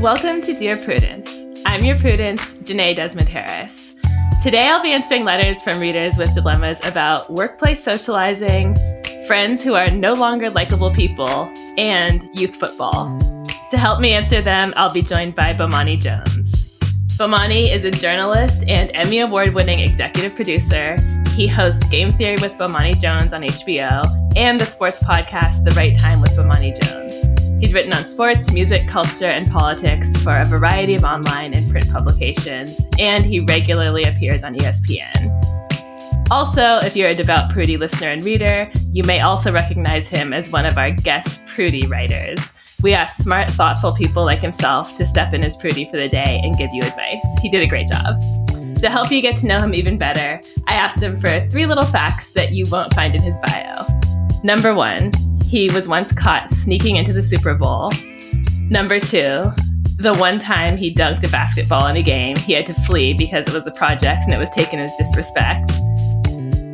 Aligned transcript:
Welcome 0.00 0.40
to 0.42 0.54
Dear 0.54 0.78
Prudence. 0.78 1.30
I'm 1.66 1.84
your 1.84 1.98
Prudence, 1.98 2.54
Jenée 2.64 2.94
Desmond 2.94 3.28
Harris. 3.28 3.94
Today 4.42 4.66
I'll 4.68 4.82
be 4.82 4.92
answering 4.92 5.24
letters 5.24 5.60
from 5.60 5.78
readers 5.78 6.16
with 6.16 6.34
dilemmas 6.34 6.80
about 6.84 7.30
workplace 7.30 7.84
socializing, 7.84 8.74
friends 9.26 9.62
who 9.62 9.74
are 9.74 9.90
no 9.90 10.14
longer 10.14 10.48
likable 10.48 10.90
people, 10.90 11.52
and 11.76 12.26
youth 12.32 12.56
football. 12.56 13.14
To 13.70 13.76
help 13.76 14.00
me 14.00 14.12
answer 14.12 14.40
them, 14.40 14.72
I'll 14.74 14.90
be 14.90 15.02
joined 15.02 15.34
by 15.34 15.52
Bomani 15.52 16.00
Jones. 16.00 16.69
Bomani 17.20 17.70
is 17.70 17.84
a 17.84 17.90
journalist 17.90 18.64
and 18.66 18.90
Emmy 18.94 19.18
Award 19.18 19.52
winning 19.52 19.80
executive 19.80 20.34
producer. 20.34 20.96
He 21.34 21.46
hosts 21.46 21.86
Game 21.90 22.10
Theory 22.14 22.36
with 22.40 22.52
Bomani 22.52 22.98
Jones 22.98 23.34
on 23.34 23.42
HBO 23.42 24.02
and 24.36 24.58
the 24.58 24.64
sports 24.64 25.02
podcast 25.02 25.62
The 25.62 25.70
Right 25.72 25.98
Time 25.98 26.22
with 26.22 26.30
Bomani 26.30 26.72
Jones. 26.80 27.12
He's 27.62 27.74
written 27.74 27.92
on 27.92 28.06
sports, 28.06 28.50
music, 28.50 28.88
culture, 28.88 29.26
and 29.26 29.50
politics 29.50 30.16
for 30.22 30.38
a 30.38 30.46
variety 30.46 30.94
of 30.94 31.04
online 31.04 31.52
and 31.52 31.70
print 31.70 31.90
publications, 31.92 32.80
and 32.98 33.22
he 33.22 33.40
regularly 33.40 34.04
appears 34.04 34.42
on 34.42 34.54
ESPN. 34.54 35.28
Also, 36.30 36.78
if 36.78 36.96
you're 36.96 37.10
a 37.10 37.14
devout 37.14 37.50
Prudie 37.50 37.78
listener 37.78 38.08
and 38.08 38.22
reader, 38.22 38.72
you 38.92 39.02
may 39.04 39.20
also 39.20 39.52
recognize 39.52 40.08
him 40.08 40.32
as 40.32 40.50
one 40.50 40.64
of 40.64 40.78
our 40.78 40.90
guest 40.90 41.44
Prudie 41.44 41.86
writers. 41.86 42.54
We 42.82 42.94
asked 42.94 43.22
smart, 43.22 43.50
thoughtful 43.50 43.92
people 43.92 44.24
like 44.24 44.40
himself 44.40 44.96
to 44.96 45.04
step 45.04 45.34
in 45.34 45.44
as 45.44 45.56
Prudie 45.58 45.90
for 45.90 45.98
the 45.98 46.08
day 46.08 46.40
and 46.42 46.56
give 46.56 46.70
you 46.72 46.80
advice. 46.82 47.24
He 47.42 47.50
did 47.50 47.62
a 47.62 47.68
great 47.68 47.88
job. 47.88 48.18
To 48.80 48.88
help 48.88 49.10
you 49.10 49.20
get 49.20 49.36
to 49.40 49.46
know 49.46 49.60
him 49.60 49.74
even 49.74 49.98
better, 49.98 50.40
I 50.66 50.74
asked 50.74 51.02
him 51.02 51.20
for 51.20 51.46
three 51.50 51.66
little 51.66 51.84
facts 51.84 52.32
that 52.32 52.52
you 52.52 52.64
won't 52.70 52.94
find 52.94 53.14
in 53.14 53.20
his 53.20 53.36
bio. 53.44 53.86
Number 54.42 54.72
one, 54.72 55.12
he 55.44 55.68
was 55.70 55.88
once 55.88 56.12
caught 56.12 56.50
sneaking 56.50 56.96
into 56.96 57.12
the 57.12 57.22
Super 57.22 57.54
Bowl. 57.54 57.92
Number 58.70 58.98
two, 58.98 59.52
the 59.98 60.16
one 60.18 60.38
time 60.38 60.78
he 60.78 60.94
dunked 60.94 61.22
a 61.24 61.28
basketball 61.28 61.86
in 61.88 61.96
a 61.96 62.02
game, 62.02 62.36
he 62.36 62.54
had 62.54 62.66
to 62.66 62.74
flee 62.86 63.12
because 63.12 63.46
it 63.46 63.52
was 63.52 63.64
the 63.64 63.72
project 63.72 64.24
and 64.24 64.32
it 64.32 64.38
was 64.38 64.48
taken 64.50 64.80
as 64.80 64.90
disrespect. 64.96 65.70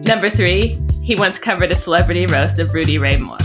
Number 0.06 0.30
three, 0.30 0.80
he 1.02 1.16
once 1.16 1.40
covered 1.40 1.72
a 1.72 1.76
celebrity 1.76 2.26
roast 2.26 2.60
of 2.60 2.72
Rudy 2.72 2.98
Ray 2.98 3.16
Moore. 3.16 3.38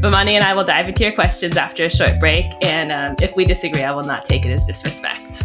Bomani 0.00 0.32
and 0.32 0.44
I 0.44 0.54
will 0.54 0.64
dive 0.64 0.88
into 0.88 1.04
your 1.04 1.12
questions 1.12 1.56
after 1.56 1.84
a 1.84 1.90
short 1.90 2.18
break, 2.20 2.46
and 2.62 2.92
um, 2.92 3.16
if 3.20 3.34
we 3.36 3.44
disagree, 3.44 3.82
I 3.82 3.92
will 3.92 4.02
not 4.02 4.24
take 4.24 4.44
it 4.44 4.50
as 4.50 4.64
disrespect. 4.64 5.42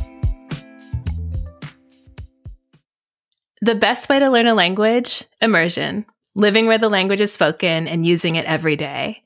The 3.62 3.76
best 3.76 4.10
way 4.10 4.20
to 4.20 4.30
learn 4.30 4.48
a 4.48 4.54
language? 4.54 5.26
Immersion 5.42 6.06
living 6.36 6.66
where 6.66 6.78
the 6.78 6.90
language 6.90 7.22
is 7.22 7.32
spoken 7.32 7.88
and 7.88 8.06
using 8.06 8.36
it 8.36 8.46
every 8.46 8.76
day. 8.76 9.24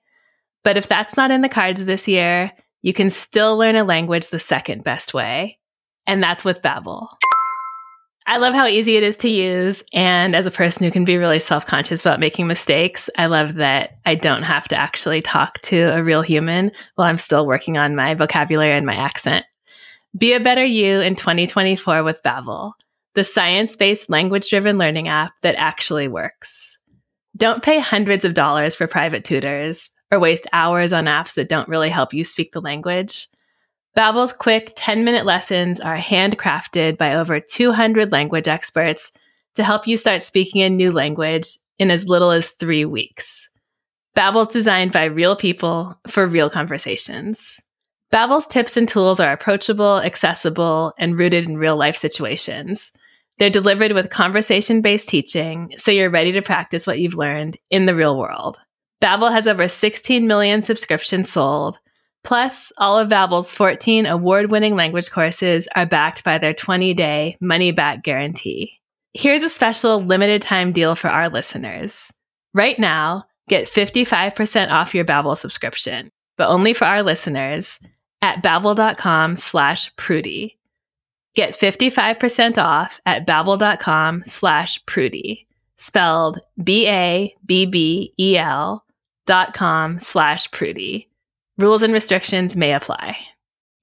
But 0.63 0.77
if 0.77 0.87
that's 0.87 1.15
not 1.15 1.31
in 1.31 1.41
the 1.41 1.49
cards 1.49 1.85
this 1.85 2.07
year, 2.07 2.51
you 2.81 2.93
can 2.93 3.09
still 3.09 3.57
learn 3.57 3.75
a 3.75 3.83
language 3.83 4.29
the 4.29 4.39
second 4.39 4.83
best 4.83 5.13
way, 5.13 5.59
and 6.07 6.21
that's 6.21 6.45
with 6.45 6.61
Babbel. 6.61 7.07
I 8.27 8.37
love 8.37 8.55
how 8.55 8.65
easy 8.65 8.97
it 8.97 9.03
is 9.03 9.17
to 9.17 9.29
use, 9.29 9.83
and 9.93 10.35
as 10.35 10.47
a 10.47 10.51
person 10.51 10.83
who 10.83 10.91
can 10.91 11.05
be 11.05 11.17
really 11.17 11.39
self-conscious 11.39 12.01
about 12.01 12.19
making 12.19 12.47
mistakes, 12.47 13.07
I 13.17 13.27
love 13.27 13.55
that 13.55 13.99
I 14.03 14.15
don't 14.15 14.41
have 14.41 14.67
to 14.69 14.75
actually 14.75 15.21
talk 15.21 15.59
to 15.61 15.95
a 15.95 16.03
real 16.03 16.23
human 16.23 16.71
while 16.95 17.07
I'm 17.07 17.19
still 17.19 17.45
working 17.45 17.77
on 17.77 17.95
my 17.95 18.15
vocabulary 18.15 18.71
and 18.71 18.85
my 18.85 18.95
accent. 18.95 19.45
Be 20.17 20.33
a 20.33 20.39
better 20.39 20.65
you 20.65 21.01
in 21.01 21.15
2024 21.15 22.03
with 22.03 22.23
Babbel, 22.23 22.73
the 23.13 23.23
science-based 23.23 24.09
language-driven 24.09 24.79
learning 24.79 25.07
app 25.07 25.33
that 25.43 25.55
actually 25.55 26.07
works. 26.07 26.79
Don't 27.37 27.61
pay 27.61 27.79
hundreds 27.79 28.25
of 28.25 28.33
dollars 28.33 28.75
for 28.75 28.87
private 28.87 29.23
tutors 29.23 29.91
or 30.11 30.19
waste 30.19 30.47
hours 30.51 30.93
on 30.93 31.05
apps 31.05 31.35
that 31.35 31.49
don't 31.49 31.69
really 31.69 31.89
help 31.89 32.11
you 32.13 32.23
speak 32.23 32.53
the 32.53 32.61
language. 32.61 33.27
Babbel's 33.95 34.33
quick 34.33 34.75
10-minute 34.75 35.25
lessons 35.25 35.79
are 35.79 35.97
handcrafted 35.97 36.97
by 36.97 37.15
over 37.15 37.39
200 37.39 38.11
language 38.11 38.47
experts 38.47 39.13
to 39.55 39.63
help 39.63 39.87
you 39.87 39.95
start 39.95 40.21
speaking 40.21 40.61
a 40.61 40.69
new 40.69 40.91
language 40.91 41.57
in 41.79 41.89
as 41.89 42.09
little 42.09 42.31
as 42.31 42.49
3 42.49 42.83
weeks. 42.83 43.49
Babbel's 44.13 44.51
designed 44.51 44.91
by 44.91 45.05
real 45.05 45.37
people 45.37 45.97
for 46.07 46.27
real 46.27 46.49
conversations. 46.49 47.61
Babbel's 48.11 48.47
tips 48.47 48.75
and 48.75 48.87
tools 48.87 49.21
are 49.21 49.31
approachable, 49.31 49.99
accessible, 49.99 50.93
and 50.99 51.17
rooted 51.17 51.47
in 51.47 51.57
real-life 51.57 51.95
situations. 51.95 52.91
They're 53.39 53.49
delivered 53.49 53.93
with 53.93 54.09
conversation 54.09 54.81
based 54.81 55.07
teaching, 55.07 55.73
so 55.77 55.91
you're 55.91 56.09
ready 56.09 56.33
to 56.33 56.41
practice 56.41 56.85
what 56.85 56.99
you've 56.99 57.15
learned 57.15 57.57
in 57.69 57.85
the 57.85 57.95
real 57.95 58.19
world. 58.19 58.57
Babbel 59.01 59.31
has 59.31 59.47
over 59.47 59.69
16 59.69 60.27
million 60.27 60.63
subscriptions 60.63 61.29
sold. 61.29 61.79
Plus, 62.25 62.71
all 62.77 62.97
of 62.97 63.07
Babbel's 63.07 63.51
14 63.51 64.05
award-winning 64.07 64.75
language 64.75 65.11
courses 65.11 65.67
are 65.75 65.85
backed 65.85 66.23
by 66.23 66.37
their 66.39 66.53
20-day 66.53 67.37
money-back 67.39 68.03
guarantee. 68.03 68.73
Here's 69.13 69.43
a 69.43 69.49
special 69.49 70.03
limited 70.03 70.41
time 70.41 70.73
deal 70.73 70.95
for 70.95 71.07
our 71.07 71.29
listeners. 71.29 72.11
Right 72.53 72.77
now, 72.77 73.25
get 73.47 73.69
55% 73.69 74.71
off 74.71 74.95
your 74.95 75.05
Babbel 75.05 75.37
subscription, 75.37 76.09
but 76.37 76.49
only 76.49 76.73
for 76.73 76.85
our 76.85 77.03
listeners 77.03 77.79
at 78.21 78.41
babbel.com 78.43 79.35
slash 79.35 79.95
prudy. 79.95 80.57
Get 81.35 81.53
55% 81.53 82.57
off 82.57 82.99
at 83.05 83.27
babbel.com 83.27 84.23
slash 84.25 84.83
prudy, 84.85 85.45
spelled 85.77 86.39
B-A-B-B-E-L 86.63 87.35
dot 89.27 89.53
com 89.53 89.99
slash 89.99 90.49
prudy. 90.51 91.09
Rules 91.57 91.83
and 91.83 91.93
restrictions 91.93 92.57
may 92.57 92.73
apply. 92.73 93.17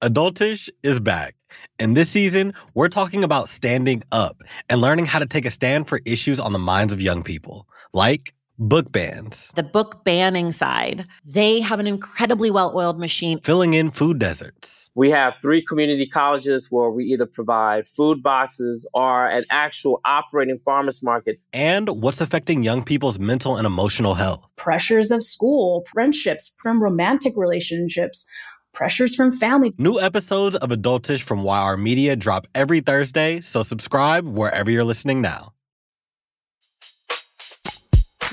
Adultish 0.03 0.69
is 0.83 0.99
back. 0.99 1.33
And 1.79 1.97
this 1.97 2.07
season, 2.07 2.53
we're 2.75 2.87
talking 2.87 3.23
about 3.23 3.49
standing 3.49 4.03
up 4.11 4.43
and 4.69 4.79
learning 4.79 5.07
how 5.07 5.17
to 5.17 5.25
take 5.25 5.43
a 5.45 5.49
stand 5.49 5.87
for 5.87 5.99
issues 6.05 6.39
on 6.39 6.53
the 6.53 6.59
minds 6.59 6.93
of 6.93 7.01
young 7.01 7.23
people, 7.23 7.67
like 7.91 8.35
book 8.63 8.91
bans, 8.91 9.51
the 9.55 9.63
book 9.63 10.03
banning 10.03 10.51
side. 10.51 11.05
They 11.25 11.59
have 11.59 11.79
an 11.79 11.87
incredibly 11.87 12.49
well 12.49 12.71
oiled 12.75 12.99
machine, 12.99 13.39
filling 13.41 13.73
in 13.73 13.91
food 13.91 14.19
deserts. 14.19 14.89
We 14.95 15.09
have 15.11 15.37
three 15.37 15.61
community 15.61 16.05
colleges 16.05 16.67
where 16.71 16.89
we 16.89 17.05
either 17.05 17.25
provide 17.25 17.87
food 17.87 18.23
boxes 18.23 18.87
or 18.93 19.27
an 19.27 19.43
actual 19.49 20.01
operating 20.05 20.59
farmers 20.59 21.03
market. 21.03 21.39
And 21.51 21.89
what's 21.89 22.21
affecting 22.21 22.63
young 22.63 22.83
people's 22.83 23.19
mental 23.19 23.57
and 23.57 23.67
emotional 23.67 24.13
health. 24.13 24.47
Pressures 24.55 25.11
of 25.11 25.23
school, 25.23 25.85
friendships, 25.93 26.55
from 26.61 26.81
romantic 26.81 27.33
relationships 27.35 28.29
pressures 28.73 29.13
from 29.15 29.31
family. 29.31 29.71
New 29.77 29.99
episodes 29.99 30.55
of 30.55 30.71
Adultish 30.71 31.21
from 31.21 31.45
YR 31.45 31.77
Media 31.77 32.15
drop 32.15 32.47
every 32.55 32.79
Thursday, 32.79 33.39
so 33.39 33.61
subscribe 33.61 34.27
wherever 34.27 34.71
you're 34.71 34.83
listening 34.83 35.21
now. 35.21 35.53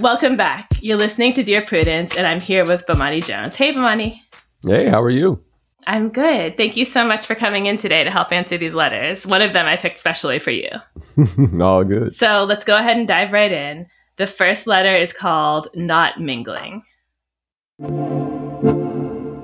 Welcome 0.00 0.38
back. 0.38 0.70
You're 0.80 0.96
listening 0.96 1.34
to 1.34 1.42
Dear 1.42 1.60
Prudence, 1.60 2.16
and 2.16 2.26
I'm 2.26 2.40
here 2.40 2.64
with 2.64 2.86
Bomani 2.86 3.22
Jones. 3.22 3.54
Hey, 3.54 3.70
Bomani. 3.74 4.18
Hey, 4.66 4.88
how 4.88 5.02
are 5.02 5.10
you? 5.10 5.44
I'm 5.86 6.08
good. 6.08 6.56
Thank 6.56 6.74
you 6.74 6.86
so 6.86 7.06
much 7.06 7.26
for 7.26 7.34
coming 7.34 7.66
in 7.66 7.76
today 7.76 8.02
to 8.02 8.10
help 8.10 8.32
answer 8.32 8.56
these 8.56 8.72
letters. 8.72 9.26
One 9.26 9.42
of 9.42 9.52
them 9.52 9.66
I 9.66 9.76
picked 9.76 10.00
specially 10.00 10.38
for 10.38 10.52
you. 10.52 10.70
All 11.60 11.84
good. 11.84 12.14
So 12.14 12.44
let's 12.44 12.64
go 12.64 12.78
ahead 12.78 12.96
and 12.96 13.06
dive 13.06 13.30
right 13.30 13.52
in. 13.52 13.88
The 14.16 14.26
first 14.26 14.66
letter 14.66 14.96
is 14.96 15.12
called 15.12 15.68
Not 15.74 16.18
Mingling. 16.18 16.80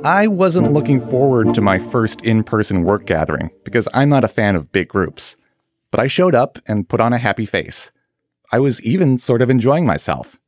I 0.06 0.26
wasn't 0.26 0.72
looking 0.72 1.02
forward 1.02 1.52
to 1.52 1.60
my 1.60 1.78
first 1.78 2.22
in 2.22 2.42
person 2.42 2.82
work 2.82 3.04
gathering 3.04 3.50
because 3.62 3.88
I'm 3.92 4.08
not 4.08 4.24
a 4.24 4.28
fan 4.28 4.56
of 4.56 4.72
big 4.72 4.88
groups. 4.88 5.36
But 5.90 6.00
I 6.00 6.06
showed 6.06 6.34
up 6.34 6.58
and 6.66 6.88
put 6.88 7.02
on 7.02 7.12
a 7.12 7.18
happy 7.18 7.44
face. 7.44 7.90
I 8.50 8.58
was 8.58 8.80
even 8.80 9.18
sort 9.18 9.42
of 9.42 9.50
enjoying 9.50 9.84
myself. 9.84 10.38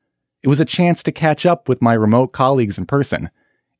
It 0.49 0.57
was 0.57 0.61
a 0.61 0.65
chance 0.65 1.03
to 1.03 1.13
catch 1.13 1.45
up 1.45 1.69
with 1.69 1.83
my 1.83 1.93
remote 1.93 2.33
colleagues 2.33 2.79
in 2.79 2.87
person, 2.87 3.29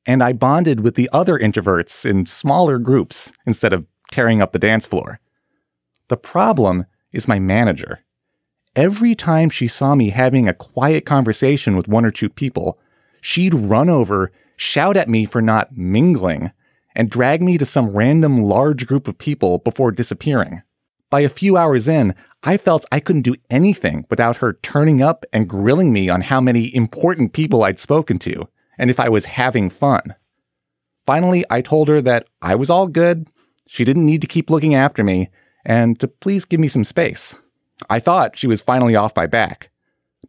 and 0.05 0.23
I 0.23 0.35
bonded 0.35 0.81
with 0.81 0.97
the 0.97 1.09
other 1.15 1.39
introverts 1.39 2.05
in 2.05 2.27
smaller 2.27 2.79
groups 2.79 3.33
instead 3.47 3.73
of 3.73 3.87
tearing 4.13 4.43
up 4.43 4.53
the 4.53 4.59
dance 4.59 4.87
floor. 4.87 5.19
The 6.09 6.19
problem 6.19 6.85
is 7.11 7.27
my 7.27 7.39
manager. 7.39 8.01
Every 8.77 9.15
time 9.15 9.49
she 9.49 9.67
saw 9.67 9.95
me 9.95 10.11
having 10.11 10.47
a 10.47 10.53
quiet 10.53 11.07
conversation 11.07 11.75
with 11.75 11.89
one 11.89 12.05
or 12.05 12.11
two 12.11 12.29
people, 12.29 12.79
she'd 13.23 13.55
run 13.55 13.89
over, 13.89 14.31
shout 14.55 14.99
at 14.99 15.09
me 15.09 15.25
for 15.25 15.41
not 15.41 15.75
mingling, 15.75 16.53
and 16.95 17.09
drag 17.09 17.41
me 17.41 17.57
to 17.57 17.65
some 17.65 17.97
random 17.97 18.43
large 18.43 18.87
group 18.87 19.09
of 19.09 19.17
people 19.17 19.57
before 19.57 19.91
disappearing. 19.91 20.61
By 21.09 21.21
a 21.21 21.31
few 21.31 21.57
hours 21.57 21.89
in, 21.89 22.15
I 22.43 22.57
felt 22.57 22.87
I 22.93 23.01
couldn't 23.01 23.23
do 23.23 23.37
anything 23.51 24.07
without 24.09 24.39
her 24.39 24.53
turning 24.53 25.03
up 25.03 25.25
and 25.33 25.49
grilling 25.49 25.93
me 25.93 26.09
on 26.09 26.23
how 26.23 26.41
many 26.41 26.75
important 26.75 27.33
people 27.33 27.65
I'd 27.65 27.81
spoken 27.81 28.19
to, 28.21 28.49
and 28.79 28.91
if 28.91 29.01
I 29.01 29.09
was 29.09 29.25
having 29.25 29.71
fun. 29.71 30.15
Finally, 31.07 31.45
I 31.51 31.61
told 31.63 31.89
her 31.89 32.01
that 32.03 32.27
I 32.41 32.55
was 32.55 32.71
all 32.71 32.87
good, 32.87 33.29
she 33.67 33.85
didn't 33.85 34.07
need 34.07 34.21
to 34.21 34.27
keep 34.27 34.51
looking 34.51 34.75
after 34.75 35.03
me, 35.03 35.31
and 35.65 35.99
to 36.01 36.09
please 36.09 36.45
give 36.45 36.61
me 36.61 36.69
some 36.69 36.85
space. 36.85 37.35
I 37.91 37.99
thought 37.99 38.37
she 38.37 38.47
was 38.47 38.63
finally 38.63 38.95
off 38.95 39.17
my 39.17 39.27
back. 39.27 39.71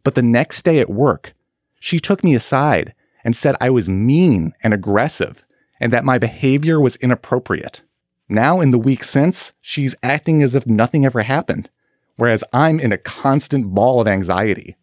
But 0.02 0.14
the 0.14 0.22
next 0.22 0.62
day 0.62 0.78
at 0.80 0.90
work, 0.90 1.34
she 1.78 2.00
took 2.00 2.24
me 2.24 2.34
aside 2.34 2.94
and 3.24 3.36
said 3.36 3.56
I 3.60 3.70
was 3.70 3.88
mean 3.88 4.52
and 4.62 4.72
aggressive 4.72 5.44
and 5.80 5.92
that 5.92 6.04
my 6.04 6.18
behavior 6.18 6.80
was 6.80 6.96
inappropriate. 6.96 7.82
Now, 8.28 8.60
in 8.60 8.70
the 8.70 8.78
week 8.78 9.02
since, 9.02 9.54
she's 9.60 9.96
acting 10.02 10.42
as 10.42 10.54
if 10.54 10.66
nothing 10.66 11.04
ever 11.04 11.22
happened, 11.22 11.70
whereas 12.20 12.44
I'm 12.52 12.78
in 12.78 12.92
a 12.92 12.98
constant 12.98 13.74
ball 13.74 13.98
of 13.98 14.06
anxiety. 14.06 14.76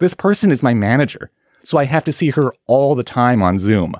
This 0.00 0.14
person 0.14 0.50
is 0.50 0.64
my 0.64 0.74
manager, 0.74 1.30
so 1.62 1.78
I 1.78 1.84
have 1.84 2.02
to 2.04 2.12
see 2.12 2.30
her 2.30 2.52
all 2.66 2.96
the 2.96 3.04
time 3.04 3.40
on 3.40 3.60
Zoom. 3.60 3.94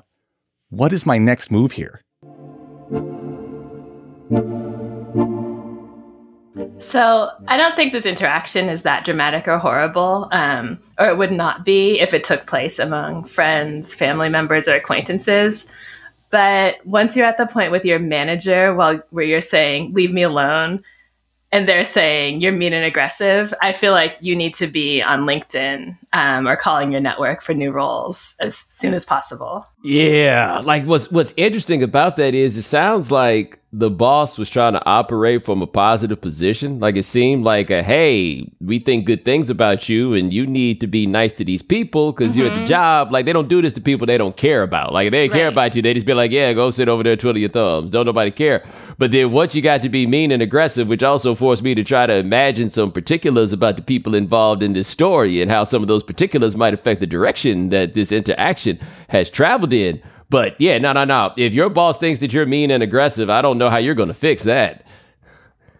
What 0.69 0.91
is 0.91 1.05
my 1.05 1.17
next 1.17 1.49
move 1.49 1.71
here? 1.71 2.01
So 6.79 7.29
I 7.47 7.55
don't 7.55 7.77
think 7.77 7.93
this 7.93 8.05
interaction 8.05 8.67
is 8.67 8.81
that 8.81 9.05
dramatic 9.05 9.47
or 9.47 9.59
horrible, 9.59 10.27
um, 10.33 10.77
or 10.99 11.07
it 11.07 11.17
would 11.17 11.31
not 11.31 11.63
be 11.63 12.01
if 12.01 12.13
it 12.13 12.25
took 12.25 12.45
place 12.45 12.79
among 12.79 13.23
friends, 13.23 13.95
family 13.95 14.27
members, 14.27 14.67
or 14.67 14.75
acquaintances. 14.75 15.65
But 16.31 16.85
once 16.85 17.15
you're 17.15 17.27
at 17.27 17.37
the 17.37 17.47
point 17.47 17.71
with 17.71 17.85
your 17.85 17.99
manager, 17.99 18.75
while 18.75 19.01
where 19.11 19.23
you're 19.23 19.39
saying 19.39 19.93
"leave 19.93 20.11
me 20.11 20.23
alone," 20.23 20.83
and 21.53 21.69
they're 21.69 21.85
saying 21.85 22.41
you're 22.41 22.51
mean 22.51 22.73
and 22.73 22.83
aggressive, 22.83 23.53
I 23.61 23.73
feel 23.73 23.91
like 23.91 24.17
you 24.19 24.35
need 24.35 24.55
to 24.55 24.65
be 24.65 25.03
on 25.03 25.21
LinkedIn 25.21 25.95
um, 26.11 26.47
or 26.47 26.55
calling 26.55 26.91
your 26.91 26.99
network 26.99 27.43
for 27.43 27.53
new 27.53 27.71
roles 27.71 28.35
as 28.39 28.57
soon 28.57 28.95
as 28.95 29.05
possible. 29.05 29.67
Yeah, 29.85 30.61
like 30.63 30.85
what's 30.85 31.11
what's 31.11 31.33
interesting 31.35 31.83
about 31.83 32.15
that 32.15 32.33
is 32.33 32.55
it 32.55 32.63
sounds 32.63 33.11
like 33.11 33.59
the 33.73 33.89
boss 33.89 34.37
was 34.37 34.49
trying 34.49 34.73
to 34.73 34.85
operate 34.85 35.43
from 35.43 35.61
a 35.61 35.67
positive 35.67 36.21
position. 36.21 36.79
Like 36.79 36.95
it 36.95 37.03
seemed 37.03 37.43
like 37.43 37.69
a 37.69 37.83
hey, 37.83 38.49
we 38.61 38.79
think 38.79 39.05
good 39.05 39.25
things 39.25 39.49
about 39.49 39.89
you, 39.89 40.13
and 40.13 40.31
you 40.31 40.47
need 40.47 40.79
to 40.79 40.87
be 40.87 41.05
nice 41.05 41.33
to 41.33 41.43
these 41.43 41.61
people 41.61 42.13
because 42.13 42.31
mm-hmm. 42.31 42.39
you're 42.39 42.49
at 42.49 42.53
the 42.53 42.59
mm-hmm. 42.59 42.67
job. 42.67 43.11
Like 43.11 43.25
they 43.25 43.33
don't 43.33 43.49
do 43.49 43.61
this 43.61 43.73
to 43.73 43.81
people 43.81 44.07
they 44.07 44.17
don't 44.17 44.37
care 44.37 44.63
about. 44.63 44.93
Like 44.93 45.07
if 45.07 45.11
they 45.11 45.27
right. 45.27 45.31
care 45.31 45.47
about 45.49 45.75
you, 45.75 45.81
they 45.81 45.93
just 45.93 46.05
be 46.05 46.13
like, 46.13 46.31
yeah, 46.31 46.53
go 46.53 46.69
sit 46.69 46.87
over 46.87 47.03
there, 47.03 47.17
twiddle 47.17 47.41
your 47.41 47.49
thumbs. 47.49 47.91
Don't 47.91 48.05
nobody 48.05 48.31
care. 48.31 48.63
But 48.99 49.11
then 49.11 49.31
once 49.31 49.55
you 49.55 49.61
got 49.61 49.81
to 49.81 49.89
be 49.89 50.05
mean 50.05 50.31
and 50.31 50.41
aggressive, 50.41 50.87
which 50.87 51.03
also 51.03 51.33
forced 51.35 51.63
me 51.63 51.73
to 51.75 51.83
try 51.83 52.05
to 52.05 52.13
imagine 52.13 52.69
some 52.69 52.91
particulars 52.91 53.51
about 53.51 53.75
the 53.75 53.81
people 53.81 54.13
involved 54.13 54.61
in 54.61 54.73
this 54.73 54.87
story 54.87 55.41
and 55.41 55.49
how 55.49 55.63
some 55.63 55.81
of 55.81 55.87
those 55.87 56.03
particulars 56.03 56.55
might 56.55 56.73
affect 56.73 56.99
the 56.99 57.07
direction 57.07 57.69
that 57.69 57.95
this 57.95 58.11
interaction 58.11 58.79
has 59.09 59.29
traveled 59.29 59.72
in. 59.73 60.01
But 60.29 60.59
yeah, 60.59 60.77
no, 60.77 60.93
no, 60.93 61.03
no. 61.03 61.33
If 61.37 61.53
your 61.53 61.69
boss 61.69 61.99
thinks 61.99 62.19
that 62.21 62.33
you're 62.33 62.45
mean 62.45 62.71
and 62.71 62.81
aggressive, 62.81 63.29
I 63.29 63.41
don't 63.41 63.57
know 63.57 63.69
how 63.69 63.77
you're 63.77 63.95
going 63.95 64.07
to 64.07 64.13
fix 64.13 64.43
that. 64.43 64.85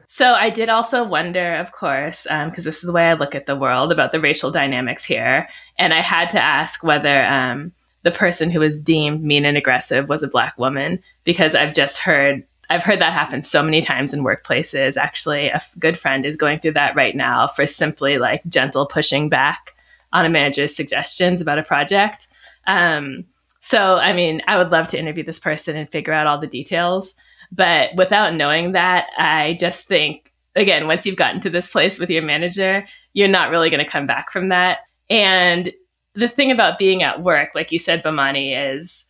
So 0.08 0.34
I 0.34 0.52
did 0.52 0.70
also 0.70 1.04
wonder, 1.04 1.56
of 1.56 1.72
course, 1.72 2.24
because 2.24 2.58
um, 2.58 2.64
this 2.64 2.78
is 2.78 2.82
the 2.82 2.92
way 2.92 3.10
I 3.10 3.14
look 3.14 3.34
at 3.34 3.48
the 3.48 3.56
world 3.56 3.92
about 3.92 4.12
the 4.12 4.20
racial 4.20 4.52
dynamics 4.52 5.04
here, 5.04 5.50
and 5.80 5.92
I 5.92 6.02
had 6.02 6.30
to 6.32 6.40
ask 6.40 6.84
whether 6.84 7.26
um, 7.26 7.72
the 8.04 8.12
person 8.12 8.52
who 8.52 8.60
was 8.60 8.80
deemed 8.80 9.24
mean 9.24 9.44
and 9.44 9.58
aggressive 9.58 10.10
was 10.10 10.22
a 10.22 10.28
black 10.28 10.56
woman 10.60 11.02
because 11.24 11.56
I've 11.56 11.74
just 11.74 11.98
heard 11.98 12.44
I've 12.70 12.84
heard 12.84 13.02
that 13.02 13.14
happen 13.14 13.42
so 13.44 13.64
many 13.64 13.82
times 13.82 14.14
in 14.14 14.24
workplaces. 14.24 14.98
Actually, 14.98 15.48
a 15.48 15.62
good 15.80 15.98
friend 15.98 16.26
is 16.26 16.36
going 16.36 16.60
through 16.60 16.74
that 16.74 16.96
right 16.96 17.16
now 17.16 17.48
for 17.48 17.66
simply 17.66 18.18
like 18.18 18.46
gentle 18.46 18.86
pushing 18.86 19.30
back 19.30 19.72
on 20.12 20.26
a 20.26 20.30
manager's 20.30 20.76
suggestions 20.76 21.42
about 21.42 21.60
a 21.60 21.64
project. 21.64 22.28
Um, 22.68 23.26
so, 23.66 23.96
I 23.96 24.12
mean, 24.12 24.42
I 24.46 24.58
would 24.58 24.72
love 24.72 24.90
to 24.90 25.00
interview 25.00 25.24
this 25.24 25.40
person 25.40 25.78
and 25.78 25.90
figure 25.90 26.12
out 26.12 26.28
all 26.28 26.38
the 26.38 26.48
details. 26.48 27.16
But 27.50 27.96
without 27.96 28.36
knowing 28.36 28.74
that, 28.74 29.08
I 29.18 29.56
just 29.58 29.88
think, 29.88 30.34
again, 30.54 30.86
once 30.86 31.06
you've 31.06 31.16
gotten 31.16 31.40
to 31.42 31.50
this 31.50 31.68
place 31.68 31.98
with 31.98 32.10
your 32.10 32.24
manager, 32.24 32.86
you're 33.14 33.30
not 33.30 33.52
really 33.52 33.70
going 33.70 33.84
to 33.84 33.90
come 33.90 34.06
back 34.06 34.32
from 34.32 34.50
that. 34.50 34.80
And 35.10 35.72
the 36.14 36.28
thing 36.28 36.52
about 36.52 36.78
being 36.78 37.04
at 37.04 37.24
work, 37.24 37.52
like 37.56 37.72
you 37.72 37.80
said, 37.80 38.04
Bomani, 38.04 38.76
is 38.76 39.06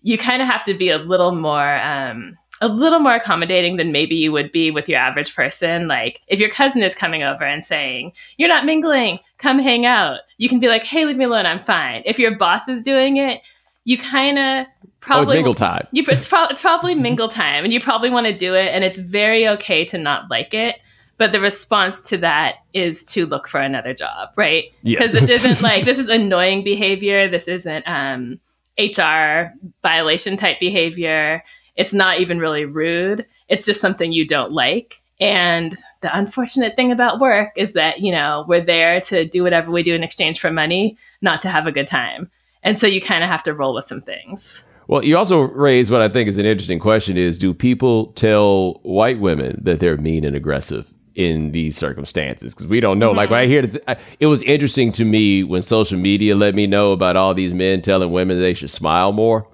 you 0.00 0.18
kind 0.18 0.42
of 0.42 0.48
have 0.48 0.64
to 0.64 0.74
be 0.74 0.90
a 0.90 0.98
little 0.98 1.32
more 1.32 1.78
um, 1.80 2.34
a 2.60 2.66
little 2.66 2.98
more 2.98 3.14
accommodating 3.14 3.76
than 3.76 3.92
maybe 3.92 4.16
you 4.16 4.32
would 4.32 4.50
be 4.50 4.72
with 4.72 4.88
your 4.88 4.98
average 4.98 5.36
person. 5.36 5.86
Like 5.86 6.20
if 6.26 6.40
your 6.40 6.50
cousin 6.50 6.82
is 6.82 6.94
coming 6.96 7.22
over 7.22 7.44
and 7.44 7.64
saying, 7.64 8.14
You're 8.36 8.48
not 8.48 8.66
mingling, 8.66 9.20
come 9.38 9.60
hang 9.60 9.86
out, 9.86 10.20
you 10.38 10.48
can 10.48 10.58
be 10.58 10.66
like, 10.66 10.82
Hey, 10.82 11.04
leave 11.04 11.16
me 11.16 11.24
alone, 11.24 11.46
I'm 11.46 11.60
fine. 11.60 12.02
If 12.04 12.18
your 12.18 12.36
boss 12.36 12.66
is 12.68 12.82
doing 12.82 13.18
it, 13.18 13.40
you 13.84 13.98
kind 13.98 14.38
of 14.38 14.66
probably 15.00 15.20
oh, 15.20 15.22
it's 15.22 15.32
mingle 15.32 15.54
time. 15.54 15.86
You, 15.92 16.04
it's, 16.08 16.28
pro- 16.28 16.46
it's 16.46 16.60
probably 16.60 16.94
mingle 16.94 17.28
time, 17.28 17.64
and 17.64 17.72
you 17.72 17.80
probably 17.80 18.10
want 18.10 18.26
to 18.26 18.36
do 18.36 18.54
it, 18.54 18.68
and 18.68 18.84
it's 18.84 18.98
very 18.98 19.46
okay 19.48 19.84
to 19.86 19.98
not 19.98 20.30
like 20.30 20.54
it. 20.54 20.76
But 21.18 21.32
the 21.32 21.40
response 21.40 22.00
to 22.02 22.16
that 22.18 22.56
is 22.72 23.04
to 23.04 23.26
look 23.26 23.46
for 23.46 23.60
another 23.60 23.94
job, 23.94 24.30
right? 24.36 24.72
Because 24.82 25.12
yeah. 25.12 25.20
this 25.20 25.30
isn't 25.30 25.62
like 25.62 25.84
this 25.84 25.98
is 25.98 26.08
annoying 26.08 26.64
behavior. 26.64 27.28
This 27.28 27.48
isn't 27.48 27.86
um, 27.86 28.40
HR 28.78 29.52
violation 29.82 30.36
type 30.36 30.58
behavior. 30.58 31.44
It's 31.76 31.92
not 31.92 32.20
even 32.20 32.38
really 32.38 32.64
rude. 32.64 33.26
It's 33.48 33.66
just 33.66 33.80
something 33.80 34.12
you 34.12 34.26
don't 34.26 34.52
like. 34.52 35.02
And 35.20 35.78
the 36.00 36.16
unfortunate 36.16 36.74
thing 36.74 36.90
about 36.90 37.20
work 37.20 37.52
is 37.56 37.74
that, 37.74 38.00
you 38.00 38.10
know, 38.10 38.44
we're 38.48 38.64
there 38.64 39.00
to 39.02 39.24
do 39.24 39.44
whatever 39.44 39.70
we 39.70 39.84
do 39.84 39.94
in 39.94 40.02
exchange 40.02 40.40
for 40.40 40.50
money, 40.50 40.96
not 41.20 41.40
to 41.42 41.48
have 41.48 41.66
a 41.66 41.72
good 41.72 41.86
time. 41.86 42.28
And 42.62 42.78
so 42.78 42.86
you 42.86 43.00
kind 43.00 43.24
of 43.24 43.30
have 43.30 43.42
to 43.44 43.54
roll 43.54 43.74
with 43.74 43.84
some 43.84 44.00
things. 44.00 44.64
Well, 44.88 45.04
you 45.04 45.16
also 45.16 45.40
raise 45.40 45.90
what 45.90 46.02
I 46.02 46.08
think 46.08 46.28
is 46.28 46.38
an 46.38 46.46
interesting 46.46 46.78
question 46.78 47.16
is 47.16 47.38
do 47.38 47.54
people 47.54 48.06
tell 48.12 48.80
white 48.82 49.20
women 49.20 49.60
that 49.62 49.80
they're 49.80 49.96
mean 49.96 50.24
and 50.24 50.36
aggressive 50.36 50.92
in 51.14 51.52
these 51.52 51.76
circumstances? 51.76 52.54
Because 52.54 52.66
we 52.66 52.80
don't 52.80 52.98
know. 52.98 53.08
Mm-hmm. 53.08 53.16
Like 53.16 53.30
when 53.30 53.40
I 53.40 53.46
hear 53.46 53.62
th- 53.62 53.98
it 54.20 54.26
was 54.26 54.42
interesting 54.42 54.92
to 54.92 55.04
me 55.04 55.44
when 55.44 55.62
social 55.62 55.98
media 55.98 56.34
let 56.34 56.54
me 56.54 56.66
know 56.66 56.92
about 56.92 57.16
all 57.16 57.34
these 57.34 57.54
men 57.54 57.82
telling 57.82 58.12
women 58.12 58.40
they 58.40 58.54
should 58.54 58.70
smile 58.70 59.12
more. 59.12 59.46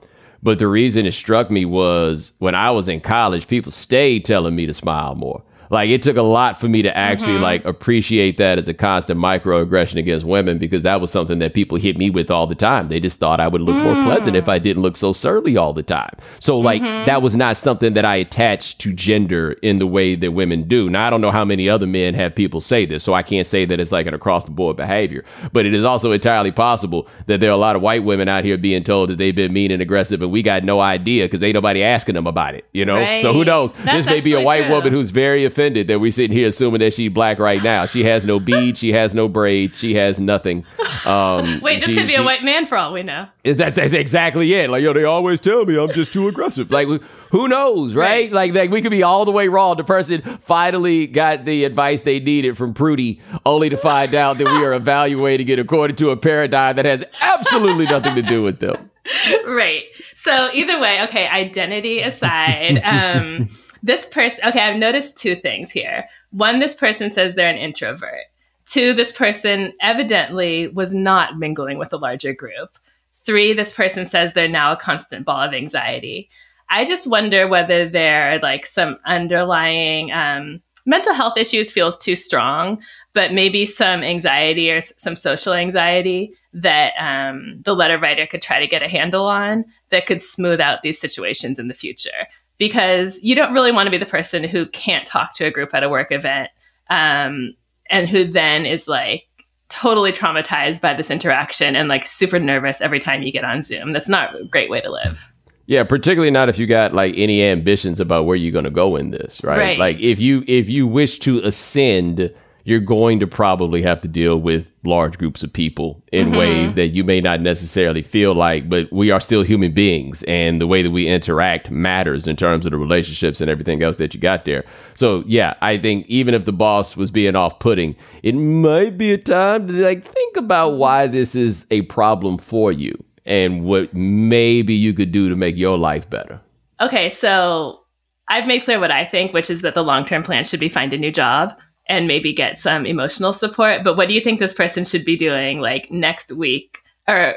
But 0.43 0.59
the 0.59 0.69
reason 0.69 1.05
it 1.05 1.15
struck 1.15 1.51
me 1.51 1.65
was 1.65 2.33
when 2.38 2.55
I 2.55 2.71
was 2.71 2.88
in 2.88 3.00
college, 3.00 3.49
people 3.49 3.73
stayed 3.73 4.25
telling 4.25 4.55
me 4.55 4.67
to 4.67 4.75
smile 4.75 5.15
more. 5.15 5.43
Like 5.71 5.91
it 5.91 6.03
took 6.03 6.17
a 6.17 6.23
lot 6.23 6.59
for 6.59 6.69
me 6.69 6.83
to 6.83 6.97
actually 6.97 7.35
mm-hmm. 7.35 7.43
like 7.43 7.65
appreciate 7.65 8.39
that 8.39 8.59
as 8.59 8.69
a 8.69 8.75
constant 8.75 9.21
microaggression 9.21 9.99
against 9.99 10.25
women 10.25 10.59
because 10.59 10.83
that 10.83 11.01
was 11.01 11.11
something 11.11 11.39
that 11.41 11.55
people 11.55 11.79
hit 11.79 11.97
me 11.97 12.11
with 12.11 12.31
all 12.31 12.47
the 12.47 12.55
time. 12.55 12.89
They 12.89 13.01
just 13.01 13.19
thought 13.19 13.41
I 13.41 13.49
would 13.49 13.61
look 13.61 13.77
mm. 13.77 13.83
more 13.83 14.05
pleasant 14.05 14.37
if 14.37 14.49
I 14.49 14.59
didn't 14.59 14.83
look 14.83 14.97
so 14.97 15.13
surly 15.13 15.57
all 15.57 15.73
the 15.73 15.83
time. 15.83 16.15
So 16.41 16.59
like 16.59 16.83
mm-hmm. 16.83 17.07
that 17.07 17.23
was 17.23 17.37
not 17.37 17.57
something 17.57 17.95
that 17.95 18.05
I 18.05 18.17
attached 18.17 18.81
to 18.81 18.93
gender 18.93 19.53
in 19.63 19.79
the 19.79 19.87
way 19.87 20.15
that 20.15 20.33
women 20.33 20.67
do. 20.69 20.89
Now 20.89 21.07
I 21.07 21.11
don't 21.11 21.21
know 21.21 21.31
how 21.31 21.45
many 21.45 21.69
other 21.69 21.87
men 21.87 22.15
have 22.15 22.35
people 22.35 22.61
say 22.61 22.87
this, 22.87 23.05
so 23.05 23.15
I 23.15 23.23
can't 23.23 23.47
say 23.47 23.65
that 23.65 23.81
it's 23.81 23.93
like 23.93 24.07
an 24.07 24.15
across 24.15 24.45
the 24.45 24.51
board 24.51 24.77
behavior. 24.77 25.25
But 25.53 25.67
it 25.67 25.75
is 25.75 25.85
also 25.85 26.13
entirely 26.13 26.53
possible 26.53 27.09
that 27.27 27.41
there 27.41 27.51
are 27.51 27.55
a 27.55 27.59
lot 27.59 27.77
of 27.77 27.83
white 27.83 28.05
women 28.05 28.29
out 28.29 28.45
here 28.45 28.57
being 28.57 28.85
told 28.85 29.11
that 29.11 29.19
they've 29.19 29.35
been 29.35 29.53
mean 29.53 29.71
and 29.71 29.83
aggressive 29.83 30.23
and 30.23 30.33
we 30.33 30.43
got 30.43 30.65
no 30.65 30.81
idea 30.81 31.25
because 31.27 31.43
ain't 31.43 31.55
nobody 31.55 31.83
asking 31.83 32.15
them 32.15 32.27
about 32.27 32.55
it, 32.55 32.65
you 32.73 32.85
know? 32.85 32.97
Right. 32.97 33.23
So 33.23 33.33
who 33.33 33.45
knows? 33.45 33.73
That's 33.85 34.05
this 34.05 34.07
may 34.07 34.21
be 34.21 34.33
a 34.33 34.41
white 34.41 34.67
true. 34.67 34.75
woman 34.75 34.93
who's 34.93 35.11
very 35.11 35.45
offended 35.59 35.88
that 35.88 35.99
we're 35.99 36.12
sitting 36.12 36.37
here 36.37 36.49
assuming 36.49 36.79
that 36.79 36.95
she's 36.95 37.11
black 37.11 37.41
right 37.41 37.61
now. 37.62 37.85
She 37.85 38.05
has 38.05 38.25
no 38.25 38.38
beads, 38.38 38.79
she 38.79 38.93
has 38.93 39.12
no 39.12 39.27
braids, 39.27 39.77
she 39.77 39.95
has 39.97 40.21
nothing. 40.21 40.65
Um, 41.05 41.61
Wait, 41.62 41.81
this 41.81 41.88
she, 41.88 41.97
could 41.97 42.07
be 42.07 42.12
she, 42.12 42.21
a 42.21 42.23
white 42.23 42.45
man 42.45 42.65
for 42.65 42.77
all 42.77 42.93
we 42.93 43.03
know. 43.03 43.27
That, 43.43 43.75
that's 43.75 43.93
exactly 43.93 44.55
it. 44.55 44.71
Like, 44.71 44.83
yo, 44.83 44.93
they 44.93 45.03
always 45.03 45.41
tell 45.41 45.65
me 45.65 45.77
I'm 45.77 45.91
just 45.91 46.12
too 46.12 46.29
aggressive. 46.29 46.71
Like, 46.71 46.87
who 47.33 47.49
knows, 47.49 47.97
right? 47.97 48.31
right? 48.31 48.33
Like, 48.33 48.55
like, 48.55 48.71
we 48.71 48.81
could 48.83 48.93
be 48.93 49.03
all 49.03 49.25
the 49.25 49.33
way 49.33 49.49
wrong. 49.49 49.77
The 49.77 49.85
person 49.85 50.23
finally 50.43 51.09
got 51.09 51.45
the 51.45 51.65
advice 51.65 52.03
they 52.03 52.21
needed 52.21 52.57
from 52.57 52.73
Prudie, 52.73 53.21
only 53.45 53.69
to 53.69 53.77
find 53.77 54.15
out 54.15 54.38
that 54.38 54.47
we 54.47 54.65
are 54.65 54.75
evaluating 54.75 55.49
it 55.49 55.59
according 55.59 55.97
to 55.97 56.11
a 56.11 56.17
paradigm 56.17 56.77
that 56.77 56.85
has 56.85 57.05
absolutely 57.21 57.87
nothing 57.87 58.15
to 58.15 58.23
do 58.23 58.43
with 58.43 58.61
them. 58.61 58.91
Right. 59.47 59.85
So 60.17 60.50
either 60.53 60.79
way, 60.79 61.03
okay, 61.05 61.27
identity 61.27 62.00
aside, 62.00 62.79
um, 62.85 63.49
this 63.82 64.06
person, 64.06 64.44
okay, 64.49 64.61
I've 64.61 64.78
noticed 64.78 65.16
two 65.16 65.37
things 65.37 65.70
here. 65.70 66.04
One, 66.30 66.58
this 66.58 66.75
person 66.75 67.11
says 67.11 67.35
they're 67.35 67.49
an 67.49 67.56
introvert. 67.56 68.25
Two, 68.66 68.92
this 68.92 69.12
person 69.12 69.73
evidently 69.80 70.68
was 70.68 70.92
not 70.92 71.38
mingling 71.38 71.78
with 71.78 71.92
a 71.92 71.97
larger 71.97 72.32
group. 72.32 72.78
Three, 73.25 73.52
this 73.52 73.73
person 73.73 74.04
says 74.04 74.32
they're 74.32 74.49
now 74.49 74.73
a 74.73 74.76
constant 74.76 75.25
ball 75.25 75.40
of 75.40 75.54
anxiety. 75.54 76.28
I 76.70 76.85
just 76.85 77.06
wonder 77.06 77.49
whether 77.49 77.88
there 77.88 78.32
are 78.32 78.38
like 78.38 78.66
some 78.66 78.99
underlying 79.06 80.12
um, 80.12 80.61
mental 80.88 81.14
health 81.14 81.37
issues 81.37 81.70
feels 81.70 81.97
too 81.97 82.16
strong, 82.16 82.82
but 83.12 83.32
maybe 83.32 83.66
some 83.66 84.02
anxiety 84.02 84.70
or 84.70 84.80
some 84.80 85.16
social 85.16 85.52
anxiety 85.52 86.32
that 86.52 86.92
um, 86.99 87.56
the 87.64 87.75
letter 87.75 87.99
writer 87.99 88.26
could 88.26 88.42
try 88.42 88.58
to 88.58 88.66
get 88.66 88.82
a 88.82 88.88
handle 88.88 89.26
on 89.26 89.64
that 89.90 90.06
could 90.06 90.23
smooth 90.23 90.61
out 90.61 90.82
these 90.82 91.00
situations 91.00 91.58
in 91.58 91.68
the 91.68 91.75
future. 91.75 92.26
Because 92.59 93.21
you 93.23 93.35
don't 93.35 93.53
really 93.53 93.73
want 93.73 93.87
to 93.87 93.91
be 93.91 93.99
the 93.99 94.07
person 94.07 94.45
who 94.45 94.67
can't 94.67 95.07
talk 95.07 95.35
to 95.37 95.47
a 95.47 95.50
group 95.50 95.73
at 95.75 95.85
a 95.85 95.88
work 95.88 96.11
event 96.11 96.50
um, 96.91 97.55
and 97.88 98.09
who 98.09 98.25
then 98.25 98.67
is 98.67 98.88
like 98.88 99.25
totally 99.69 100.12
traumatized 100.12 100.81
by 100.81 100.95
this 100.95 101.11
interaction 101.11 101.77
and 101.77 101.88
like 101.88 102.05
super 102.05 102.38
nervous 102.38 102.81
every 102.81 103.00
time 103.00 103.23
you 103.23 103.31
get 103.31 103.45
on 103.45 103.62
Zoom. 103.62 103.93
That's 103.93 104.09
not 104.09 104.38
a 104.41 104.45
great 104.45 104.71
way 104.71 104.81
to 104.81 104.91
live. 104.91 105.31
Yeah, 105.67 105.85
particularly 105.85 106.31
not 106.31 106.49
if 106.49 106.59
you 106.59 106.67
got 106.67 106.95
like 106.95 107.15
any 107.17 107.45
ambitions 107.45 108.00
about 108.00 108.25
where 108.25 108.37
you're 108.37 108.53
going 108.53 108.65
to 108.65 108.71
go 108.71 108.97
in 108.97 109.11
this, 109.11 109.45
right? 109.45 109.59
Right. 109.59 109.79
Like 109.79 109.99
if 110.00 110.19
you 110.19 110.43
if 110.49 110.69
you 110.69 110.87
wish 110.87 111.19
to 111.21 111.41
ascend, 111.41 112.33
you're 112.69 112.81
going 112.81 113.19
to 113.19 113.27
probably 113.27 113.81
have 113.81 113.99
to 114.03 114.07
deal 114.09 114.37
with 114.37 114.71
large 114.85 115.17
groups 115.17 115.43
of 115.43 115.51
people 115.51 116.05
in 116.13 116.29
Mhm. 116.29 116.39
ways 116.39 116.75
that 116.75 116.89
you 116.89 117.03
may 117.03 117.19
not 117.19 117.41
necessarily 117.41 118.03
feel 118.03 118.35
like, 118.35 118.69
but 118.69 118.93
we 118.93 119.11
are 119.11 119.21
still 119.21 119.41
human 119.43 119.73
beings 119.73 120.23
and 120.25 120.61
the 120.61 120.67
way 120.67 120.83
that 120.83 120.91
we 120.91 121.07
interact 121.07 121.71
matters 121.71 122.27
in 122.27 122.37
terms 122.37 122.67
of 122.67 122.73
the 122.73 122.77
relationships 122.77 123.41
and 123.41 123.51
everything 123.51 123.83
else 123.83 123.97
that 123.97 124.13
you 124.13 124.21
got 124.21 124.45
there. 124.45 124.65
So, 124.93 125.25
yeah, 125.27 125.55
I 125.63 125.79
think 125.79 126.05
even 126.09 126.35
if 126.35 126.45
the 126.45 126.53
boss 126.53 126.95
was 126.95 127.11
being 127.11 127.35
off-putting, 127.35 127.97
it 128.23 128.35
might 128.35 128.99
be 128.99 129.13
a 129.13 129.19
time 129.19 129.67
to 129.69 129.73
like 129.73 130.05
think 130.05 130.37
about 130.37 130.75
why 130.77 131.07
this 131.07 131.35
is 131.35 131.65
a 131.71 131.83
problem 131.83 132.37
for 132.37 132.71
you 132.71 132.93
and 133.25 133.65
what 133.65 133.95
maybe 133.95 134.75
you 134.75 134.93
could 134.93 135.11
do 135.11 135.31
to 135.31 135.37
make 135.37 135.57
your 135.57 135.79
life 135.79 136.11
better. 136.11 136.39
Okay, 136.83 137.09
so 137.09 137.81
I've 138.29 138.47
made 138.47 138.65
clear 138.65 138.79
what 138.79 138.91
I 138.91 139.07
think, 139.07 139.33
which 139.33 139.49
is 139.49 139.63
that 139.63 139.75
the 139.75 139.83
long 139.83 140.05
term 140.05 140.23
plan 140.23 140.45
should 140.45 140.61
be 140.61 140.69
find 140.69 140.93
a 140.93 140.99
new 140.99 141.11
job 141.11 141.55
and 141.88 142.07
maybe 142.07 142.33
get 142.33 142.59
some 142.59 142.87
emotional 142.87 143.33
support. 143.33 143.83
But 143.83 143.97
what 143.97 144.09
do 144.09 144.14
you 144.14 144.21
think 144.21 144.40
this 144.40 144.54
person 144.54 144.85
should 144.85 145.04
be 145.04 145.16
doing 145.16 145.61
like 145.61 145.90
next 145.90 146.33
week 146.33 146.78
or 147.07 147.37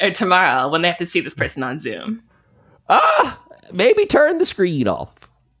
or 0.00 0.10
tomorrow 0.10 0.68
when 0.68 0.82
they 0.82 0.88
have 0.88 0.98
to 0.98 1.06
see 1.06 1.20
this 1.20 1.34
person 1.34 1.62
on 1.62 1.78
Zoom? 1.78 2.22
Ah, 2.88 3.40
maybe 3.72 4.06
turn 4.06 4.38
the 4.38 4.46
screen 4.46 4.88
off. 4.88 5.14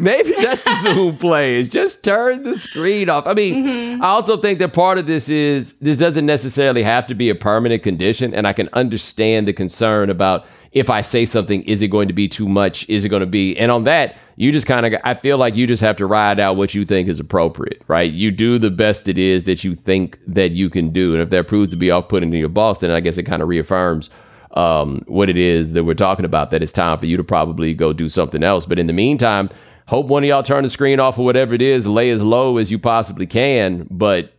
maybe 0.00 0.32
that's 0.40 0.62
the 0.62 0.78
Zoom 0.80 1.16
play 1.18 1.60
is 1.60 1.68
just 1.68 2.02
turn 2.02 2.44
the 2.44 2.56
screen 2.56 3.10
off. 3.10 3.26
I 3.26 3.34
mean, 3.34 4.00
I 4.00 4.06
also 4.06 4.38
think 4.38 4.58
that 4.60 4.72
part 4.72 4.96
of 4.96 5.06
this 5.06 5.28
is 5.28 5.74
this 5.80 5.98
doesn't 5.98 6.24
necessarily 6.24 6.82
have 6.82 7.06
to 7.08 7.14
be 7.14 7.28
a 7.28 7.34
permanent 7.34 7.82
condition, 7.82 8.32
and 8.32 8.46
I 8.46 8.54
can 8.54 8.70
understand 8.72 9.46
the 9.46 9.52
concern 9.52 10.08
about 10.08 10.46
if 10.76 10.90
I 10.90 11.00
say 11.00 11.24
something, 11.24 11.62
is 11.62 11.80
it 11.80 11.88
going 11.88 12.06
to 12.06 12.12
be 12.12 12.28
too 12.28 12.46
much? 12.46 12.86
Is 12.90 13.06
it 13.06 13.08
going 13.08 13.20
to 13.20 13.26
be? 13.26 13.56
And 13.56 13.72
on 13.72 13.84
that, 13.84 14.18
you 14.36 14.52
just 14.52 14.66
kind 14.66 14.84
of, 14.84 15.00
I 15.04 15.14
feel 15.14 15.38
like 15.38 15.56
you 15.56 15.66
just 15.66 15.80
have 15.80 15.96
to 15.96 16.04
ride 16.04 16.38
out 16.38 16.56
what 16.56 16.74
you 16.74 16.84
think 16.84 17.08
is 17.08 17.18
appropriate, 17.18 17.80
right? 17.88 18.12
You 18.12 18.30
do 18.30 18.58
the 18.58 18.70
best 18.70 19.08
it 19.08 19.16
is 19.16 19.44
that 19.44 19.64
you 19.64 19.74
think 19.74 20.18
that 20.26 20.50
you 20.50 20.68
can 20.68 20.92
do, 20.92 21.14
and 21.14 21.22
if 21.22 21.30
that 21.30 21.48
proves 21.48 21.70
to 21.70 21.76
be 21.76 21.90
off-putting 21.90 22.30
to 22.30 22.36
your 22.36 22.50
boss, 22.50 22.80
then 22.80 22.90
I 22.90 23.00
guess 23.00 23.16
it 23.16 23.22
kind 23.22 23.40
of 23.40 23.48
reaffirms 23.48 24.10
um, 24.50 25.02
what 25.06 25.30
it 25.30 25.38
is 25.38 25.72
that 25.72 25.84
we're 25.84 25.94
talking 25.94 26.26
about, 26.26 26.50
that 26.50 26.62
it's 26.62 26.72
time 26.72 26.98
for 26.98 27.06
you 27.06 27.16
to 27.16 27.24
probably 27.24 27.72
go 27.72 27.94
do 27.94 28.10
something 28.10 28.42
else. 28.42 28.66
But 28.66 28.78
in 28.78 28.86
the 28.86 28.92
meantime, 28.92 29.48
hope 29.86 30.08
one 30.08 30.24
of 30.24 30.28
y'all 30.28 30.42
turn 30.42 30.62
the 30.62 30.68
screen 30.68 31.00
off 31.00 31.18
or 31.18 31.24
whatever 31.24 31.54
it 31.54 31.62
is, 31.62 31.86
lay 31.86 32.10
as 32.10 32.22
low 32.22 32.58
as 32.58 32.70
you 32.70 32.78
possibly 32.78 33.26
can. 33.26 33.86
But 33.90 34.34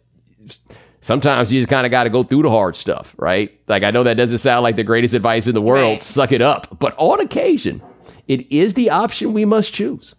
sometimes 1.08 1.52
you 1.52 1.60
just 1.60 1.70
kind 1.70 1.86
of 1.88 1.92
got 1.92 2.04
to 2.04 2.10
go 2.10 2.22
through 2.22 2.44
the 2.44 2.50
hard 2.52 2.76
stuff, 2.76 3.16
right? 3.18 3.58
Like, 3.68 3.84
I 3.84 3.92
know 3.92 4.04
that 4.04 4.16
doesn't 4.18 4.40
sound 4.40 4.64
like 4.64 4.76
the 4.76 4.84
greatest 4.84 5.14
advice 5.14 5.48
in 5.48 5.56
the 5.56 5.62
world, 5.62 5.94
Right. 5.94 6.02
suck 6.02 6.32
it 6.34 6.42
up. 6.42 6.78
But 6.80 6.94
on 6.98 7.20
occasion, 7.22 7.82
it 8.28 8.52
is 8.52 8.74
the 8.74 8.90
option 8.90 9.32
we 9.34 9.46
must 9.46 9.74
choose. 9.74 10.14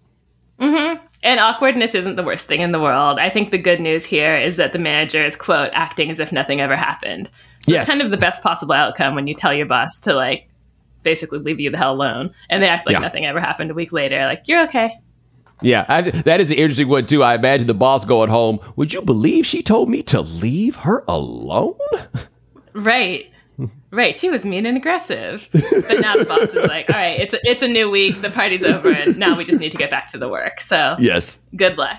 Mm-hmm. 0.59 1.05
And 1.23 1.41
awkwardness 1.41 1.95
isn't 1.95 2.17
the 2.17 2.23
worst 2.23 2.47
thing 2.47 2.63
in 2.63 2.73
the 2.73 2.81
world. 2.81 3.19
I 3.19 3.29
think 3.29 3.51
the 3.51 3.59
good 3.59 3.81
news 3.81 4.05
here 4.05 4.37
is 4.39 4.57
that 4.57 4.73
the 4.73 4.79
manager 4.79 5.23
is, 5.25 5.37
quote, 5.37 5.71
acting 5.75 6.11
as 6.11 6.21
if 6.21 6.33
nothing 6.33 6.61
ever 6.61 6.75
happened. 6.77 7.31
So 7.67 7.73
Yes. 7.73 7.83
it's 7.83 7.91
kind 7.91 8.01
of 8.03 8.11
the 8.11 8.17
best 8.17 8.43
possible 8.43 8.73
outcome 8.75 9.15
when 9.15 9.27
you 9.27 9.35
tell 9.35 9.53
your 9.53 9.67
boss 9.67 10.01
to, 10.01 10.15
like, 10.15 10.49
basically 11.03 11.39
leave 11.39 11.61
you 11.61 11.71
the 11.71 11.77
hell 11.77 11.93
alone. 11.93 12.31
And 12.49 12.63
they 12.63 12.69
act 12.69 12.87
like 12.87 12.95
Yeah. 12.95 13.01
nothing 13.01 13.27
ever 13.27 13.41
happened 13.41 13.71
a 13.71 13.75
week 13.75 13.93
later. 13.93 14.25
Like, 14.25 14.43
you're 14.47 14.63
okay. 14.69 14.99
Yeah, 15.61 15.85
I, 15.89 16.03
that 16.03 16.41
is 16.41 16.51
an 16.51 16.57
interesting 16.57 16.89
one 16.89 17.07
too. 17.07 17.23
I 17.23 17.35
imagine 17.35 17.67
the 17.67 17.75
boss 17.75 18.05
going 18.05 18.31
home. 18.31 18.61
Would 18.77 18.93
you 18.93 19.03
believe 19.03 19.45
she 19.47 19.63
told 19.63 19.89
me 19.89 20.03
to 20.05 20.21
leave 20.21 20.77
her 20.77 21.05
alone? 21.09 21.77
Right. 22.75 23.33
Right. 23.91 24.15
She 24.15 24.31
was 24.31 24.47
mean 24.47 24.65
and 24.65 24.77
aggressive. 24.77 25.49
But 25.53 25.99
now 26.01 26.17
the 26.17 26.25
boss 26.27 26.51
is 26.51 26.69
like, 26.69 26.89
all 26.89 26.95
right, 26.97 27.19
it's 27.19 27.35
a, 27.35 27.39
it's 27.43 27.61
a 27.63 27.67
new 27.67 27.91
week. 27.91 28.21
The 28.23 28.31
party's 28.31 28.63
over. 28.63 28.93
And 28.93 29.17
now 29.19 29.37
we 29.37 29.45
just 29.45 29.59
need 29.59 29.73
to 29.73 29.79
get 29.79 29.91
back 29.91 30.07
to 30.13 30.19
the 30.19 30.29
work. 30.29 30.61
So 30.61 30.95
Yes. 31.01 31.41
good 31.57 31.77
luck. 31.77 31.97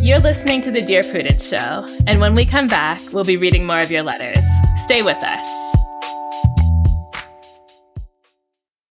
You're 0.00 0.20
listening 0.20 0.60
to 0.62 0.70
the 0.70 0.82
Dear 0.82 1.02
Prudence 1.02 1.48
Show. 1.48 1.86
And 2.06 2.20
when 2.20 2.36
we 2.36 2.44
come 2.46 2.68
back, 2.68 3.00
we'll 3.12 3.24
be 3.24 3.36
reading 3.36 3.66
more 3.66 3.78
of 3.82 3.90
your 3.90 4.04
letters. 4.04 4.44
Stay 4.84 5.02
with 5.02 5.20
us. 5.22 5.57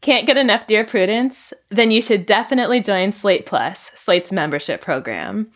Can't 0.00 0.26
get 0.26 0.38
enough 0.38 0.66
Dear 0.66 0.84
Prudence? 0.84 1.52
Then 1.68 1.90
you 1.90 2.00
should 2.00 2.24
definitely 2.24 2.80
join 2.80 3.12
Slate 3.12 3.44
Plus, 3.44 3.90
Slate's 3.94 4.32
membership 4.32 4.80
program. 4.80 5.50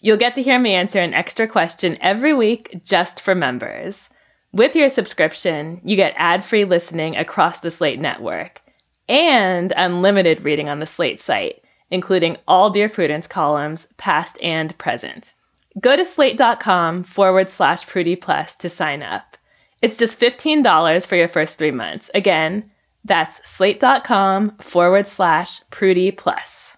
You'll 0.00 0.16
get 0.16 0.36
to 0.36 0.42
hear 0.42 0.58
me 0.60 0.74
answer 0.74 1.00
an 1.00 1.14
extra 1.14 1.48
question 1.48 1.98
every 2.00 2.32
week 2.32 2.80
just 2.84 3.20
for 3.20 3.34
members. 3.34 4.08
With 4.52 4.76
your 4.76 4.88
subscription, 4.88 5.80
you 5.84 5.96
get 5.96 6.14
ad 6.16 6.44
free 6.44 6.64
listening 6.64 7.16
across 7.16 7.58
the 7.58 7.72
Slate 7.72 7.98
network 7.98 8.62
and 9.08 9.72
unlimited 9.76 10.44
reading 10.44 10.68
on 10.68 10.78
the 10.78 10.86
Slate 10.86 11.20
site, 11.20 11.62
including 11.90 12.36
all 12.46 12.70
Dear 12.70 12.88
Prudence 12.88 13.26
columns, 13.26 13.88
past 13.96 14.38
and 14.40 14.76
present. 14.78 15.34
Go 15.80 15.96
to 15.96 16.04
slate.com 16.04 17.02
forward 17.02 17.50
slash 17.50 17.84
Prudie 17.86 18.20
Plus 18.20 18.54
to 18.56 18.68
sign 18.68 19.02
up. 19.02 19.36
It's 19.82 19.98
just 19.98 20.20
$15 20.20 21.06
for 21.06 21.16
your 21.16 21.28
first 21.28 21.58
three 21.58 21.70
months. 21.70 22.10
Again, 22.14 22.70
that's 23.04 23.46
slate.com 23.48 24.58
forward 24.58 25.06
slash 25.06 25.62
Prudie 25.70 26.16
Plus. 26.16 26.76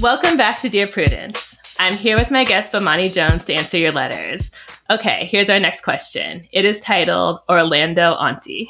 Welcome 0.00 0.36
back 0.36 0.60
to 0.60 0.68
Dear 0.68 0.86
Prudence. 0.86 1.56
I'm 1.80 1.94
here 1.94 2.16
with 2.16 2.30
my 2.30 2.44
guest, 2.44 2.72
Bomani 2.72 3.12
Jones, 3.12 3.44
to 3.46 3.54
answer 3.54 3.78
your 3.78 3.92
letters. 3.92 4.50
Okay, 4.90 5.26
here's 5.30 5.50
our 5.50 5.60
next 5.60 5.82
question. 5.82 6.46
It 6.52 6.64
is 6.64 6.80
titled 6.80 7.40
Orlando 7.48 8.14
Auntie. 8.14 8.68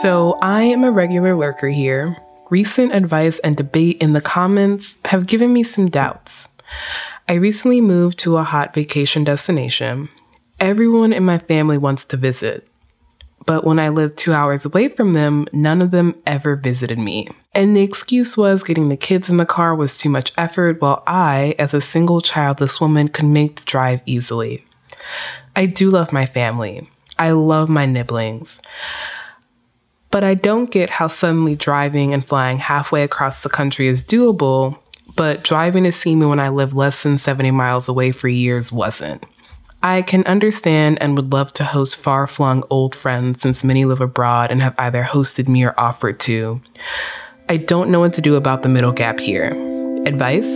So, 0.00 0.38
I 0.42 0.62
am 0.62 0.84
a 0.84 0.92
regular 0.92 1.36
lurker 1.36 1.68
here. 1.68 2.16
Recent 2.50 2.94
advice 2.94 3.38
and 3.40 3.56
debate 3.56 3.98
in 4.00 4.12
the 4.12 4.20
comments 4.20 4.96
have 5.04 5.26
given 5.26 5.52
me 5.52 5.62
some 5.62 5.90
doubts. 5.90 6.48
I 7.28 7.34
recently 7.34 7.80
moved 7.80 8.18
to 8.20 8.36
a 8.36 8.44
hot 8.44 8.74
vacation 8.74 9.24
destination. 9.24 10.08
Everyone 10.60 11.12
in 11.12 11.24
my 11.24 11.38
family 11.38 11.78
wants 11.78 12.04
to 12.06 12.16
visit. 12.16 12.66
But 13.46 13.64
when 13.64 13.78
I 13.78 13.88
lived 13.88 14.18
two 14.18 14.32
hours 14.32 14.66
away 14.66 14.88
from 14.88 15.14
them, 15.14 15.46
none 15.52 15.80
of 15.80 15.90
them 15.90 16.14
ever 16.26 16.56
visited 16.56 16.98
me. 16.98 17.28
And 17.54 17.74
the 17.74 17.82
excuse 17.82 18.36
was 18.36 18.62
getting 18.62 18.88
the 18.88 18.96
kids 18.96 19.30
in 19.30 19.38
the 19.38 19.46
car 19.46 19.74
was 19.74 19.96
too 19.96 20.10
much 20.10 20.32
effort, 20.36 20.80
while 20.82 21.02
I, 21.06 21.54
as 21.58 21.72
a 21.72 21.80
single 21.80 22.20
childless 22.20 22.80
woman, 22.80 23.08
could 23.08 23.24
make 23.24 23.56
the 23.56 23.64
drive 23.64 24.00
easily. 24.04 24.64
I 25.56 25.66
do 25.66 25.90
love 25.90 26.12
my 26.12 26.26
family. 26.26 26.88
I 27.18 27.30
love 27.30 27.68
my 27.68 27.86
nibblings. 27.86 28.60
But 30.10 30.24
I 30.24 30.34
don't 30.34 30.70
get 30.70 30.90
how 30.90 31.08
suddenly 31.08 31.56
driving 31.56 32.14
and 32.14 32.26
flying 32.26 32.58
halfway 32.58 33.02
across 33.02 33.42
the 33.42 33.48
country 33.48 33.88
is 33.88 34.02
doable, 34.02 34.78
but 35.18 35.42
driving 35.42 35.82
to 35.82 35.90
see 35.90 36.14
me 36.14 36.24
when 36.24 36.38
I 36.38 36.48
live 36.48 36.74
less 36.74 37.02
than 37.02 37.18
70 37.18 37.50
miles 37.50 37.88
away 37.88 38.12
for 38.12 38.28
years 38.28 38.70
wasn't. 38.70 39.24
I 39.82 40.02
can 40.02 40.22
understand 40.24 40.98
and 41.00 41.16
would 41.16 41.32
love 41.32 41.52
to 41.54 41.64
host 41.64 41.96
far 41.96 42.28
flung 42.28 42.62
old 42.70 42.94
friends 42.94 43.42
since 43.42 43.64
many 43.64 43.84
live 43.84 44.00
abroad 44.00 44.52
and 44.52 44.62
have 44.62 44.76
either 44.78 45.02
hosted 45.02 45.48
me 45.48 45.64
or 45.64 45.74
offered 45.76 46.20
to. 46.20 46.60
I 47.48 47.56
don't 47.56 47.90
know 47.90 47.98
what 47.98 48.14
to 48.14 48.20
do 48.20 48.36
about 48.36 48.62
the 48.62 48.68
middle 48.68 48.92
gap 48.92 49.18
here. 49.18 49.50
Advice? 50.06 50.46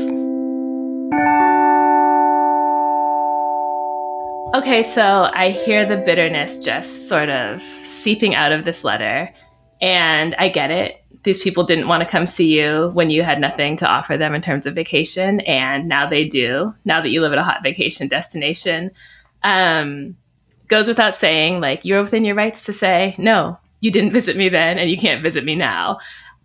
Okay, 4.54 4.85
so 4.85 5.28
I 5.35 5.50
hear 5.64 5.85
the 5.85 5.97
bitterness 5.97 6.59
just 6.59 7.09
sort 7.09 7.31
of 7.31 7.61
seeping 7.83 8.37
out 8.37 8.52
of 8.52 8.64
this 8.64 8.85
letter, 8.85 9.28
and 9.81 10.37
I 10.37 10.50
get 10.50 10.71
it. 10.71 11.01
These 11.25 11.43
people 11.43 11.64
didn't 11.64 11.88
want 11.88 12.02
to 12.02 12.09
come 12.09 12.26
see 12.26 12.59
you 12.59 12.91
when 12.95 13.11
you 13.11 13.23
had 13.23 13.41
nothing 13.41 13.76
to 13.79 13.87
offer 13.87 14.17
them 14.17 14.35
in 14.35 14.43
terms 14.43 14.67
of 14.67 14.75
vacation, 14.75 15.41
and 15.41 15.88
now 15.88 16.09
they 16.09 16.25
do. 16.25 16.75
Now 16.85 17.00
that 17.00 17.11
you 17.11 17.21
live 17.21 17.33
at 17.33 17.38
a 17.38 17.45
hot 17.45 17.62
vacation 17.62 18.09
destination, 18.09 18.91
um, 19.43 20.17
goes 20.69 20.88
without 20.88 21.17
saying, 21.17 21.61
like 21.61 21.85
you're 21.85 22.02
within 22.02 22.25
your 22.25 22.35
rights 22.35 22.62
to 22.62 22.73
say, 22.73 23.14
no, 23.19 23.59
you 23.81 23.91
didn't 23.91 24.12
visit 24.19 24.37
me 24.37 24.49
then, 24.49 24.79
and 24.79 24.91
you 24.91 24.99
can't 24.99 25.23
visit 25.23 25.45
me 25.45 25.55
now. 25.55 25.99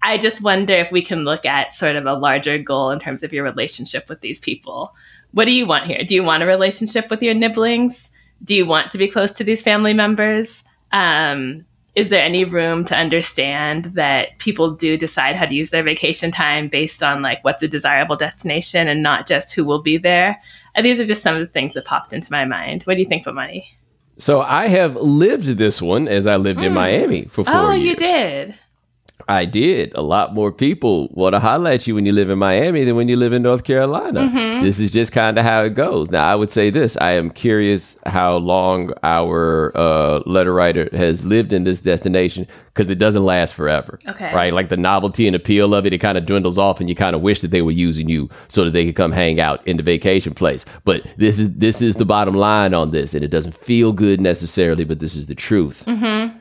I 0.03 0.19
just 0.19 0.43
wonder 0.43 0.73
if 0.73 0.91
we 0.91 1.01
can 1.01 1.25
look 1.25 1.43
at 1.43 1.73
sort 1.73 1.95
of 1.95 2.05
a 2.05 2.13
larger 2.13 2.59
goal 2.59 2.91
in 2.91 2.99
terms 2.99 3.23
of 3.23 3.33
your 3.33 3.43
relationship 3.43 4.07
with 4.07 4.21
these 4.21 4.39
people 4.39 4.93
what 5.31 5.45
do 5.45 5.51
you 5.51 5.65
want 5.65 5.85
here? 5.85 6.03
Do 6.03 6.15
you 6.15 6.23
want 6.23 6.43
a 6.43 6.45
relationship 6.45 7.09
with 7.09 7.21
your 7.21 7.33
nibblings? 7.33 8.11
Do 8.43 8.55
you 8.55 8.65
want 8.65 8.91
to 8.91 8.97
be 8.97 9.07
close 9.07 9.31
to 9.33 9.43
these 9.43 9.61
family 9.61 9.93
members? 9.93 10.63
Um, 10.91 11.65
is 11.97 12.09
there 12.09 12.21
any 12.21 12.45
room 12.45 12.85
to 12.85 12.95
understand 12.95 13.85
that 13.95 14.37
people 14.37 14.69
do 14.69 14.97
decide 14.97 15.35
how 15.35 15.47
to 15.47 15.53
use 15.55 15.71
their 15.71 15.81
vacation 15.81 16.31
time 16.31 16.67
based 16.67 17.01
on 17.01 17.23
like 17.23 17.43
what's 17.43 17.63
a 17.63 17.67
desirable 17.67 18.15
destination 18.15 18.87
and 18.87 19.01
not 19.01 19.25
just 19.25 19.55
who 19.55 19.65
will 19.65 19.81
be 19.81 19.97
there? 19.97 20.39
And 20.75 20.85
these 20.85 20.99
are 20.99 21.05
just 21.05 21.23
some 21.23 21.33
of 21.33 21.41
the 21.41 21.51
things 21.51 21.73
that 21.73 21.85
popped 21.85 22.13
into 22.13 22.31
my 22.31 22.45
mind. 22.45 22.83
What 22.83 22.93
do 22.93 22.99
you 22.99 23.07
think, 23.07 23.25
Bomani? 23.25 23.63
So 24.19 24.41
I 24.41 24.67
have 24.67 24.95
lived 24.95 25.57
this 25.57 25.81
one 25.81 26.07
as 26.07 26.27
I 26.27 26.35
lived 26.35 26.59
mm. 26.59 26.65
in 26.65 26.69
hmm. 26.69 26.75
Miami 26.75 27.25
for 27.25 27.43
four 27.43 27.55
oh, 27.55 27.71
years. 27.71 27.79
Oh, 27.79 27.83
you 27.83 27.95
did. 27.95 28.55
I 29.29 29.45
did. 29.45 29.91
A 29.95 30.01
lot 30.01 30.33
more 30.33 30.51
people 30.51 31.09
want 31.11 31.33
to 31.33 31.39
holler 31.39 31.71
at 31.71 31.85
you 31.85 31.95
when 31.95 32.05
you 32.05 32.13
live 32.13 32.29
in 32.29 32.39
Miami 32.39 32.85
than 32.85 32.95
when 32.95 33.09
you 33.09 33.17
live 33.17 33.33
in 33.33 33.41
North 33.41 33.63
Carolina. 33.63 34.21
Mm-hmm. 34.21 34.63
This 34.63 34.79
is 34.79 34.91
just 34.91 35.11
kind 35.11 35.37
of 35.37 35.43
how 35.43 35.63
it 35.63 35.71
goes. 35.71 36.11
Now, 36.11 36.31
I 36.31 36.35
would 36.35 36.49
say 36.49 36.69
this 36.69 36.95
I 36.97 37.11
am 37.11 37.31
curious 37.31 37.97
how 38.05 38.37
long 38.37 38.93
our 39.03 39.75
uh, 39.75 40.21
letter 40.25 40.53
writer 40.53 40.89
has 40.93 41.25
lived 41.25 41.51
in 41.51 41.65
this 41.65 41.81
destination 41.81 42.47
because 42.73 42.89
it 42.89 42.99
doesn't 42.99 43.25
last 43.25 43.53
forever. 43.53 43.99
Okay. 44.07 44.33
Right? 44.33 44.53
Like 44.53 44.69
the 44.69 44.77
novelty 44.77 45.27
and 45.27 45.35
appeal 45.35 45.73
of 45.73 45.85
it, 45.85 45.93
it 45.93 45.97
kind 45.97 46.17
of 46.17 46.25
dwindles 46.25 46.57
off 46.57 46.79
and 46.79 46.87
you 46.87 46.95
kind 46.95 47.15
of 47.15 47.21
wish 47.21 47.41
that 47.41 47.51
they 47.51 47.61
were 47.61 47.71
using 47.71 48.07
you 48.07 48.29
so 48.47 48.63
that 48.63 48.71
they 48.71 48.85
could 48.85 48.95
come 48.95 49.11
hang 49.11 49.39
out 49.39 49.65
in 49.67 49.77
the 49.77 49.83
vacation 49.83 50.33
place. 50.35 50.63
But 50.85 51.05
this 51.17 51.37
is 51.37 51.53
this 51.53 51.81
is 51.81 51.95
the 51.95 52.05
bottom 52.05 52.35
line 52.35 52.73
on 52.73 52.91
this 52.91 53.13
and 53.13 53.25
it 53.25 53.29
doesn't 53.29 53.57
feel 53.57 53.91
good 53.91 54.21
necessarily, 54.21 54.85
but 54.85 54.99
this 54.99 55.15
is 55.15 55.27
the 55.27 55.35
truth. 55.35 55.83
Mm-hmm 55.85 56.36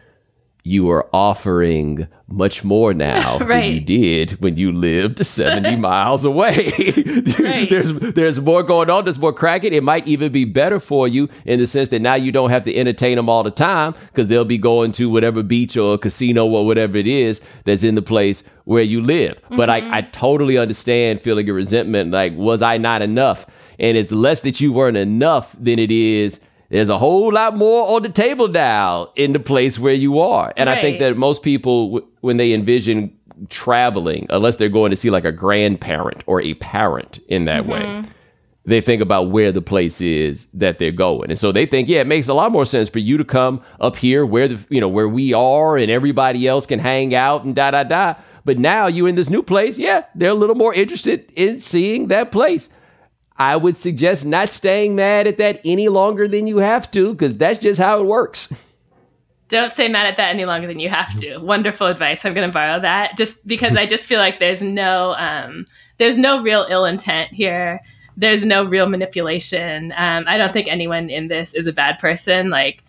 you 0.66 0.90
are 0.90 1.08
offering 1.12 2.08
much 2.26 2.64
more 2.64 2.92
now 2.92 3.38
right. 3.38 3.49
than 3.49 3.64
you 3.73 3.80
did 3.80 4.32
when 4.42 4.56
you 4.56 4.73
lived 4.73 5.25
70 5.25 5.76
miles 5.80 6.25
away. 6.25 6.73
right. 7.38 7.70
There's 7.70 7.92
there's 7.92 8.40
more 8.40 8.64
going 8.64 8.90
on, 8.90 9.04
there's 9.04 9.18
more 9.18 9.32
cracking. 9.32 9.73
It 9.73 9.85
might 9.85 10.08
even 10.08 10.32
be 10.32 10.44
better 10.44 10.80
for 10.80 11.06
you 11.06 11.28
in 11.44 11.61
the 11.61 11.68
sense 11.68 11.90
that 11.90 12.00
now 12.00 12.14
you 12.14 12.32
don't 12.32 12.50
have 12.50 12.64
to 12.64 12.76
entertain 12.76 13.14
them 13.14 13.28
all 13.28 13.44
the 13.44 13.50
time 13.52 13.94
because 14.08 14.26
they'll 14.26 14.44
be 14.44 14.58
going 14.58 14.90
to 14.92 15.08
whatever 15.08 15.44
beach 15.44 15.76
or 15.76 15.96
casino 15.99 16.46
or 16.46 16.66
whatever 16.66 16.96
it 16.96 17.06
is 17.06 17.40
that's 17.64 17.85
in 17.85 17.94
the 17.94 18.02
place 18.02 18.42
where 18.64 18.82
you 18.82 19.00
live. 19.00 19.37
Mm-hmm. 19.42 19.56
But 19.56 19.70
I, 19.70 19.99
I 19.99 20.02
totally 20.02 20.58
understand 20.58 21.23
feeling 21.23 21.49
a 21.49 21.52
resentment 21.52 22.11
like, 22.11 22.35
was 22.35 22.61
I 22.61 22.76
not 22.76 23.02
enough? 23.02 23.46
And 23.78 23.96
it's 23.96 24.11
less 24.11 24.40
that 24.40 24.61
you 24.61 24.73
weren't 24.73 24.96
enough 24.96 25.54
than 25.61 25.78
it 25.78 25.92
is 25.92 26.40
there's 26.68 26.88
a 26.88 26.99
whole 26.99 27.32
lot 27.32 27.56
more 27.56 27.97
on 27.97 28.02
the 28.02 28.08
table 28.08 28.49
now 28.49 29.12
in 29.17 29.32
the 29.32 29.38
place 29.38 29.78
where 29.78 29.95
you 29.95 30.19
are. 30.21 30.52
And 30.56 30.69
right. 30.69 30.78
I 30.78 30.80
think 30.80 30.99
that 30.99 31.17
most 31.17 31.43
people, 31.43 32.00
when 32.21 32.36
they 32.36 32.52
envision 32.52 33.17
traveling, 33.49 34.26
unless 34.30 34.56
they're 34.56 34.69
going 34.69 34.91
to 34.91 34.97
see 34.97 35.10
like 35.10 35.25
a 35.25 35.32
grandparent 35.32 36.25
or 36.26 36.41
a 36.41 36.54
parent 36.54 37.19
in 37.28 37.45
that 37.45 37.64
mm-hmm. 37.64 38.02
way, 38.02 38.10
they 38.64 38.80
think 38.80 39.00
about 39.00 39.30
where 39.30 39.52
the 39.52 39.62
place 39.62 40.00
is 40.00 40.47
that 40.52 40.78
they're 40.78 40.91
going. 40.91 41.30
And 41.30 41.38
so 41.38 41.52
they 41.52 41.67
think, 41.67 41.88
yeah, 41.88 42.00
it 42.00 42.08
makes 42.08 42.26
a 42.26 42.34
lot 42.34 42.50
more 42.50 42.67
sense 42.67 42.88
for 42.88 42.99
you 42.99 43.17
to 43.17 43.25
come 43.25 43.62
up 43.80 43.97
here 43.97 44.26
where 44.26 44.49
the, 44.49 44.58
you 44.69 44.80
know, 44.80 44.88
where 44.88 45.08
we 45.08 45.32
are 45.32 45.76
and 45.76 45.88
everybody 45.88 46.49
else 46.49 46.67
can 46.67 46.80
hang 46.80 47.14
out 47.14 47.45
and 47.45 47.54
da 47.54 47.71
da 47.71 47.84
da. 47.84 48.14
But 48.45 48.58
now 48.58 48.86
you 48.86 49.06
in 49.06 49.14
this 49.14 49.30
new 49.30 49.43
place, 49.43 49.78
yeah, 49.78 50.04
they're 50.14 50.30
a 50.30 50.34
little 50.34 50.56
more 50.56 50.75
interested 50.75 51.30
in 51.36 51.60
seeing 51.60 52.08
that 52.08 52.32
place. 52.32 52.69
I 53.38 53.56
would 53.56 53.76
suggest 53.76 54.25
not 54.25 54.50
staying 54.50 54.94
mad 54.94 55.26
at 55.26 55.38
that 55.38 55.60
any 55.64 55.88
longer 55.88 56.26
than 56.26 56.46
you 56.46 56.58
have 56.58 56.90
to, 56.92 57.12
because 57.12 57.34
that's 57.34 57.58
just 57.58 57.78
how 57.78 58.00
it 58.00 58.06
works. 58.06 58.49
Don't 59.49 59.72
stay 59.72 59.88
mad 59.88 60.06
at 60.06 60.16
that 60.16 60.30
any 60.34 60.44
longer 60.44 60.66
than 60.66 60.80
you 60.80 60.88
have 60.88 61.14
to. 61.20 61.38
Wonderful 61.38 61.86
advice. 61.86 62.25
I'm 62.25 62.34
going 62.34 62.49
to 62.49 62.52
borrow 62.52 62.80
that 62.80 63.16
just 63.16 63.46
because 63.46 63.76
I 63.76 63.86
just 63.86 64.06
feel 64.06 64.18
like 64.18 64.40
there's 64.40 64.62
no 64.62 65.14
um, 65.18 65.66
there's 65.99 66.18
no 66.18 66.42
real 66.42 66.66
ill 66.68 66.84
intent 66.84 67.32
here. 67.32 67.80
There's 68.16 68.44
no 68.44 68.64
real 68.64 68.88
manipulation. 68.88 69.92
Um, 69.96 70.25
I 70.26 70.36
don't 70.38 70.52
think 70.52 70.66
anyone 70.68 71.10
in 71.10 71.28
this 71.28 71.54
is 71.54 71.66
a 71.66 71.72
bad 71.72 71.99
person. 71.99 72.50
Like 72.50 72.82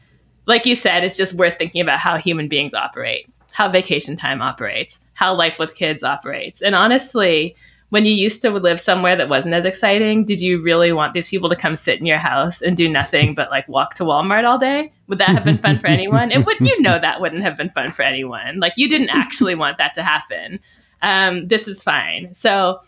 like 0.48 0.66
you 0.66 0.76
said, 0.76 1.04
it's 1.04 1.18
just 1.18 1.34
worth 1.34 1.58
thinking 1.60 1.82
about 1.82 2.00
how 2.00 2.18
human 2.18 2.48
beings 2.48 2.74
operate, 2.74 3.30
how 3.52 3.70
vacation 3.70 4.18
time 4.18 4.42
operates, 4.42 5.00
how 5.14 5.36
life 5.36 5.60
with 5.60 5.76
kids 5.76 6.04
operates, 6.04 6.62
and 6.62 6.74
honestly 6.74 7.56
when 7.90 8.06
you 8.06 8.14
used 8.14 8.42
to 8.42 8.50
live 8.50 8.82
somewhere 8.82 9.16
that 9.16 9.30
wasn't 9.30 9.54
as 9.54 9.66
exciting, 9.66 10.26
did 10.26 10.42
you 10.42 10.62
really 10.62 10.92
want 10.92 11.14
these 11.14 11.30
people 11.30 11.50
to 11.50 11.56
come 11.56 11.76
sit 11.76 12.00
in 12.00 12.06
your 12.06 12.18
house 12.18 12.62
and 12.62 12.76
do 12.76 12.90
nothing 12.90 13.34
but 13.34 13.50
like 13.50 13.68
walk 13.70 13.94
to 13.96 14.04
Walmart 14.04 14.44
all 14.44 14.58
day? 14.58 14.92
Would 15.08 15.20
that 15.20 15.30
have 15.30 15.46
been 15.46 15.58
fun 15.58 15.80
for 15.80 15.88
anyone? 15.88 16.32
It 16.32 16.46
would 16.46 16.60
you 16.60 16.82
know 16.82 17.00
that 17.00 17.22
wouldn't 17.22 17.44
have 17.44 17.56
been 17.56 17.70
fun 17.70 17.94
for 17.94 18.02
anyone. 18.02 18.60
Like 18.60 18.74
you 18.76 18.90
didn't 18.90 19.10
actually 19.10 19.56
want 19.56 19.78
that 19.78 19.94
to 19.94 20.04
happen. 20.04 20.60
Um, 21.02 21.48
this 21.48 21.68
is 21.68 21.82
fine. 21.82 22.34
So 22.34 22.82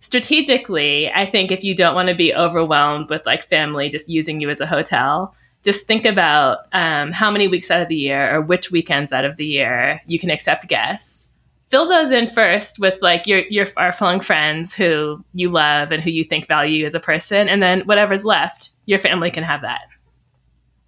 strategically, 0.00 1.10
I 1.10 1.24
think 1.24 1.50
if 1.50 1.64
you 1.64 1.74
don't 1.74 1.94
want 1.94 2.10
to 2.10 2.14
be 2.14 2.34
overwhelmed 2.34 3.08
with 3.08 3.24
like 3.24 3.48
family 3.48 3.88
just 3.88 4.10
using 4.10 4.40
you 4.40 4.50
as 4.50 4.60
a 4.60 4.66
hotel, 4.66 5.34
just 5.64 5.86
think 5.86 6.04
about 6.04 6.58
um, 6.72 7.12
how 7.12 7.30
many 7.30 7.48
weeks 7.48 7.70
out 7.70 7.80
of 7.80 7.88
the 7.88 7.96
year 7.96 8.34
or 8.34 8.42
which 8.42 8.70
weekends 8.70 9.10
out 9.10 9.24
of 9.24 9.36
the 9.38 9.46
year 9.46 10.02
you 10.06 10.18
can 10.18 10.30
accept 10.30 10.68
guests 10.68 11.27
fill 11.68 11.88
those 11.88 12.10
in 12.10 12.28
first 12.28 12.78
with 12.78 12.94
like 13.00 13.26
your 13.26 13.40
your 13.50 13.66
far 13.66 13.92
flung 13.92 14.20
friends 14.20 14.72
who 14.74 15.24
you 15.34 15.50
love 15.50 15.92
and 15.92 16.02
who 16.02 16.10
you 16.10 16.24
think 16.24 16.46
value 16.48 16.80
you 16.80 16.86
as 16.86 16.94
a 16.94 17.00
person, 17.00 17.48
and 17.48 17.62
then 17.62 17.80
whatever's 17.82 18.24
left, 18.24 18.70
your 18.86 18.98
family 18.98 19.30
can 19.30 19.44
have 19.44 19.62
that. 19.62 19.82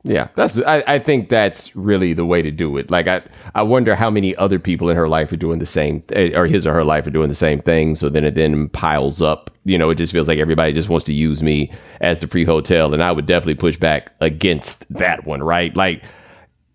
Yeah, 0.02 0.28
that's. 0.34 0.58
I, 0.62 0.82
I 0.86 0.98
think 0.98 1.28
that's 1.28 1.76
really 1.76 2.14
the 2.14 2.24
way 2.24 2.40
to 2.40 2.50
do 2.50 2.78
it. 2.78 2.90
Like 2.90 3.06
I, 3.06 3.22
I 3.54 3.62
wonder 3.62 3.94
how 3.94 4.08
many 4.08 4.34
other 4.36 4.58
people 4.58 4.88
in 4.88 4.96
her 4.96 5.10
life 5.10 5.30
are 5.30 5.36
doing 5.36 5.58
the 5.58 5.66
same, 5.66 6.02
eh, 6.12 6.30
or 6.34 6.46
his 6.46 6.66
or 6.66 6.72
her 6.72 6.84
life 6.84 7.06
are 7.06 7.10
doing 7.10 7.28
the 7.28 7.34
same 7.34 7.60
thing. 7.60 7.96
So 7.96 8.08
then 8.08 8.24
it 8.24 8.34
then 8.34 8.70
piles 8.70 9.20
up. 9.20 9.50
You 9.66 9.76
know, 9.76 9.90
it 9.90 9.96
just 9.96 10.12
feels 10.12 10.26
like 10.26 10.38
everybody 10.38 10.72
just 10.72 10.88
wants 10.88 11.04
to 11.04 11.12
use 11.12 11.42
me 11.42 11.70
as 12.00 12.20
the 12.20 12.26
free 12.26 12.46
hotel, 12.46 12.94
and 12.94 13.02
I 13.02 13.12
would 13.12 13.26
definitely 13.26 13.56
push 13.56 13.76
back 13.76 14.12
against 14.20 14.86
that 14.88 15.26
one. 15.26 15.42
Right? 15.42 15.76
Like 15.76 16.02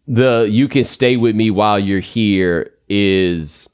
the 0.07 0.47
you 0.47 0.67
can 0.67 0.85
stay 0.85 1.17
with 1.17 1.35
me 1.35 1.49
while 1.49 1.79
you're 1.79 1.99
here 1.99 2.71
is 2.89 3.67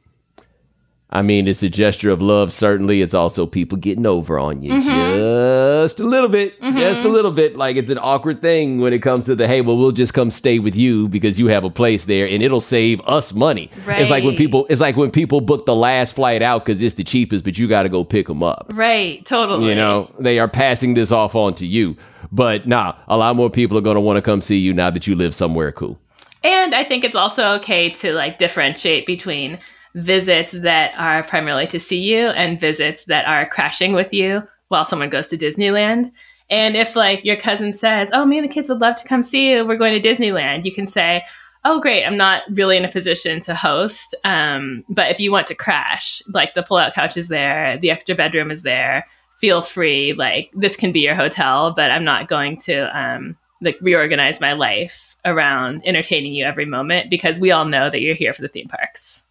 I 1.13 1.21
mean, 1.21 1.45
it's 1.47 1.61
a 1.61 1.69
gesture 1.69 2.09
of 2.09 2.21
love. 2.21 2.53
Certainly, 2.53 3.01
it's 3.01 3.13
also 3.13 3.45
people 3.45 3.77
getting 3.77 4.05
over 4.05 4.39
on 4.39 4.63
you 4.63 4.71
mm-hmm. 4.71 5.83
just 5.83 5.99
a 5.99 6.03
little 6.03 6.29
bit, 6.29 6.59
mm-hmm. 6.61 6.77
just 6.77 7.01
a 7.01 7.09
little 7.09 7.31
bit. 7.31 7.57
Like 7.57 7.75
it's 7.75 7.89
an 7.89 7.97
awkward 7.97 8.41
thing 8.41 8.79
when 8.79 8.93
it 8.93 8.99
comes 8.99 9.25
to 9.25 9.35
the 9.35 9.45
hey, 9.45 9.59
well, 9.59 9.77
we'll 9.77 9.91
just 9.91 10.13
come 10.13 10.31
stay 10.31 10.59
with 10.59 10.75
you 10.75 11.09
because 11.09 11.37
you 11.37 11.47
have 11.47 11.65
a 11.65 11.69
place 11.69 12.05
there, 12.05 12.27
and 12.27 12.41
it'll 12.41 12.61
save 12.61 13.01
us 13.01 13.33
money. 13.33 13.69
Right. 13.85 13.99
It's 13.99 14.09
like 14.09 14.23
when 14.23 14.37
people, 14.37 14.65
it's 14.69 14.79
like 14.79 14.95
when 14.95 15.11
people 15.11 15.41
book 15.41 15.65
the 15.65 15.75
last 15.75 16.15
flight 16.15 16.41
out 16.41 16.65
because 16.65 16.81
it's 16.81 16.95
the 16.95 17.03
cheapest, 17.03 17.43
but 17.43 17.57
you 17.57 17.67
got 17.67 17.83
to 17.83 17.89
go 17.89 18.05
pick 18.05 18.27
them 18.27 18.41
up. 18.41 18.71
Right. 18.73 19.25
Totally. 19.25 19.67
You 19.67 19.75
know, 19.75 20.13
they 20.17 20.39
are 20.39 20.47
passing 20.47 20.93
this 20.93 21.11
off 21.11 21.35
on 21.35 21.55
to 21.55 21.65
you. 21.65 21.97
But 22.31 22.67
nah, 22.67 22.95
a 23.09 23.17
lot 23.17 23.35
more 23.35 23.49
people 23.49 23.77
are 23.77 23.81
going 23.81 23.95
to 23.95 24.01
want 24.01 24.15
to 24.15 24.21
come 24.21 24.39
see 24.39 24.57
you 24.57 24.73
now 24.73 24.89
that 24.91 25.07
you 25.07 25.15
live 25.15 25.35
somewhere 25.35 25.73
cool. 25.73 25.99
And 26.43 26.73
I 26.73 26.83
think 26.83 27.03
it's 27.03 27.15
also 27.15 27.51
okay 27.55 27.89
to 27.89 28.13
like 28.13 28.39
differentiate 28.39 29.05
between 29.05 29.59
visits 29.95 30.53
that 30.53 30.93
are 30.97 31.23
primarily 31.23 31.67
to 31.67 31.79
see 31.79 31.99
you 31.99 32.27
and 32.29 32.59
visits 32.59 33.05
that 33.05 33.25
are 33.25 33.49
crashing 33.49 33.93
with 33.93 34.13
you 34.13 34.43
while 34.69 34.85
someone 34.85 35.09
goes 35.09 35.27
to 35.27 35.37
Disneyland. 35.37 36.11
And 36.49 36.75
if 36.75 36.95
like 36.95 37.23
your 37.23 37.37
cousin 37.37 37.73
says, 37.73 38.09
"Oh, 38.13 38.25
me 38.25 38.37
and 38.37 38.47
the 38.47 38.53
kids 38.53 38.69
would 38.69 38.81
love 38.81 38.95
to 38.97 39.07
come 39.07 39.23
see 39.23 39.51
you. 39.51 39.65
We're 39.65 39.77
going 39.77 39.99
to 39.99 40.07
Disneyland," 40.07 40.65
you 40.65 40.73
can 40.73 40.87
say, 40.87 41.23
"Oh, 41.63 41.79
great! 41.79 42.05
I'm 42.05 42.17
not 42.17 42.43
really 42.51 42.77
in 42.77 42.85
a 42.85 42.91
position 42.91 43.41
to 43.41 43.55
host, 43.55 44.15
um, 44.23 44.83
but 44.89 45.11
if 45.11 45.19
you 45.19 45.31
want 45.31 45.47
to 45.47 45.55
crash, 45.55 46.21
like 46.33 46.53
the 46.53 46.63
pull-out 46.63 46.93
couch 46.93 47.17
is 47.17 47.29
there, 47.29 47.77
the 47.77 47.91
extra 47.91 48.15
bedroom 48.15 48.51
is 48.51 48.63
there. 48.63 49.05
Feel 49.39 49.61
free. 49.61 50.13
Like 50.13 50.51
this 50.53 50.75
can 50.75 50.91
be 50.91 50.99
your 50.99 51.15
hotel, 51.15 51.73
but 51.75 51.91
I'm 51.91 52.03
not 52.03 52.27
going 52.27 52.57
to." 52.57 52.97
Um, 52.97 53.37
like 53.61 53.77
reorganize 53.81 54.41
my 54.41 54.53
life 54.53 55.15
around 55.23 55.83
entertaining 55.85 56.33
you 56.33 56.43
every 56.43 56.65
moment 56.65 57.09
because 57.09 57.39
we 57.39 57.51
all 57.51 57.65
know 57.65 57.89
that 57.89 58.01
you're 58.01 58.15
here 58.15 58.33
for 58.33 58.41
the 58.41 58.47
theme 58.47 58.67
parks. 58.67 59.23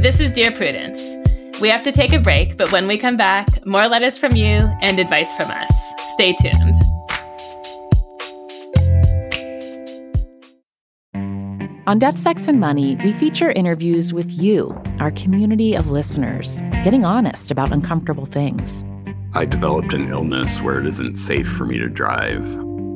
This 0.00 0.20
is 0.20 0.30
Dear 0.30 0.52
Prudence. 0.52 1.02
We 1.60 1.68
have 1.70 1.82
to 1.82 1.90
take 1.90 2.12
a 2.12 2.20
break, 2.20 2.56
but 2.56 2.70
when 2.70 2.86
we 2.86 2.98
come 2.98 3.16
back, 3.16 3.66
more 3.66 3.88
letters 3.88 4.16
from 4.16 4.36
you 4.36 4.58
and 4.80 4.96
advice 4.96 5.34
from 5.34 5.50
us. 5.50 5.72
Stay 6.12 6.36
tuned. 6.40 6.74
On 11.88 11.98
Death, 11.98 12.16
Sex, 12.16 12.46
and 12.46 12.60
Money, 12.60 12.96
we 13.02 13.12
feature 13.14 13.50
interviews 13.50 14.14
with 14.14 14.30
you, 14.30 14.80
our 15.00 15.10
community 15.10 15.74
of 15.74 15.90
listeners, 15.90 16.60
getting 16.84 17.04
honest 17.04 17.50
about 17.50 17.72
uncomfortable 17.72 18.26
things. 18.26 18.84
I 19.34 19.46
developed 19.46 19.92
an 19.94 20.10
illness 20.10 20.62
where 20.62 20.78
it 20.78 20.86
isn't 20.86 21.16
safe 21.16 21.48
for 21.48 21.66
me 21.66 21.76
to 21.80 21.88
drive. 21.88 22.44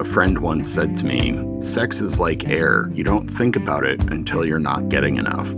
A 0.01 0.05
friend 0.05 0.39
once 0.39 0.69
said 0.69 0.97
to 0.99 1.05
me, 1.05 1.61
Sex 1.61 2.01
is 2.01 2.21
like 2.21 2.49
air. 2.49 2.93
You 2.95 3.03
don't 3.03 3.27
think 3.27 3.57
about 3.57 3.85
it 3.85 4.01
until 4.13 4.47
you're 4.47 4.61
not 4.61 4.89
getting 4.89 5.17
enough. 5.17 5.53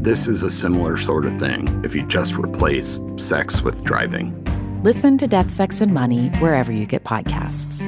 This 0.00 0.28
is 0.28 0.44
a 0.44 0.50
similar 0.50 0.96
sort 0.96 1.26
of 1.26 1.40
thing 1.40 1.84
if 1.84 1.92
you 1.92 2.06
just 2.06 2.36
replace 2.36 3.00
sex 3.16 3.62
with 3.62 3.82
driving. 3.82 4.32
Listen 4.84 5.18
to 5.18 5.26
Death, 5.26 5.50
Sex, 5.50 5.80
and 5.80 5.92
Money 5.92 6.28
wherever 6.38 6.70
you 6.70 6.86
get 6.86 7.02
podcasts. 7.02 7.82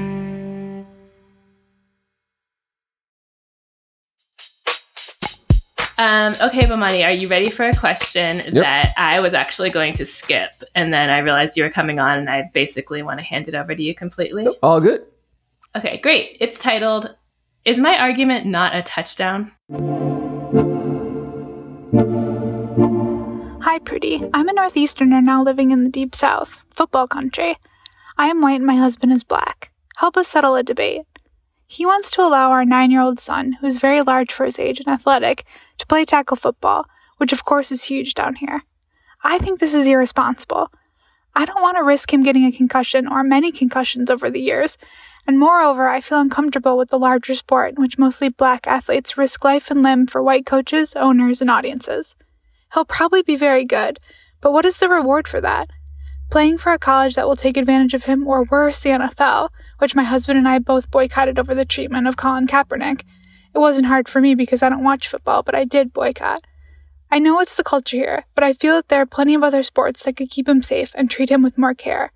Um, 5.99 6.35
okay, 6.43 6.63
Bomani, 6.63 7.05
are 7.05 7.13
you 7.13 7.29
ready 7.29 7.49
for 7.49 7.69
a 7.69 7.77
question 7.77 8.39
yep. 8.39 8.55
that 8.55 8.95
I 8.97 9.21
was 9.21 9.33
actually 9.33 9.71
going 9.71 9.95
to 9.95 10.05
skip? 10.05 10.51
And 10.75 10.93
then 10.93 11.11
I 11.11 11.19
realized 11.19 11.57
you 11.57 11.63
were 11.63 11.71
coming 11.71 12.01
on, 12.01 12.19
and 12.19 12.29
I 12.29 12.51
basically 12.53 13.03
want 13.03 13.21
to 13.21 13.25
hand 13.25 13.47
it 13.47 13.55
over 13.55 13.73
to 13.73 13.83
you 13.83 13.95
completely. 13.95 14.49
All 14.65 14.81
good. 14.81 15.07
Okay, 15.77 15.99
great. 15.99 16.39
It's 16.41 16.59
titled 16.59 17.15
Is 17.65 17.79
My 17.79 17.97
Argument 17.99 18.47
Not 18.47 18.75
a 18.75 18.83
Touchdown? 18.83 19.53
Pretty. 23.85 24.23
I'm 24.35 24.49
a 24.49 24.53
Northeasterner 24.53 25.23
now 25.23 25.43
living 25.43 25.71
in 25.71 25.85
the 25.85 25.91
Deep 25.91 26.15
South, 26.15 26.51
football 26.75 27.09
country. 27.09 27.57
I 28.19 28.29
am 28.29 28.41
white 28.41 28.57
and 28.57 28.67
my 28.67 28.77
husband 28.77 29.13
is 29.13 29.25
black. 29.25 29.71
Help 29.97 30.17
us 30.17 30.29
settle 30.29 30.55
a 30.55 30.63
debate. 30.63 31.03
He 31.67 31.87
wants 31.87 32.11
to 32.13 32.23
allow 32.23 32.51
our 32.51 32.65
nine 32.65 32.91
year 32.91 33.01
old 33.01 33.21
son, 33.21 33.53
who 33.61 33.67
is 33.67 33.79
very 33.79 34.03
large 34.03 34.33
for 34.33 34.45
his 34.45 34.59
age 34.59 34.81
and 34.81 34.89
athletic, 34.89 35.45
to 35.79 35.87
play 35.87 36.05
tackle 36.05 36.37
football, 36.37 36.87
which 37.17 37.33
of 37.33 37.45
course 37.45 37.73
is 37.73 37.85
huge 37.85 38.15
down 38.15 38.35
here. 38.35 38.63
I 39.23 39.39
think 39.39 39.61
this 39.61 39.75
is 39.75 39.87
irresponsible. 39.87 40.71
I 41.35 41.45
don't 41.45 41.63
want 41.63 41.77
to 41.77 41.85
risk 41.85 42.13
him 42.13 42.23
getting 42.23 42.45
a 42.45 42.53
concussion 42.53 43.07
or 43.07 43.23
many 43.23 43.53
concussions 43.53 44.11
over 44.11 44.31
the 44.31 44.41
years, 44.41 44.79
and 45.27 45.39
moreover, 45.39 45.89
I 45.89 46.01
feel 46.01 46.19
uncomfortable 46.19 46.77
with 46.77 46.91
the 46.91 46.99
larger 46.99 47.35
sport 47.35 47.75
in 47.77 47.83
which 47.83 47.99
mostly 47.99 48.29
black 48.29 48.67
athletes 48.67 49.17
risk 49.17 49.45
life 49.45 49.71
and 49.71 49.83
limb 49.83 50.07
for 50.07 50.23
white 50.23 50.45
coaches, 50.47 50.97
owners, 50.97 51.41
and 51.41 51.51
audiences. 51.51 52.15
He'll 52.73 52.85
probably 52.85 53.23
be 53.23 53.37
very 53.37 53.65
good, 53.65 53.99
but 54.41 54.53
what 54.53 54.65
is 54.65 54.79
the 54.79 54.89
reward 54.89 55.27
for 55.27 55.41
that? 55.41 55.69
Playing 56.31 56.59
for 56.59 56.73
a 56.73 56.79
college 56.79 57.17
that 57.17 57.27
will 57.27 57.37
take 57.37 57.57
advantage 57.57 57.95
of 57.95 58.05
him, 58.05 58.27
or 58.27 58.45
worse, 58.45 58.79
the 58.79 58.91
NFL, 58.91 59.49
which 59.79 59.97
my 59.97 60.05
husband 60.05 60.39
and 60.39 60.49
I 60.49 60.61
both 60.61 60.91
boycotted 60.91 61.39
over 61.39 61.55
the 61.55 61.65
treatment 61.65 62.07
of 62.07 62.17
Colin 62.17 62.47
Kaepernick. 62.47 63.03
It 63.53 63.59
wasn't 63.59 63.89
hard 63.89 64.09
for 64.09 64.21
me 64.21 64.37
because 64.37 64.63
I 64.63 64.69
don't 64.69 64.85
watch 64.85 65.09
football, 65.09 65.43
but 65.43 65.57
I 65.57 65.65
did 65.65 65.93
boycott. 65.93 66.45
I 67.11 67.19
know 67.19 67.41
it's 67.41 67.57
the 67.57 67.65
culture 67.65 67.97
here, 67.97 68.25
but 68.37 68.45
I 68.45 68.53
feel 68.53 68.77
that 68.77 68.89
there 68.89 69.01
are 69.01 69.07
plenty 69.07 69.35
of 69.35 69.43
other 69.43 69.65
sports 69.65 70.05
that 70.05 70.17
could 70.17 70.31
keep 70.31 70.49
him 70.49 70.63
safe 70.63 70.93
and 70.95 71.11
treat 71.11 71.31
him 71.31 71.43
with 71.43 71.59
more 71.59 71.75
care. 71.75 72.13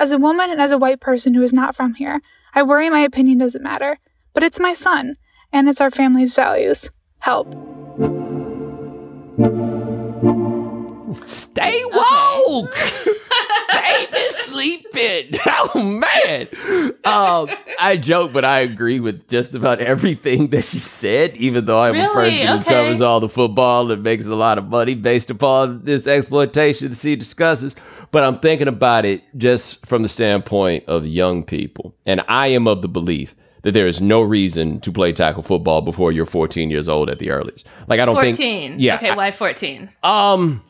As 0.00 0.10
a 0.10 0.18
woman 0.18 0.50
and 0.50 0.60
as 0.60 0.72
a 0.72 0.78
white 0.78 1.00
person 1.00 1.34
who 1.34 1.42
is 1.44 1.52
not 1.52 1.76
from 1.76 1.94
here, 1.94 2.20
I 2.52 2.64
worry 2.64 2.90
my 2.90 3.00
opinion 3.00 3.38
doesn't 3.38 3.62
matter. 3.62 4.00
But 4.32 4.42
it's 4.42 4.58
my 4.58 4.74
son, 4.74 5.16
and 5.52 5.68
it's 5.68 5.80
our 5.80 5.92
family's 5.92 6.34
values. 6.34 6.90
Help. 7.20 7.46
Stay 11.24 11.82
woke. 11.84 12.74
Baby's 13.72 14.36
sleeping. 14.36 15.38
Oh 15.76 15.82
man. 15.82 16.48
Um, 17.04 17.48
I 17.80 17.96
joke, 17.96 18.32
but 18.32 18.44
I 18.44 18.60
agree 18.60 19.00
with 19.00 19.28
just 19.28 19.54
about 19.54 19.80
everything 19.80 20.48
that 20.48 20.64
she 20.64 20.78
said. 20.78 21.36
Even 21.36 21.64
though 21.64 21.80
I'm 21.80 21.94
really? 21.94 22.06
a 22.06 22.10
person 22.10 22.48
okay. 22.48 22.58
who 22.58 22.64
covers 22.64 23.00
all 23.00 23.20
the 23.20 23.28
football 23.28 23.90
and 23.90 24.02
makes 24.02 24.26
a 24.26 24.34
lot 24.34 24.58
of 24.58 24.68
money 24.68 24.94
based 24.94 25.30
upon 25.30 25.84
this 25.84 26.06
exploitation 26.06 26.90
that 26.90 26.98
she 26.98 27.16
discusses. 27.16 27.74
But 28.10 28.24
I'm 28.24 28.38
thinking 28.38 28.68
about 28.68 29.04
it 29.04 29.22
just 29.36 29.84
from 29.86 30.02
the 30.02 30.08
standpoint 30.08 30.84
of 30.86 31.06
young 31.06 31.42
people, 31.42 31.94
and 32.06 32.22
I 32.28 32.48
am 32.48 32.68
of 32.68 32.82
the 32.82 32.88
belief 32.88 33.34
that 33.62 33.72
there 33.72 33.88
is 33.88 34.00
no 34.00 34.20
reason 34.20 34.80
to 34.80 34.92
play 34.92 35.12
tackle 35.12 35.42
football 35.42 35.80
before 35.80 36.12
you're 36.12 36.26
14 36.26 36.70
years 36.70 36.88
old 36.88 37.10
at 37.10 37.18
the 37.18 37.30
earliest. 37.30 37.66
Like 37.88 37.98
I 37.98 38.04
don't 38.04 38.14
14. 38.14 38.36
think. 38.36 38.72
14. 38.72 38.78
Yeah. 38.78 38.96
Okay. 38.96 39.14
Why 39.14 39.32
14? 39.32 39.90
Um 40.02 40.62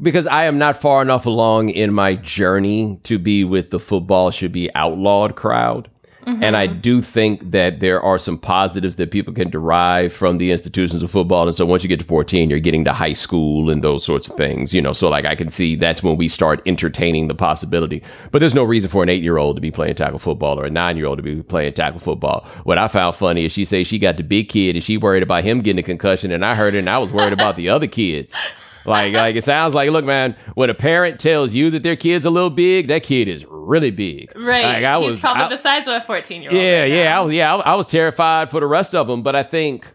because 0.00 0.26
I 0.26 0.44
am 0.44 0.58
not 0.58 0.80
far 0.80 1.02
enough 1.02 1.26
along 1.26 1.70
in 1.70 1.92
my 1.92 2.14
journey 2.14 2.98
to 3.04 3.18
be 3.18 3.44
with 3.44 3.70
the 3.70 3.80
football 3.80 4.30
should 4.30 4.52
be 4.52 4.72
outlawed 4.74 5.36
crowd. 5.36 5.88
Mm-hmm. 6.28 6.42
And 6.42 6.56
I 6.58 6.66
do 6.66 7.00
think 7.00 7.52
that 7.52 7.80
there 7.80 8.02
are 8.02 8.18
some 8.18 8.36
positives 8.36 8.96
that 8.96 9.10
people 9.10 9.32
can 9.32 9.48
derive 9.48 10.12
from 10.12 10.36
the 10.36 10.52
institutions 10.52 11.02
of 11.02 11.10
football. 11.10 11.46
And 11.46 11.54
so 11.54 11.64
once 11.64 11.82
you 11.82 11.88
get 11.88 12.00
to 12.00 12.04
14, 12.04 12.50
you're 12.50 12.58
getting 12.58 12.84
to 12.84 12.92
high 12.92 13.14
school 13.14 13.70
and 13.70 13.82
those 13.82 14.04
sorts 14.04 14.28
of 14.28 14.36
things, 14.36 14.74
you 14.74 14.82
know. 14.82 14.92
So, 14.92 15.08
like, 15.08 15.24
I 15.24 15.34
can 15.34 15.48
see 15.48 15.74
that's 15.74 16.02
when 16.02 16.18
we 16.18 16.28
start 16.28 16.60
entertaining 16.66 17.28
the 17.28 17.34
possibility. 17.34 18.02
But 18.30 18.40
there's 18.40 18.54
no 18.54 18.64
reason 18.64 18.90
for 18.90 19.02
an 19.02 19.08
eight 19.08 19.22
year 19.22 19.38
old 19.38 19.56
to 19.56 19.62
be 19.62 19.70
playing 19.70 19.94
tackle 19.94 20.18
football 20.18 20.60
or 20.60 20.66
a 20.66 20.70
nine 20.70 20.98
year 20.98 21.06
old 21.06 21.16
to 21.16 21.22
be 21.22 21.42
playing 21.42 21.72
tackle 21.72 22.00
football. 22.00 22.46
What 22.64 22.76
I 22.76 22.88
found 22.88 23.16
funny 23.16 23.46
is 23.46 23.52
she 23.52 23.64
say 23.64 23.82
she 23.82 23.98
got 23.98 24.18
the 24.18 24.22
big 24.22 24.50
kid 24.50 24.76
and 24.76 24.84
she 24.84 24.98
worried 24.98 25.22
about 25.22 25.44
him 25.44 25.62
getting 25.62 25.80
a 25.80 25.82
concussion. 25.82 26.30
And 26.30 26.44
I 26.44 26.54
heard 26.54 26.74
it 26.74 26.80
and 26.80 26.90
I 26.90 26.98
was 26.98 27.10
worried 27.10 27.32
about 27.32 27.56
the 27.56 27.70
other 27.70 27.86
kids. 27.86 28.36
Like, 28.88 29.14
like 29.14 29.36
it 29.36 29.44
sounds 29.44 29.74
like, 29.74 29.90
look, 29.90 30.04
man, 30.04 30.36
when 30.54 30.70
a 30.70 30.74
parent 30.74 31.20
tells 31.20 31.54
you 31.54 31.70
that 31.70 31.82
their 31.82 31.96
kid's 31.96 32.24
a 32.24 32.30
little 32.30 32.50
big, 32.50 32.88
that 32.88 33.02
kid 33.02 33.28
is 33.28 33.44
really 33.48 33.90
big. 33.90 34.34
Right. 34.36 34.64
Like, 34.64 34.84
I 34.84 35.00
He's 35.00 35.10
was 35.10 35.20
probably 35.20 35.44
I, 35.44 35.48
the 35.48 35.58
size 35.58 35.86
of 35.86 35.94
a 35.94 36.00
14 36.00 36.42
year 36.42 36.50
old. 36.50 36.60
Yeah, 36.60 36.80
right 36.80 36.92
yeah. 36.92 37.18
I 37.18 37.20
was, 37.22 37.32
yeah, 37.32 37.54
I, 37.54 37.72
I 37.72 37.74
was 37.74 37.86
terrified 37.86 38.50
for 38.50 38.60
the 38.60 38.66
rest 38.66 38.94
of 38.94 39.06
them. 39.06 39.22
But 39.22 39.36
I 39.36 39.42
think, 39.42 39.86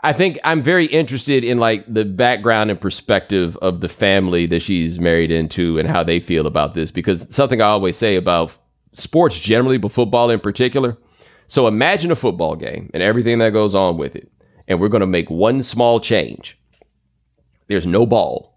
I 0.00 0.12
think 0.12 0.38
I'm 0.44 0.62
very 0.62 0.86
interested 0.86 1.44
in 1.44 1.58
like 1.58 1.84
the 1.92 2.04
background 2.04 2.70
and 2.70 2.80
perspective 2.80 3.56
of 3.58 3.80
the 3.80 3.88
family 3.88 4.46
that 4.46 4.60
she's 4.60 4.98
married 4.98 5.30
into 5.30 5.78
and 5.78 5.88
how 5.88 6.02
they 6.02 6.20
feel 6.20 6.46
about 6.46 6.74
this. 6.74 6.90
Because 6.90 7.26
something 7.34 7.60
I 7.60 7.66
always 7.66 7.96
say 7.96 8.16
about 8.16 8.56
sports 8.92 9.38
generally, 9.40 9.78
but 9.78 9.92
football 9.92 10.30
in 10.30 10.40
particular. 10.40 10.96
So 11.48 11.68
imagine 11.68 12.10
a 12.10 12.16
football 12.16 12.56
game 12.56 12.90
and 12.92 13.02
everything 13.02 13.38
that 13.38 13.50
goes 13.50 13.74
on 13.74 13.98
with 13.98 14.16
it. 14.16 14.30
And 14.68 14.80
we're 14.80 14.88
going 14.88 15.00
to 15.00 15.06
make 15.06 15.30
one 15.30 15.62
small 15.62 16.00
change 16.00 16.58
there's 17.68 17.86
no 17.86 18.06
ball. 18.06 18.54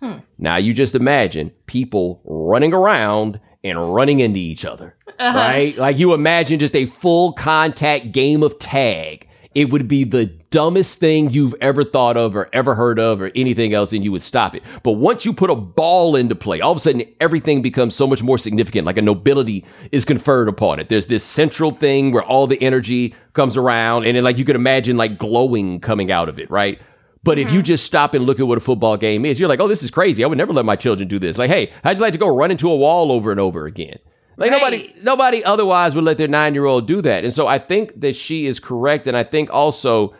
Hmm. 0.00 0.18
Now 0.38 0.56
you 0.56 0.72
just 0.72 0.94
imagine 0.94 1.52
people 1.66 2.20
running 2.24 2.72
around 2.72 3.40
and 3.64 3.94
running 3.94 4.20
into 4.20 4.38
each 4.38 4.64
other, 4.64 4.96
uh-huh. 5.18 5.38
right? 5.38 5.76
Like 5.76 5.98
you 5.98 6.14
imagine 6.14 6.58
just 6.58 6.76
a 6.76 6.86
full 6.86 7.32
contact 7.32 8.12
game 8.12 8.42
of 8.42 8.58
tag. 8.58 9.26
It 9.54 9.70
would 9.70 9.88
be 9.88 10.04
the 10.04 10.26
dumbest 10.26 11.00
thing 11.00 11.30
you've 11.30 11.54
ever 11.60 11.82
thought 11.82 12.16
of 12.16 12.36
or 12.36 12.48
ever 12.52 12.76
heard 12.76 13.00
of 13.00 13.20
or 13.20 13.32
anything 13.34 13.74
else, 13.74 13.92
and 13.92 14.04
you 14.04 14.12
would 14.12 14.22
stop 14.22 14.54
it. 14.54 14.62
But 14.84 14.92
once 14.92 15.24
you 15.24 15.32
put 15.32 15.50
a 15.50 15.56
ball 15.56 16.14
into 16.14 16.36
play, 16.36 16.60
all 16.60 16.70
of 16.70 16.76
a 16.76 16.80
sudden 16.80 17.02
everything 17.20 17.60
becomes 17.60 17.96
so 17.96 18.06
much 18.06 18.22
more 18.22 18.38
significant. 18.38 18.86
Like 18.86 18.98
a 18.98 19.02
nobility 19.02 19.64
is 19.90 20.04
conferred 20.04 20.48
upon 20.48 20.78
it. 20.78 20.88
There's 20.88 21.08
this 21.08 21.24
central 21.24 21.72
thing 21.72 22.12
where 22.12 22.22
all 22.22 22.46
the 22.46 22.62
energy 22.62 23.16
comes 23.32 23.56
around, 23.56 24.04
and 24.04 24.16
it, 24.16 24.22
like 24.22 24.38
you 24.38 24.44
could 24.44 24.54
imagine 24.54 24.96
like 24.96 25.18
glowing 25.18 25.80
coming 25.80 26.12
out 26.12 26.28
of 26.28 26.38
it, 26.38 26.48
right? 26.50 26.78
But 27.24 27.38
mm-hmm. 27.38 27.46
if 27.46 27.52
you 27.52 27.58
mm-hmm. 27.60 27.64
just 27.64 27.84
stop 27.84 28.14
and 28.14 28.24
look 28.24 28.40
at 28.40 28.46
what 28.46 28.58
a 28.58 28.60
football 28.60 28.96
game 28.96 29.24
is, 29.24 29.40
you're 29.40 29.48
like, 29.48 29.60
oh, 29.60 29.68
this 29.68 29.82
is 29.82 29.90
crazy. 29.90 30.22
I 30.22 30.26
would 30.26 30.38
never 30.38 30.52
let 30.52 30.64
my 30.64 30.76
children 30.76 31.08
do 31.08 31.18
this. 31.18 31.38
Like, 31.38 31.50
hey, 31.50 31.72
how'd 31.82 31.96
you 31.96 32.02
like 32.02 32.12
to 32.12 32.18
go 32.18 32.28
run 32.28 32.50
into 32.50 32.70
a 32.70 32.76
wall 32.76 33.10
over 33.12 33.30
and 33.30 33.40
over 33.40 33.66
again? 33.66 33.98
Like 34.36 34.52
right. 34.52 34.60
nobody, 34.60 34.94
nobody 35.02 35.44
otherwise 35.44 35.96
would 35.96 36.04
let 36.04 36.16
their 36.16 36.28
nine 36.28 36.54
year 36.54 36.64
old 36.64 36.86
do 36.86 37.02
that. 37.02 37.24
And 37.24 37.34
so 37.34 37.48
I 37.48 37.58
think 37.58 38.00
that 38.00 38.14
she 38.14 38.46
is 38.46 38.60
correct. 38.60 39.08
And 39.08 39.16
I 39.16 39.24
think 39.24 39.50
also 39.50 40.14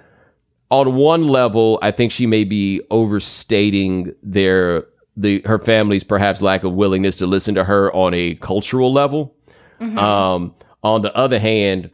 on 0.71 0.97
one 0.97 1.29
level, 1.29 1.79
I 1.83 1.93
think 1.93 2.13
she 2.13 2.27
may 2.27 2.45
be 2.45 2.83
overstating 2.91 4.15
their 4.23 4.87
the 5.17 5.43
her 5.47 5.59
family's 5.59 6.05
perhaps 6.05 6.41
lack 6.41 6.63
of 6.63 6.75
willingness 6.75 7.17
to 7.17 7.27
listen 7.27 7.55
to 7.57 7.65
her 7.65 7.93
on 7.93 8.15
a 8.15 8.37
cultural 8.37 8.93
level. 8.93 9.35
Mm-hmm. 9.81 9.99
Um, 9.99 10.55
on 10.83 11.03
the 11.03 11.15
other 11.15 11.39
hand, 11.39 11.91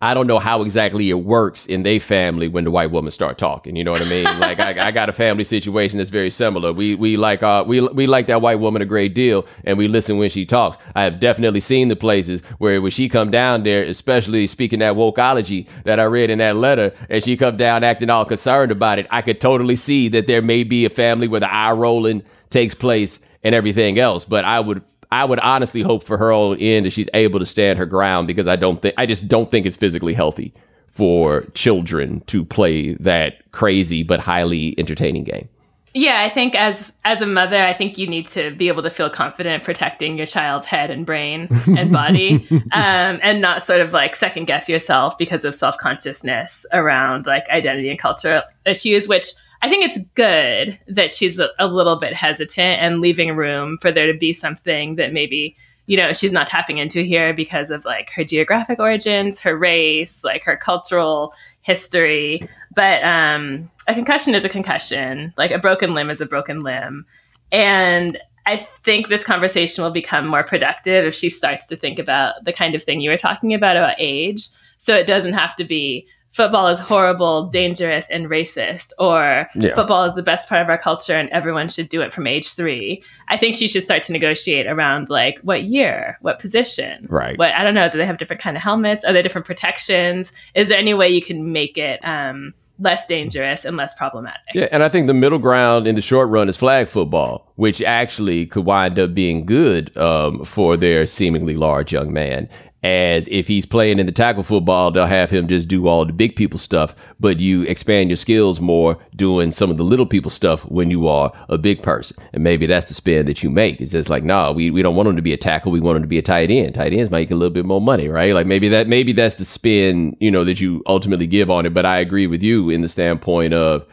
I 0.00 0.14
don't 0.14 0.28
know 0.28 0.38
how 0.38 0.62
exactly 0.62 1.10
it 1.10 1.24
works 1.24 1.66
in 1.66 1.82
their 1.82 1.98
family 1.98 2.46
when 2.46 2.62
the 2.62 2.70
white 2.70 2.92
woman 2.92 3.10
start 3.10 3.36
talking. 3.36 3.74
You 3.74 3.82
know 3.82 3.90
what 3.90 4.00
I 4.00 4.08
mean? 4.08 4.24
like 4.38 4.60
I, 4.60 4.88
I, 4.88 4.90
got 4.92 5.08
a 5.08 5.12
family 5.12 5.42
situation 5.42 5.98
that's 5.98 6.10
very 6.10 6.30
similar. 6.30 6.72
We 6.72 6.94
we 6.94 7.16
like 7.16 7.42
uh 7.42 7.64
we 7.66 7.80
we 7.80 8.06
like 8.06 8.28
that 8.28 8.40
white 8.40 8.60
woman 8.60 8.80
a 8.80 8.86
great 8.86 9.14
deal, 9.14 9.44
and 9.64 9.76
we 9.76 9.88
listen 9.88 10.16
when 10.16 10.30
she 10.30 10.46
talks. 10.46 10.78
I 10.94 11.02
have 11.02 11.18
definitely 11.18 11.60
seen 11.60 11.88
the 11.88 11.96
places 11.96 12.42
where 12.58 12.80
when 12.80 12.92
she 12.92 13.08
come 13.08 13.32
down 13.32 13.64
there, 13.64 13.82
especially 13.82 14.46
speaking 14.46 14.78
that 14.78 14.94
wokeology 14.94 15.66
that 15.84 15.98
I 15.98 16.04
read 16.04 16.30
in 16.30 16.38
that 16.38 16.56
letter, 16.56 16.94
and 17.08 17.24
she 17.24 17.36
come 17.36 17.56
down 17.56 17.82
acting 17.82 18.10
all 18.10 18.24
concerned 18.24 18.70
about 18.70 19.00
it. 19.00 19.06
I 19.10 19.22
could 19.22 19.40
totally 19.40 19.76
see 19.76 20.08
that 20.08 20.28
there 20.28 20.42
may 20.42 20.62
be 20.62 20.84
a 20.84 20.90
family 20.90 21.26
where 21.26 21.40
the 21.40 21.52
eye 21.52 21.72
rolling 21.72 22.22
takes 22.50 22.74
place 22.74 23.18
and 23.42 23.54
everything 23.54 23.98
else. 23.98 24.24
But 24.24 24.44
I 24.44 24.60
would 24.60 24.82
I 25.10 25.24
would 25.24 25.38
honestly 25.40 25.82
hope 25.82 26.04
for 26.04 26.18
her 26.18 26.30
own 26.32 26.58
end 26.58 26.86
that 26.86 26.92
she's 26.92 27.08
able 27.14 27.38
to 27.38 27.46
stand 27.46 27.78
her 27.78 27.86
ground 27.86 28.26
because 28.26 28.46
I 28.46 28.56
don't 28.56 28.80
think 28.82 28.94
I 28.98 29.06
just 29.06 29.28
don't 29.28 29.50
think 29.50 29.66
it's 29.66 29.76
physically 29.76 30.14
healthy 30.14 30.52
for 30.88 31.42
children 31.54 32.20
to 32.26 32.44
play 32.44 32.94
that 32.94 33.50
crazy 33.52 34.02
but 34.02 34.20
highly 34.20 34.74
entertaining 34.78 35.24
game. 35.24 35.48
Yeah, 35.94 36.20
I 36.20 36.32
think 36.32 36.54
as 36.54 36.92
as 37.04 37.22
a 37.22 37.26
mother, 37.26 37.56
I 37.56 37.72
think 37.72 37.96
you 37.96 38.06
need 38.06 38.28
to 38.28 38.50
be 38.54 38.68
able 38.68 38.82
to 38.82 38.90
feel 38.90 39.08
confident 39.08 39.64
protecting 39.64 40.18
your 40.18 40.26
child's 40.26 40.66
head 40.66 40.90
and 40.90 41.06
brain 41.06 41.48
and 41.76 41.90
body, 41.90 42.46
um, 42.50 43.18
and 43.22 43.40
not 43.40 43.64
sort 43.64 43.80
of 43.80 43.92
like 43.92 44.14
second 44.14 44.46
guess 44.46 44.68
yourself 44.68 45.16
because 45.16 45.44
of 45.44 45.54
self 45.54 45.78
consciousness 45.78 46.66
around 46.72 47.26
like 47.26 47.48
identity 47.48 47.88
and 47.88 47.98
culture 47.98 48.42
issues, 48.66 49.08
which 49.08 49.28
I 49.60 49.68
think 49.68 49.84
it's 49.84 49.98
good 50.14 50.78
that 50.86 51.12
she's 51.12 51.38
a, 51.38 51.48
a, 51.58 51.66
little 51.66 51.96
bit 51.96 52.14
hesitant 52.14 52.80
and 52.80 53.00
leaving 53.00 53.34
room 53.34 53.78
for 53.80 53.90
there 53.90 54.10
to 54.10 54.16
be 54.16 54.32
something 54.32 54.96
that 54.96 55.12
maybe 55.12 55.56
you 55.86 55.96
know 55.96 56.12
she's 56.12 56.32
not 56.32 56.46
tapping 56.46 56.78
into 56.78 57.02
here 57.02 57.32
because 57.34 57.70
of 57.70 57.84
like 57.84 58.10
her 58.10 58.24
geographic 58.24 58.78
origins, 58.78 59.38
her 59.40 59.56
race, 59.56 60.22
like 60.22 60.42
her 60.44 60.56
cultural 60.56 61.32
history. 61.62 62.46
But 62.74 63.02
um, 63.04 63.70
a 63.88 63.94
concussion 63.94 64.34
is 64.34 64.44
a 64.44 64.48
concussion. 64.48 65.32
Like 65.36 65.50
a 65.50 65.58
broken 65.58 65.94
limb 65.94 66.10
is 66.10 66.20
a 66.20 66.26
broken 66.26 66.60
limb, 66.60 67.06
and 67.50 68.18
I 68.46 68.66
think 68.82 69.08
this 69.08 69.24
conversation 69.24 69.84
will 69.84 69.90
become 69.90 70.26
more 70.26 70.42
productive 70.42 71.04
if 71.04 71.14
she 71.14 71.28
starts 71.28 71.66
to 71.66 71.76
think 71.76 71.98
about 71.98 72.44
the 72.44 72.52
kind 72.52 72.74
of 72.74 72.82
thing 72.82 73.00
you 73.00 73.10
were 73.10 73.18
talking 73.18 73.52
about 73.52 73.76
about 73.76 73.96
age. 73.98 74.48
So 74.78 74.94
it 74.94 75.06
doesn't 75.06 75.34
have 75.34 75.56
to 75.56 75.64
be 75.64 76.06
football 76.32 76.68
is 76.68 76.78
horrible, 76.78 77.46
dangerous, 77.46 78.06
and 78.10 78.26
racist, 78.26 78.92
or 78.98 79.48
yeah. 79.54 79.74
football 79.74 80.04
is 80.04 80.14
the 80.14 80.22
best 80.22 80.48
part 80.48 80.62
of 80.62 80.68
our 80.68 80.78
culture 80.78 81.14
and 81.14 81.28
everyone 81.30 81.68
should 81.68 81.88
do 81.88 82.00
it 82.02 82.12
from 82.12 82.26
age 82.26 82.54
three. 82.54 83.02
I 83.28 83.36
think 83.36 83.54
she 83.54 83.68
should 83.68 83.82
start 83.82 84.02
to 84.04 84.12
negotiate 84.12 84.66
around 84.66 85.10
like 85.10 85.38
what 85.42 85.64
year, 85.64 86.18
what 86.20 86.38
position, 86.38 87.06
right? 87.08 87.38
What 87.38 87.52
I 87.52 87.64
don't 87.64 87.74
know. 87.74 87.88
Do 87.90 87.98
they 87.98 88.06
have 88.06 88.18
different 88.18 88.42
kind 88.42 88.56
of 88.56 88.62
helmets? 88.62 89.04
Are 89.04 89.12
there 89.12 89.22
different 89.22 89.46
protections? 89.46 90.32
Is 90.54 90.68
there 90.68 90.78
any 90.78 90.94
way 90.94 91.08
you 91.08 91.22
can 91.22 91.52
make 91.52 91.78
it? 91.78 92.04
Um, 92.04 92.54
less 92.80 93.06
dangerous 93.06 93.64
and 93.64 93.76
less 93.76 93.92
problematic. 93.94 94.40
Yeah, 94.54 94.68
and 94.70 94.84
I 94.84 94.88
think 94.88 95.08
the 95.08 95.14
middle 95.14 95.40
ground 95.40 95.88
in 95.88 95.96
the 95.96 96.00
short 96.00 96.28
run 96.28 96.48
is 96.48 96.56
flag 96.56 96.88
football, 96.88 97.52
which 97.56 97.82
actually 97.82 98.46
could 98.46 98.64
wind 98.64 98.98
up 99.00 99.14
being 99.14 99.44
good 99.44 99.96
um, 99.96 100.44
for 100.44 100.76
their 100.76 101.04
seemingly 101.06 101.56
large 101.56 101.92
young 101.92 102.12
man 102.12 102.48
as 102.84 103.26
if 103.28 103.48
he's 103.48 103.66
playing 103.66 103.98
in 103.98 104.06
the 104.06 104.12
tackle 104.12 104.44
football, 104.44 104.92
they'll 104.92 105.06
have 105.06 105.30
him 105.30 105.48
just 105.48 105.66
do 105.66 105.88
all 105.88 106.04
the 106.04 106.12
big 106.12 106.36
people 106.36 106.58
stuff, 106.60 106.94
but 107.18 107.40
you 107.40 107.62
expand 107.62 108.08
your 108.08 108.16
skills 108.16 108.60
more 108.60 108.96
doing 109.16 109.50
some 109.50 109.68
of 109.68 109.76
the 109.76 109.82
little 109.82 110.06
people 110.06 110.30
stuff 110.30 110.62
when 110.62 110.88
you 110.88 111.08
are 111.08 111.32
a 111.48 111.58
big 111.58 111.82
person. 111.82 112.16
And 112.32 112.44
maybe 112.44 112.66
that's 112.66 112.88
the 112.88 112.94
spin 112.94 113.26
that 113.26 113.42
you 113.42 113.50
make. 113.50 113.80
It's 113.80 113.90
just 113.90 114.08
like, 114.08 114.22
no, 114.22 114.44
nah, 114.44 114.52
we, 114.52 114.70
we 114.70 114.82
don't 114.82 114.94
want 114.94 115.08
him 115.08 115.16
to 115.16 115.22
be 115.22 115.32
a 115.32 115.36
tackle. 115.36 115.72
We 115.72 115.80
want 115.80 115.96
him 115.96 116.02
to 116.02 116.08
be 116.08 116.18
a 116.18 116.22
tight 116.22 116.52
end. 116.52 116.76
Tight 116.76 116.92
ends 116.92 117.10
make 117.10 117.32
a 117.32 117.34
little 117.34 117.52
bit 117.52 117.64
more 117.66 117.80
money, 117.80 118.08
right? 118.08 118.32
Like 118.32 118.46
maybe 118.46 118.68
that, 118.68 118.86
maybe 118.86 119.12
that's 119.12 119.34
the 119.34 119.44
spin, 119.44 120.16
you 120.20 120.30
know, 120.30 120.44
that 120.44 120.60
you 120.60 120.82
ultimately 120.86 121.26
give 121.26 121.50
on 121.50 121.66
it. 121.66 121.74
But 121.74 121.84
I 121.84 121.98
agree 121.98 122.28
with 122.28 122.42
you 122.42 122.70
in 122.70 122.82
the 122.82 122.88
standpoint 122.88 123.54
of, 123.54 123.86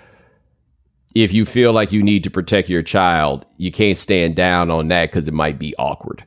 if 1.16 1.32
you 1.32 1.46
feel 1.46 1.72
like 1.72 1.94
you 1.94 2.04
need 2.04 2.26
to 2.26 2.30
protect 2.30 2.68
your 2.68 2.84
child, 2.84 3.46
you 3.56 3.72
can't 3.72 3.98
stand 3.98 4.36
down 4.36 4.70
on 4.70 4.90
that 4.90 5.10
because 5.10 5.30
it 5.30 5.34
might 5.34 5.58
be 5.58 5.74
awkward. 5.80 6.26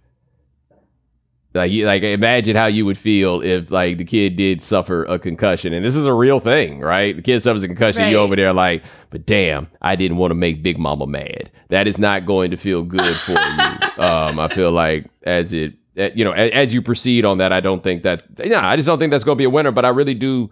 Like, 1.55 1.73
like 1.73 2.03
imagine 2.03 2.57
how 2.57 2.67
you 2.67 2.85
would 2.85 2.99
feel 2.99 3.41
if 3.41 3.71
like 3.71 3.97
the 3.97 4.05
kid 4.05 4.37
did 4.37 4.63
suffer 4.63 5.05
a 5.05 5.19
concussion, 5.19 5.73
and 5.73 5.85
this 5.85 5.97
is 5.97 6.05
a 6.05 6.13
real 6.13 6.41
thing, 6.41 6.81
right? 6.81 7.17
The 7.17 7.23
kid 7.23 7.41
suffers 7.41 7.63
a 7.63 7.69
concussion, 7.69 8.03
right. 8.03 8.11
you 8.11 8.19
over 8.19 8.37
there 8.37 8.53
like, 8.53 8.83
but 9.11 9.25
damn, 9.25 9.67
I 9.81 9.97
didn't 9.97 10.19
want 10.19 10.31
to 10.31 10.35
make 10.35 10.63
Big 10.63 10.79
Mama 10.79 11.07
mad. 11.07 11.51
That 11.71 11.87
is 11.87 11.99
not 11.99 12.27
going 12.27 12.51
to 12.51 12.57
feel 12.57 12.83
good 12.83 13.17
for 13.17 13.33
you. 13.33 13.39
Um, 13.99 14.39
I 14.39 14.47
feel 14.47 14.71
like 14.71 15.11
as 15.25 15.53
it, 15.53 15.75
eh, 15.97 16.11
you 16.15 16.25
know, 16.25 16.31
as, 16.31 16.53
as 16.53 16.73
you 16.73 16.81
proceed 16.81 17.25
on 17.25 17.39
that, 17.39 17.53
I 17.53 17.59
don't 17.59 17.83
think 17.83 18.05
that, 18.05 18.23
yeah, 18.45 18.65
I 18.65 18.77
just 18.77 18.87
don't 18.87 19.01
think 19.01 19.11
that's 19.11 19.25
going 19.25 19.35
to 19.35 19.41
be 19.41 19.45
a 19.45 19.51
winner. 19.51 19.73
But 19.73 19.85
I 19.85 19.89
really 19.89 20.15
do. 20.15 20.51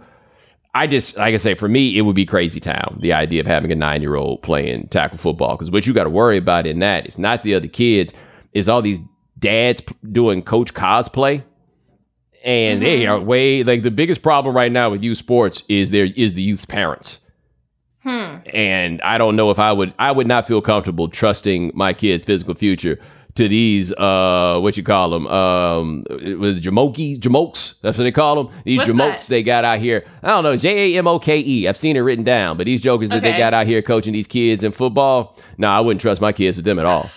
I 0.74 0.88
just, 0.88 1.16
like 1.16 1.32
I 1.32 1.36
say, 1.36 1.54
for 1.54 1.68
me, 1.68 1.96
it 1.96 2.00
would 2.00 2.16
be 2.16 2.26
crazy 2.26 2.58
town. 2.58 2.98
The 3.00 3.12
idea 3.12 3.40
of 3.40 3.46
having 3.46 3.70
a 3.70 3.76
nine 3.76 4.02
year 4.02 4.16
old 4.16 4.42
playing 4.42 4.88
tackle 4.88 5.16
football, 5.16 5.54
because 5.54 5.70
what 5.70 5.86
you 5.86 5.94
got 5.94 6.04
to 6.04 6.10
worry 6.10 6.38
about 6.38 6.66
in 6.66 6.80
that 6.80 7.06
is 7.06 7.20
not 7.20 7.44
the 7.44 7.54
other 7.54 7.68
kids, 7.68 8.12
it's 8.52 8.66
all 8.66 8.82
these 8.82 8.98
dads 9.38 9.82
doing 10.10 10.42
coach 10.42 10.74
cosplay 10.74 11.42
and 12.44 12.80
mm-hmm. 12.80 12.84
they 12.84 13.06
are 13.06 13.20
way 13.20 13.62
like 13.62 13.82
the 13.82 13.90
biggest 13.90 14.22
problem 14.22 14.56
right 14.56 14.72
now 14.72 14.90
with 14.90 15.02
youth 15.02 15.18
sports 15.18 15.62
is 15.68 15.90
there 15.90 16.06
is 16.16 16.32
the 16.34 16.42
youth's 16.42 16.64
parents 16.64 17.20
hmm. 18.02 18.36
and 18.52 19.02
i 19.02 19.18
don't 19.18 19.36
know 19.36 19.50
if 19.50 19.58
i 19.58 19.72
would 19.72 19.92
i 19.98 20.10
would 20.10 20.26
not 20.26 20.46
feel 20.46 20.62
comfortable 20.62 21.08
trusting 21.08 21.70
my 21.74 21.92
kid's 21.92 22.24
physical 22.24 22.54
future 22.54 22.98
to 23.34 23.48
these 23.48 23.92
uh 23.94 24.58
what 24.62 24.76
you 24.76 24.82
call 24.82 25.10
them 25.10 25.26
um 25.26 26.04
was 26.38 26.60
jamoki 26.60 27.20
jamokes 27.20 27.74
that's 27.82 27.98
what 27.98 28.04
they 28.04 28.12
call 28.12 28.44
them 28.44 28.54
these 28.64 28.78
What's 28.78 28.90
jamokes 28.90 29.18
that? 29.18 29.28
they 29.28 29.42
got 29.42 29.64
out 29.64 29.78
here 29.78 30.06
i 30.22 30.28
don't 30.28 30.44
know 30.44 30.56
j-a-m-o-k-e 30.56 31.68
i've 31.68 31.76
seen 31.76 31.96
it 31.96 32.00
written 32.00 32.24
down 32.24 32.56
but 32.56 32.64
these 32.64 32.80
jokers 32.80 33.10
okay. 33.10 33.20
that 33.20 33.32
they 33.32 33.36
got 33.36 33.52
out 33.52 33.66
here 33.66 33.82
coaching 33.82 34.14
these 34.14 34.26
kids 34.26 34.64
in 34.64 34.72
football 34.72 35.36
no 35.58 35.68
nah, 35.68 35.76
i 35.76 35.80
wouldn't 35.80 36.00
trust 36.00 36.20
my 36.22 36.32
kids 36.32 36.56
with 36.56 36.64
them 36.64 36.78
at 36.78 36.86
all 36.86 37.10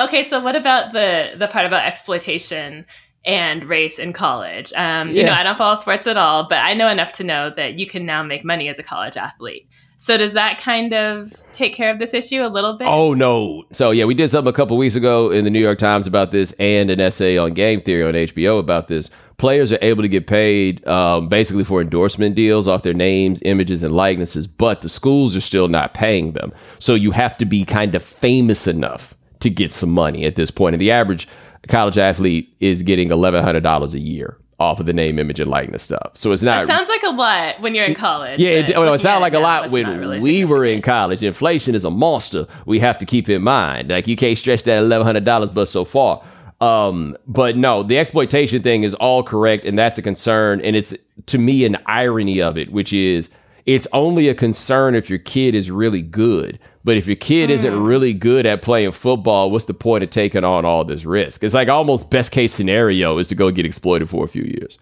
Okay, 0.00 0.24
so 0.24 0.40
what 0.40 0.56
about 0.56 0.92
the 0.92 1.32
the 1.36 1.46
part 1.46 1.66
about 1.66 1.84
exploitation 1.84 2.86
and 3.24 3.64
race 3.64 3.98
in 3.98 4.14
college? 4.14 4.72
Um, 4.72 5.10
yeah. 5.10 5.20
You 5.20 5.26
know, 5.26 5.32
I 5.32 5.42
don't 5.42 5.58
follow 5.58 5.76
sports 5.76 6.06
at 6.06 6.16
all, 6.16 6.48
but 6.48 6.58
I 6.58 6.72
know 6.72 6.88
enough 6.88 7.12
to 7.14 7.24
know 7.24 7.52
that 7.54 7.74
you 7.74 7.86
can 7.86 8.06
now 8.06 8.22
make 8.22 8.42
money 8.42 8.68
as 8.68 8.78
a 8.78 8.82
college 8.82 9.18
athlete. 9.18 9.68
So 9.98 10.16
does 10.16 10.32
that 10.32 10.58
kind 10.58 10.94
of 10.94 11.34
take 11.52 11.74
care 11.74 11.90
of 11.90 11.98
this 11.98 12.14
issue 12.14 12.42
a 12.42 12.48
little 12.48 12.78
bit? 12.78 12.88
Oh 12.88 13.12
no. 13.12 13.64
So 13.72 13.90
yeah, 13.90 14.06
we 14.06 14.14
did 14.14 14.30
something 14.30 14.48
a 14.48 14.56
couple 14.56 14.78
weeks 14.78 14.94
ago 14.94 15.30
in 15.30 15.44
the 15.44 15.50
New 15.50 15.60
York 15.60 15.78
Times 15.78 16.06
about 16.06 16.30
this, 16.30 16.52
and 16.52 16.90
an 16.90 17.00
essay 17.00 17.36
on 17.36 17.52
game 17.52 17.82
theory 17.82 18.04
on 18.04 18.14
HBO 18.14 18.58
about 18.58 18.88
this. 18.88 19.10
Players 19.36 19.70
are 19.70 19.78
able 19.82 20.02
to 20.02 20.08
get 20.08 20.26
paid 20.26 20.86
um, 20.86 21.28
basically 21.28 21.64
for 21.64 21.82
endorsement 21.82 22.34
deals 22.34 22.66
off 22.66 22.82
their 22.82 22.94
names, 22.94 23.42
images, 23.44 23.82
and 23.82 23.94
likenesses, 23.94 24.46
but 24.46 24.80
the 24.80 24.88
schools 24.88 25.36
are 25.36 25.40
still 25.42 25.68
not 25.68 25.92
paying 25.92 26.32
them. 26.32 26.52
So 26.78 26.94
you 26.94 27.10
have 27.10 27.36
to 27.36 27.44
be 27.44 27.66
kind 27.66 27.94
of 27.94 28.02
famous 28.02 28.66
enough 28.66 29.14
to 29.40 29.50
get 29.50 29.72
some 29.72 29.90
money 29.90 30.24
at 30.24 30.36
this 30.36 30.50
point. 30.50 30.74
And 30.74 30.80
the 30.80 30.90
average 30.90 31.28
college 31.68 31.98
athlete 31.98 32.54
is 32.60 32.82
getting 32.82 33.08
$1,100 33.08 33.94
a 33.94 33.98
year 33.98 34.36
off 34.60 34.78
of 34.78 34.84
the 34.84 34.92
name, 34.92 35.18
image, 35.18 35.40
and 35.40 35.50
likeness 35.50 35.82
stuff. 35.82 36.12
So 36.14 36.32
it's 36.32 36.42
not. 36.42 36.64
It 36.64 36.66
sounds 36.66 36.88
like 36.88 37.02
a 37.02 37.10
lot 37.10 37.60
when 37.62 37.74
you're 37.74 37.86
in 37.86 37.94
college. 37.94 38.38
Yeah, 38.38 38.50
it, 38.50 38.76
well, 38.76 38.92
it 38.92 39.00
sounds 39.00 39.22
like 39.22 39.32
a 39.32 39.38
lot 39.38 39.70
when 39.70 39.98
really 39.98 40.20
we 40.20 40.44
were 40.44 40.64
in 40.66 40.82
college. 40.82 41.22
Inflation 41.22 41.74
is 41.74 41.84
a 41.84 41.90
monster. 41.90 42.46
We 42.66 42.78
have 42.80 42.98
to 42.98 43.06
keep 43.06 43.28
in 43.30 43.42
mind. 43.42 43.88
Like 43.88 44.06
you 44.06 44.16
can't 44.16 44.36
stretch 44.36 44.64
that 44.64 44.78
eleven 44.78 45.06
hundred 45.06 45.24
dollars, 45.24 45.50
but 45.50 45.66
so 45.66 45.86
far. 45.86 46.22
Um, 46.60 47.16
but 47.26 47.56
no, 47.56 47.82
the 47.82 47.96
exploitation 47.96 48.62
thing 48.62 48.82
is 48.82 48.94
all 48.94 49.22
correct, 49.22 49.64
and 49.64 49.78
that's 49.78 49.98
a 49.98 50.02
concern. 50.02 50.60
And 50.60 50.76
it's 50.76 50.94
to 51.26 51.38
me 51.38 51.64
an 51.64 51.78
irony 51.86 52.42
of 52.42 52.58
it, 52.58 52.70
which 52.70 52.92
is 52.92 53.30
it's 53.74 53.86
only 53.92 54.28
a 54.28 54.34
concern 54.34 54.96
if 54.96 55.08
your 55.08 55.20
kid 55.20 55.54
is 55.54 55.70
really 55.70 56.02
good. 56.02 56.58
But 56.82 56.96
if 56.96 57.06
your 57.06 57.14
kid 57.14 57.50
mm. 57.50 57.52
isn't 57.52 57.80
really 57.80 58.12
good 58.12 58.44
at 58.44 58.62
playing 58.62 58.90
football, 58.90 59.48
what's 59.52 59.66
the 59.66 59.74
point 59.74 60.02
of 60.02 60.10
taking 60.10 60.42
on 60.42 60.64
all 60.64 60.84
this 60.84 61.04
risk? 61.04 61.44
It's 61.44 61.54
like 61.54 61.68
almost 61.68 62.10
best 62.10 62.32
case 62.32 62.52
scenario 62.52 63.16
is 63.18 63.28
to 63.28 63.36
go 63.36 63.52
get 63.52 63.64
exploited 63.64 64.10
for 64.10 64.24
a 64.24 64.28
few 64.28 64.42
years. 64.42 64.76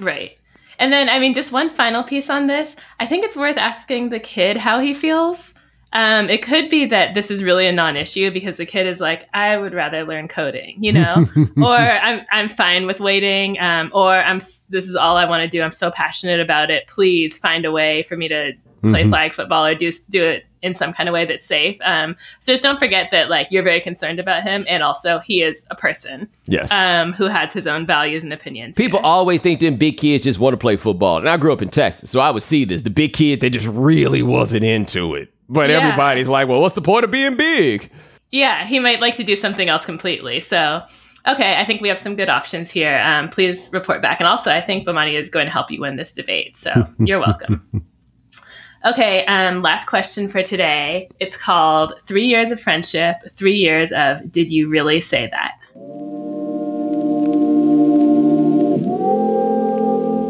Right. 0.00 0.36
And 0.80 0.92
then, 0.92 1.08
I 1.08 1.20
mean, 1.20 1.32
just 1.32 1.52
one 1.52 1.70
final 1.70 2.02
piece 2.02 2.28
on 2.28 2.48
this. 2.48 2.74
I 2.98 3.06
think 3.06 3.24
it's 3.24 3.36
worth 3.36 3.56
asking 3.56 4.08
the 4.08 4.18
kid 4.18 4.56
how 4.56 4.80
he 4.80 4.94
feels. 4.94 5.54
Um, 5.94 6.28
it 6.28 6.42
could 6.42 6.68
be 6.68 6.86
that 6.86 7.14
this 7.14 7.30
is 7.30 7.44
really 7.44 7.68
a 7.68 7.72
non-issue 7.72 8.32
because 8.32 8.56
the 8.56 8.66
kid 8.66 8.86
is 8.86 9.00
like, 9.00 9.28
I 9.32 9.56
would 9.56 9.72
rather 9.72 10.04
learn 10.04 10.26
coding, 10.26 10.82
you 10.82 10.92
know, 10.92 11.24
or 11.56 11.76
I'm 11.76 12.26
I'm 12.32 12.48
fine 12.48 12.86
with 12.86 12.98
waiting, 12.98 13.58
um, 13.60 13.90
or 13.94 14.12
I'm 14.12 14.38
this 14.68 14.88
is 14.88 14.96
all 14.96 15.16
I 15.16 15.24
want 15.24 15.42
to 15.42 15.48
do. 15.48 15.62
I'm 15.62 15.70
so 15.72 15.92
passionate 15.92 16.40
about 16.40 16.70
it. 16.70 16.88
Please 16.88 17.38
find 17.38 17.64
a 17.64 17.70
way 17.70 18.02
for 18.02 18.16
me 18.16 18.26
to 18.26 18.52
play 18.82 19.00
mm-hmm. 19.02 19.10
flag 19.10 19.34
football 19.34 19.64
or 19.64 19.74
do 19.74 19.90
do 20.10 20.24
it 20.24 20.44
in 20.64 20.74
some 20.74 20.92
kind 20.92 21.08
of 21.08 21.12
way 21.12 21.24
that's 21.24 21.46
safe. 21.46 21.78
Um, 21.84 22.16
so 22.40 22.52
just 22.52 22.62
don't 22.62 22.78
forget 22.78 23.10
that 23.12 23.28
like 23.28 23.46
you're 23.50 23.62
very 23.62 23.80
concerned 23.80 24.18
about 24.18 24.42
him, 24.42 24.64
and 24.68 24.82
also 24.82 25.20
he 25.20 25.42
is 25.42 25.66
a 25.70 25.76
person. 25.76 26.28
Yes. 26.46 26.72
Um, 26.72 27.12
who 27.12 27.26
has 27.26 27.52
his 27.52 27.66
own 27.66 27.86
values 27.86 28.24
and 28.24 28.32
opinions. 28.32 28.76
People 28.76 28.98
here. 28.98 29.06
always 29.06 29.42
think 29.42 29.60
them 29.60 29.76
big 29.76 29.98
kids 29.98 30.24
just 30.24 30.38
want 30.38 30.54
to 30.54 30.58
play 30.58 30.76
football, 30.76 31.18
and 31.18 31.28
I 31.28 31.36
grew 31.36 31.52
up 31.52 31.62
in 31.62 31.68
Texas, 31.68 32.10
so 32.10 32.20
I 32.20 32.30
would 32.30 32.42
see 32.42 32.64
this. 32.64 32.82
The 32.82 32.90
big 32.90 33.12
kid 33.12 33.40
that 33.40 33.50
just 33.50 33.66
really 33.66 34.22
wasn't 34.22 34.64
into 34.64 35.14
it, 35.14 35.32
but 35.48 35.70
yeah. 35.70 35.78
everybody's 35.78 36.28
like, 36.28 36.48
"Well, 36.48 36.60
what's 36.60 36.74
the 36.74 36.82
point 36.82 37.04
of 37.04 37.10
being 37.10 37.36
big?" 37.36 37.90
Yeah, 38.32 38.66
he 38.66 38.80
might 38.80 39.00
like 39.00 39.16
to 39.16 39.24
do 39.24 39.36
something 39.36 39.68
else 39.68 39.84
completely. 39.84 40.40
So 40.40 40.82
Okay, 41.26 41.56
I 41.56 41.64
think 41.64 41.80
we 41.80 41.88
have 41.88 41.98
some 41.98 42.16
good 42.16 42.28
options 42.28 42.70
here. 42.70 42.98
Um, 42.98 43.30
please 43.30 43.70
report 43.72 44.02
back. 44.02 44.20
And 44.20 44.26
also, 44.26 44.50
I 44.50 44.60
think 44.60 44.86
Bomani 44.86 45.18
is 45.18 45.30
going 45.30 45.46
to 45.46 45.52
help 45.52 45.70
you 45.70 45.80
win 45.80 45.96
this 45.96 46.12
debate. 46.12 46.56
So 46.56 46.86
you're 46.98 47.20
welcome. 47.20 47.86
Okay, 48.84 49.24
um, 49.24 49.62
last 49.62 49.86
question 49.86 50.28
for 50.28 50.42
today. 50.42 51.08
It's 51.18 51.38
called 51.38 51.94
Three 52.06 52.26
Years 52.26 52.50
of 52.50 52.60
Friendship, 52.60 53.16
Three 53.32 53.56
Years 53.56 53.90
of 53.92 54.30
Did 54.30 54.50
You 54.50 54.68
Really 54.68 55.00
Say 55.00 55.30
That? 55.30 55.54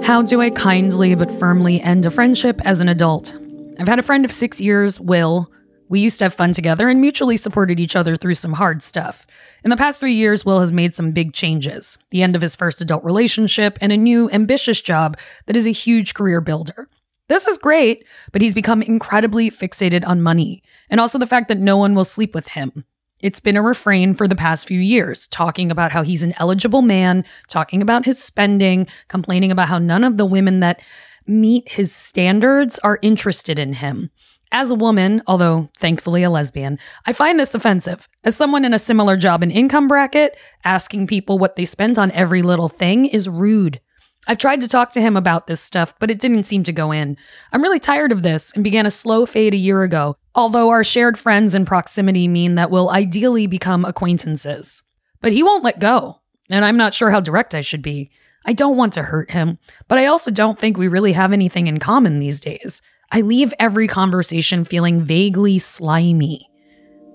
How 0.07 0.23
do 0.23 0.41
I 0.41 0.51
kindly 0.51 1.17
but 1.17 1.37
firmly 1.41 1.81
end 1.81 2.07
a 2.07 2.13
friendship 2.13 2.61
as 2.65 2.81
an 2.81 2.89
adult? 2.89 3.35
I've 3.81 3.89
had 3.89 3.99
a 3.99 4.05
friend 4.05 4.25
of 4.25 4.31
six 4.31 4.61
years, 4.61 5.01
Will. 5.01 5.51
We 5.89 5.99
used 5.99 6.19
to 6.19 6.27
have 6.27 6.35
fun 6.35 6.53
together 6.53 6.89
and 6.89 7.01
mutually 7.01 7.37
supported 7.37 7.81
each 7.81 7.97
other 7.97 8.17
through 8.17 8.37
some 8.37 8.53
hard 8.53 8.83
stuff. 8.83 9.27
In 9.65 9.71
the 9.71 9.77
past 9.77 9.99
three 9.99 10.15
years, 10.15 10.45
Will 10.45 10.61
has 10.61 10.71
made 10.71 10.95
some 10.95 11.11
big 11.11 11.33
changes 11.33 11.99
the 12.11 12.23
end 12.23 12.37
of 12.37 12.43
his 12.43 12.55
first 12.55 12.81
adult 12.81 13.03
relationship 13.03 13.79
and 13.81 13.91
a 13.91 13.97
new, 13.97 14.31
ambitious 14.31 14.81
job 14.81 15.19
that 15.47 15.57
is 15.57 15.67
a 15.67 15.73
huge 15.73 16.15
career 16.15 16.41
builder. 16.41 16.89
This 17.29 17.49
is 17.49 17.57
great, 17.59 18.05
but 18.33 18.43
he's 18.43 18.55
become 18.55 18.83
incredibly 18.83 19.51
fixated 19.51 20.07
on 20.07 20.23
money 20.23 20.63
and 20.91 21.01
also 21.01 21.19
the 21.19 21.27
fact 21.27 21.49
that 21.49 21.59
no 21.59 21.77
one 21.77 21.95
will 21.95 22.05
sleep 22.05 22.35
with 22.35 22.49
him. 22.49 22.85
It's 23.21 23.41
been 23.41 23.57
a 23.57 23.63
refrain 23.63 24.15
for 24.15 24.29
the 24.29 24.37
past 24.37 24.67
few 24.67 24.79
years, 24.79 25.29
talking 25.29 25.71
about 25.71 25.93
how 25.93 26.03
he's 26.03 26.23
an 26.23 26.35
eligible 26.39 26.83
man, 26.83 27.25
talking 27.49 27.81
about 27.81 28.05
his 28.05 28.23
spending, 28.23 28.87
complaining 29.09 29.51
about 29.51 29.69
how 29.69 29.79
none 29.79 30.05
of 30.05 30.19
the 30.19 30.27
women 30.27 30.61
that 30.61 30.83
meet 31.27 31.67
his 31.67 31.91
standards 31.91 32.79
are 32.81 32.99
interested 33.01 33.59
in 33.59 33.73
him. 33.73 34.11
As 34.53 34.71
a 34.71 34.77
woman, 34.77 35.23
although 35.27 35.71
thankfully 35.79 36.23
a 36.23 36.31
lesbian, 36.31 36.79
I 37.07 37.13
find 37.13 37.41
this 37.41 37.55
offensive. 37.55 38.09
As 38.25 38.37
someone 38.37 38.65
in 38.65 38.75
a 38.75 38.79
similar 38.79 39.17
job 39.17 39.43
and 39.43 39.51
income 39.51 39.89
bracket, 39.89 40.37
asking 40.65 41.07
people 41.07 41.39
what 41.39 41.57
they 41.57 41.65
spend 41.65 41.99
on 41.99 42.13
every 42.13 42.43
little 42.43 42.69
thing 42.69 43.07
is 43.07 43.29
rude. 43.29 43.81
I've 44.27 44.39
tried 44.39 44.61
to 44.63 44.69
talk 44.69 44.91
to 44.93 45.01
him 45.01 45.17
about 45.17 45.47
this 45.47 45.61
stuff, 45.61 45.95
but 45.99 46.11
it 46.11 46.19
didn't 46.19 46.45
seem 46.45 46.65
to 46.65 46.73
go 46.73 46.93
in. 46.93 47.17
I'm 47.53 47.63
really 47.63 47.79
tired 47.79 48.13
of 48.13 48.23
this 48.23 48.53
and 48.53 48.65
began 48.65 48.87
a 48.87 48.91
slow 48.91 49.27
fade 49.27 49.53
a 49.53 49.59
year 49.59 49.83
ago, 49.83 50.17
although 50.35 50.71
our 50.71 50.83
shared 50.85 51.19
friends 51.19 51.55
and 51.55 51.67
proximity 51.67 52.27
mean 52.27 52.55
that 52.55 52.71
we'll 52.71 52.91
ideally 52.91 53.47
become 53.47 53.85
acquaintances. 53.85 54.83
But 55.21 55.33
he 55.33 55.43
won't 55.43 55.65
let 55.65 55.79
go, 55.79 56.21
and 56.51 56.65
I'm 56.65 56.77
not 56.77 56.95
sure 56.95 57.11
how 57.11 57.21
direct 57.21 57.55
I 57.55 57.61
should 57.61 57.83
be. 57.83 58.11
I 58.47 58.53
don't 58.53 58.77
want 58.77 58.93
to 58.95 59.03
hurt 59.03 59.31
him, 59.31 59.59
but 59.89 59.99
I 59.99 60.07
also 60.07 60.31
don't 60.31 60.59
think 60.59 60.77
we 60.77 60.89
really 60.89 61.13
have 61.13 61.33
anything 61.33 61.67
in 61.67 61.79
common 61.79 62.19
these 62.19 62.41
days. 62.41 62.83
I 63.13 63.21
leave 63.21 63.55
every 63.59 63.87
conversation 63.87 64.65
feeling 64.65 65.05
vaguely 65.05 65.59
slimy. 65.59 66.49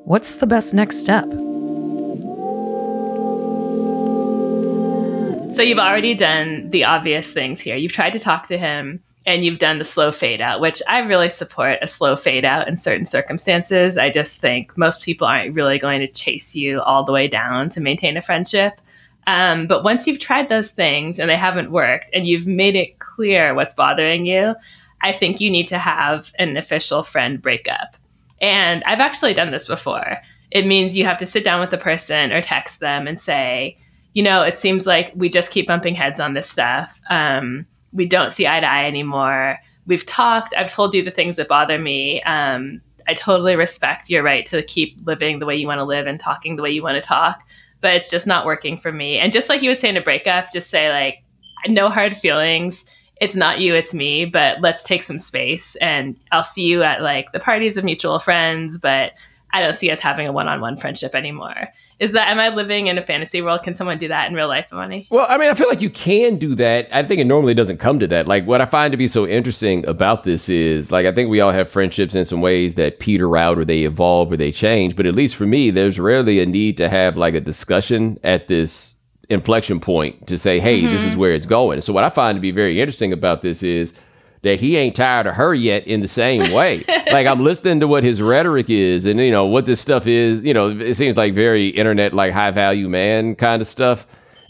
What's 0.06 0.38
the 0.38 0.48
best 0.48 0.74
next 0.74 0.98
step? 0.98 1.26
So 5.60 5.63
you've 5.63 5.78
already 5.78 6.13
done 6.13 6.69
the 6.69 6.86
obvious 6.86 7.34
things 7.34 7.60
here. 7.60 7.76
You've 7.76 7.91
tried 7.91 8.13
to 8.13 8.19
talk 8.19 8.45
to 8.45 8.58
him 8.58 9.04
and 9.26 9.43
you've 9.43 9.60
done 9.60 9.78
the 9.78 9.84
slow 9.84 10.10
fade 10.10 10.39
out, 10.39 10.62
which 10.62 10.82
I 10.88 11.00
really 11.00 11.30
support 11.30 11.80
a 11.82 11.88
slow 11.88 12.15
fade 12.15 12.45
out 12.45 12.69
in 12.69 12.78
certain 12.78 13.06
circumstances. 13.06 13.98
I 13.98 14.10
just 14.10 14.39
think 14.39 14.78
most 14.78 15.04
people 15.04 15.28
aren't 15.28 15.54
really 15.54 15.78
going 15.78 16.00
to 16.00 16.08
chase 16.08 16.56
you 16.56 16.80
all 16.80 17.04
the 17.04 17.12
way 17.12 17.28
down 17.28 17.67
to 17.72 17.82
maintain 17.82 18.15
a 18.15 18.22
friendship. 18.22 18.80
Um, 19.28 19.67
but 19.67 19.84
once 19.84 20.08
you've 20.08 20.22
tried 20.22 20.48
those 20.48 20.72
things 20.72 21.19
and 21.19 21.30
they 21.30 21.36
haven't 21.36 21.72
worked 21.72 22.10
and 22.13 22.26
you've 22.26 22.48
made 22.48 22.78
it 22.78 23.00
clear 23.00 23.54
what's 23.54 23.74
bothering 23.74 24.26
you, 24.26 24.56
I 25.02 25.12
think 25.12 25.41
you 25.41 25.52
need 25.52 25.67
to 25.67 25.78
have 25.78 26.32
an 26.39 26.56
official 26.56 27.04
friend 27.04 27.41
breakup. 27.41 27.98
And 28.39 28.82
I've 28.86 29.02
actually 29.02 29.34
done 29.34 29.52
this 29.52 29.67
before. 29.67 30.19
It 30.52 30.65
means 30.65 30.95
you 30.95 31.04
have 31.04 31.17
to 31.17 31.26
sit 31.26 31.43
down 31.43 31.60
with 31.60 31.72
the 31.72 31.78
person 31.78 32.32
or 32.32 32.41
text 32.41 32.80
them 32.80 33.08
and 33.08 33.19
say, 33.19 33.78
you 34.13 34.24
know, 34.24 34.43
it 34.43 34.58
seems 34.58 34.88
like 34.88 35.12
we 35.15 35.30
just 35.30 35.52
keep 35.52 35.67
bumping 35.67 35.95
heads 35.95 36.19
on 36.19 36.34
this 36.34 36.50
stuff. 36.50 37.00
Um, 37.10 37.65
we 37.93 38.06
don't 38.06 38.34
see 38.34 38.48
eye 38.48 38.60
to 38.60 38.67
eye 38.67 38.86
anymore. 38.86 39.58
We've 39.86 40.06
talked. 40.06 40.54
I've 40.56 40.72
told 40.72 40.93
you 40.93 41.04
the 41.04 41.12
things 41.12 41.36
that 41.38 41.48
bother 41.48 41.80
me. 41.80 42.22
Um, 42.24 42.82
I 43.08 43.15
totally 43.15 43.56
respect 43.56 44.10
your 44.10 44.22
right 44.22 44.45
to 44.48 44.62
keep 44.62 44.98
living 45.06 45.39
the 45.39 45.45
way 45.45 45.56
you 45.56 45.65
want 45.65 45.80
to 45.80 45.84
live 45.84 46.06
and 46.06 46.19
talking 46.19 46.56
the 46.56 46.62
way 46.62 46.69
you 46.69 46.84
want 46.84 47.02
to 47.02 47.08
talk, 47.08 47.41
but 47.82 47.95
it's 47.95 48.10
just 48.10 48.28
not 48.28 48.45
working 48.45 48.78
for 48.78 48.91
me. 48.91 49.17
And 49.17 49.32
just 49.32 49.50
like 49.50 49.63
you 49.63 49.69
would 49.69 49.80
say 49.80 49.89
in 49.89 49.98
a 49.98 50.02
breakup, 50.02 50.52
just 50.52 50.69
say 50.69 50.89
like, 50.89 51.24
no 51.67 51.89
hard 51.89 52.15
feelings. 52.15 52.86
It's 53.19 53.36
not 53.36 53.60
you, 53.60 53.74
it's 53.76 53.93
me, 53.93 54.26
but 54.26 54.62
let's 54.62 54.84
take 54.84 55.04
some 55.04 55.19
space 55.19 55.76
and 55.78 56.15
I'll 56.32 56.43
see 56.43 56.63
you 56.63 56.84
at 56.84 57.02
like 57.02 57.32
the 57.32 57.39
parties 57.39 57.76
of 57.76 57.84
mutual 57.84 58.19
friends, 58.19 58.78
but 58.78 59.13
I 59.52 59.62
don't 59.62 59.76
see 59.76 59.89
us 59.89 60.00
having 60.00 60.28
a 60.28 60.32
one-on-one 60.32 60.78
friendship 60.78 61.15
anymore. 61.15 61.67
Is 61.99 62.13
that 62.13 62.29
am 62.29 62.39
I 62.39 62.49
living 62.49 62.88
in 62.88 62.97
a 62.97 63.01
fantasy 63.01 63.41
world? 63.41 63.63
Can 63.63 63.75
someone 63.75 63.97
do 63.97 64.07
that 64.07 64.29
in 64.29 64.33
real 64.33 64.47
life, 64.47 64.69
Bomani? 64.71 65.07
Well, 65.09 65.25
I 65.27 65.38
mean, 65.38 65.49
I 65.49 65.53
feel 65.53 65.67
like 65.67 65.81
you 65.81 65.89
can 65.89 66.38
do 66.38 66.55
that. 66.55 66.88
I 66.95 67.03
think 67.03 67.19
it 67.19 67.25
normally 67.25 67.53
doesn't 67.53 67.77
come 67.77 67.99
to 67.99 68.07
that. 68.07 68.27
Like 68.27 68.45
what 68.45 68.62
I 68.62 68.65
find 68.65 68.91
to 68.91 68.97
be 68.97 69.07
so 69.07 69.27
interesting 69.27 69.85
about 69.85 70.23
this 70.23 70.47
is 70.47 70.91
like 70.91 71.05
I 71.05 71.12
think 71.12 71.29
we 71.29 71.41
all 71.41 71.51
have 71.51 71.69
friendships 71.69 72.15
in 72.15 72.23
some 72.23 72.39
ways 72.39 72.75
that 72.75 72.99
peter 72.99 73.35
out 73.35 73.57
or 73.57 73.65
they 73.65 73.83
evolve 73.83 74.31
or 74.31 74.38
they 74.38 74.51
change. 74.51 74.95
But 74.95 75.05
at 75.05 75.15
least 75.15 75.35
for 75.35 75.45
me, 75.45 75.71
there's 75.71 75.99
rarely 75.99 76.39
a 76.39 76.45
need 76.45 76.77
to 76.77 76.88
have 76.88 77.17
like 77.17 77.33
a 77.33 77.41
discussion 77.41 78.17
at 78.23 78.47
this 78.47 78.95
inflection 79.29 79.79
point 79.79 80.25
to 80.27 80.38
say, 80.38 80.59
hey, 80.59 80.81
mm-hmm. 80.81 80.93
this 80.93 81.03
is 81.03 81.12
mm-hmm. 81.12 81.19
where 81.19 81.33
it's 81.33 81.45
going. 81.45 81.81
So 81.81 81.93
what 81.93 82.03
I 82.03 82.09
find 82.09 82.35
to 82.35 82.41
be 82.41 82.51
very 82.51 82.79
interesting 82.79 83.13
about 83.13 83.41
this 83.41 83.62
is 83.62 83.93
that 84.41 84.60
he 84.60 84.78
ain't 84.78 84.95
tired 84.95 85.28
of 85.28 85.36
her 85.36 85.54
yet 85.54 85.86
in 85.86 86.02
the 86.02 86.08
same 86.08 86.54
way. 86.54 86.84
like 87.12 87.28
I'm 87.28 87.43
listening 87.43 87.80
to 87.82 87.88
what 87.88 88.04
his 88.04 88.21
rhetoric 88.21 88.69
is 88.69 89.06
and 89.06 89.19
you 89.19 89.32
know 89.32 89.45
what 89.45 89.65
this 89.65 89.82
stuff 89.82 90.08
is, 90.08 90.43
you 90.43 90.54
know, 90.54 90.69
it 90.69 90.95
seems 90.95 91.17
like 91.17 91.34
very 91.34 91.67
internet 91.67 92.13
like 92.13 92.34
high 92.34 92.52
value 92.52 92.88
man 92.88 93.36
kind 93.36 93.62
of 93.62 93.67
stuff. 93.67 94.08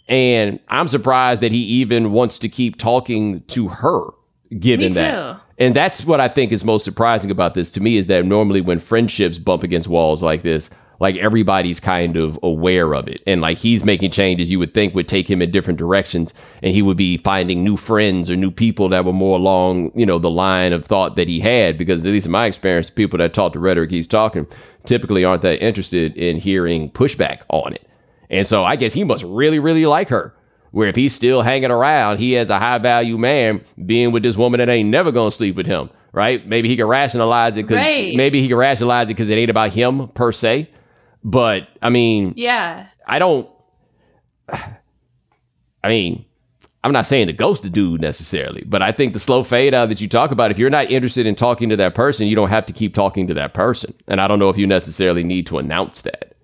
And 0.07 0.59
I'm 0.67 0.87
surprised 0.87 1.41
that 1.43 1.51
he 1.51 1.59
even 1.59 2.11
wants 2.11 2.39
to 2.39 2.49
keep 2.49 2.77
talking 2.77 3.41
to 3.47 3.67
her 3.67 4.09
given 4.57 4.93
that. 4.93 5.41
And 5.59 5.75
that's 5.75 6.05
what 6.05 6.19
I 6.19 6.27
think 6.27 6.51
is 6.51 6.63
most 6.63 6.83
surprising 6.83 7.29
about 7.29 7.53
this 7.53 7.69
to 7.71 7.81
me 7.81 7.97
is 7.97 8.07
that 8.07 8.25
normally 8.25 8.61
when 8.61 8.79
friendships 8.79 9.37
bump 9.37 9.61
against 9.61 9.87
walls 9.87 10.23
like 10.23 10.41
this, 10.41 10.69
like 10.99 11.15
everybody's 11.15 11.79
kind 11.79 12.17
of 12.17 12.37
aware 12.43 12.93
of 12.93 13.07
it. 13.07 13.21
And 13.25 13.41
like 13.41 13.57
he's 13.57 13.83
making 13.83 14.11
changes 14.11 14.51
you 14.51 14.59
would 14.59 14.73
think 14.73 14.93
would 14.93 15.07
take 15.07 15.29
him 15.29 15.41
in 15.41 15.51
different 15.51 15.79
directions 15.79 16.33
and 16.61 16.73
he 16.73 16.81
would 16.81 16.97
be 16.97 17.17
finding 17.17 17.63
new 17.63 17.77
friends 17.77 18.29
or 18.29 18.35
new 18.35 18.51
people 18.51 18.89
that 18.89 19.05
were 19.05 19.13
more 19.13 19.37
along, 19.37 19.91
you 19.95 20.05
know, 20.05 20.19
the 20.19 20.29
line 20.29 20.73
of 20.73 20.85
thought 20.85 21.15
that 21.15 21.27
he 21.27 21.39
had. 21.39 21.77
Because 21.77 22.05
at 22.05 22.11
least 22.11 22.25
in 22.25 22.31
my 22.31 22.45
experience, 22.45 22.89
people 22.89 23.17
that 23.19 23.33
talk 23.33 23.53
to 23.53 23.59
rhetoric 23.59 23.91
he's 23.91 24.07
talking 24.07 24.45
typically 24.85 25.23
aren't 25.23 25.41
that 25.43 25.63
interested 25.63 26.15
in 26.17 26.37
hearing 26.37 26.89
pushback 26.91 27.41
on 27.49 27.73
it. 27.73 27.87
And 28.29 28.45
so 28.45 28.63
I 28.65 28.75
guess 28.75 28.93
he 28.93 29.03
must 29.03 29.23
really, 29.23 29.59
really 29.59 29.85
like 29.85 30.09
her. 30.09 30.33
Where 30.71 30.87
if 30.87 30.95
he's 30.95 31.15
still 31.15 31.41
hanging 31.41 31.71
around, 31.71 32.19
he 32.19 32.33
has 32.33 32.51
a 32.51 32.59
high 32.59 32.77
value 32.77 33.17
man 33.17 33.65
being 33.87 34.11
with 34.11 34.21
this 34.21 34.37
woman 34.37 34.59
that 34.59 34.69
ain't 34.69 34.89
never 34.89 35.11
gonna 35.11 35.31
sleep 35.31 35.55
with 35.55 35.65
him, 35.65 35.89
right? 36.11 36.45
Maybe 36.47 36.69
he 36.69 36.77
can 36.77 36.85
rationalize 36.85 37.57
it 37.57 37.63
because 37.63 37.77
right. 37.77 38.15
maybe 38.15 38.39
he 38.39 38.47
can 38.47 38.57
rationalize 38.57 39.09
it 39.09 39.15
because 39.15 39.31
it 39.31 39.33
ain't 39.33 39.49
about 39.49 39.73
him 39.73 40.09
per 40.09 40.31
se. 40.31 40.69
But 41.23 41.67
I 41.81 41.89
mean, 41.89 42.33
yeah, 42.35 42.87
I 43.05 43.19
don't. 43.19 43.49
I 45.83 45.87
mean, 45.87 46.25
I'm 46.83 46.93
not 46.93 47.05
saying 47.05 47.27
to 47.27 47.33
ghost 47.33 47.63
the 47.63 47.69
dude 47.69 48.01
necessarily, 48.01 48.63
but 48.65 48.81
I 48.81 48.91
think 48.91 49.13
the 49.13 49.19
slow 49.19 49.43
fade 49.43 49.73
out 49.73 49.89
that 49.89 49.99
you 49.99 50.07
talk 50.07 50.31
about, 50.31 50.51
if 50.51 50.57
you're 50.57 50.69
not 50.69 50.89
interested 50.89 51.27
in 51.27 51.35
talking 51.35 51.69
to 51.69 51.75
that 51.77 51.93
person, 51.93 52.27
you 52.27 52.35
don't 52.35 52.49
have 52.49 52.65
to 52.67 52.73
keep 52.73 52.93
talking 52.93 53.27
to 53.27 53.33
that 53.33 53.53
person. 53.53 53.93
And 54.07 54.21
I 54.21 54.27
don't 54.27 54.39
know 54.39 54.49
if 54.49 54.57
you 54.57 54.65
necessarily 54.65 55.23
need 55.23 55.45
to 55.47 55.57
announce 55.57 56.01
that. 56.01 56.35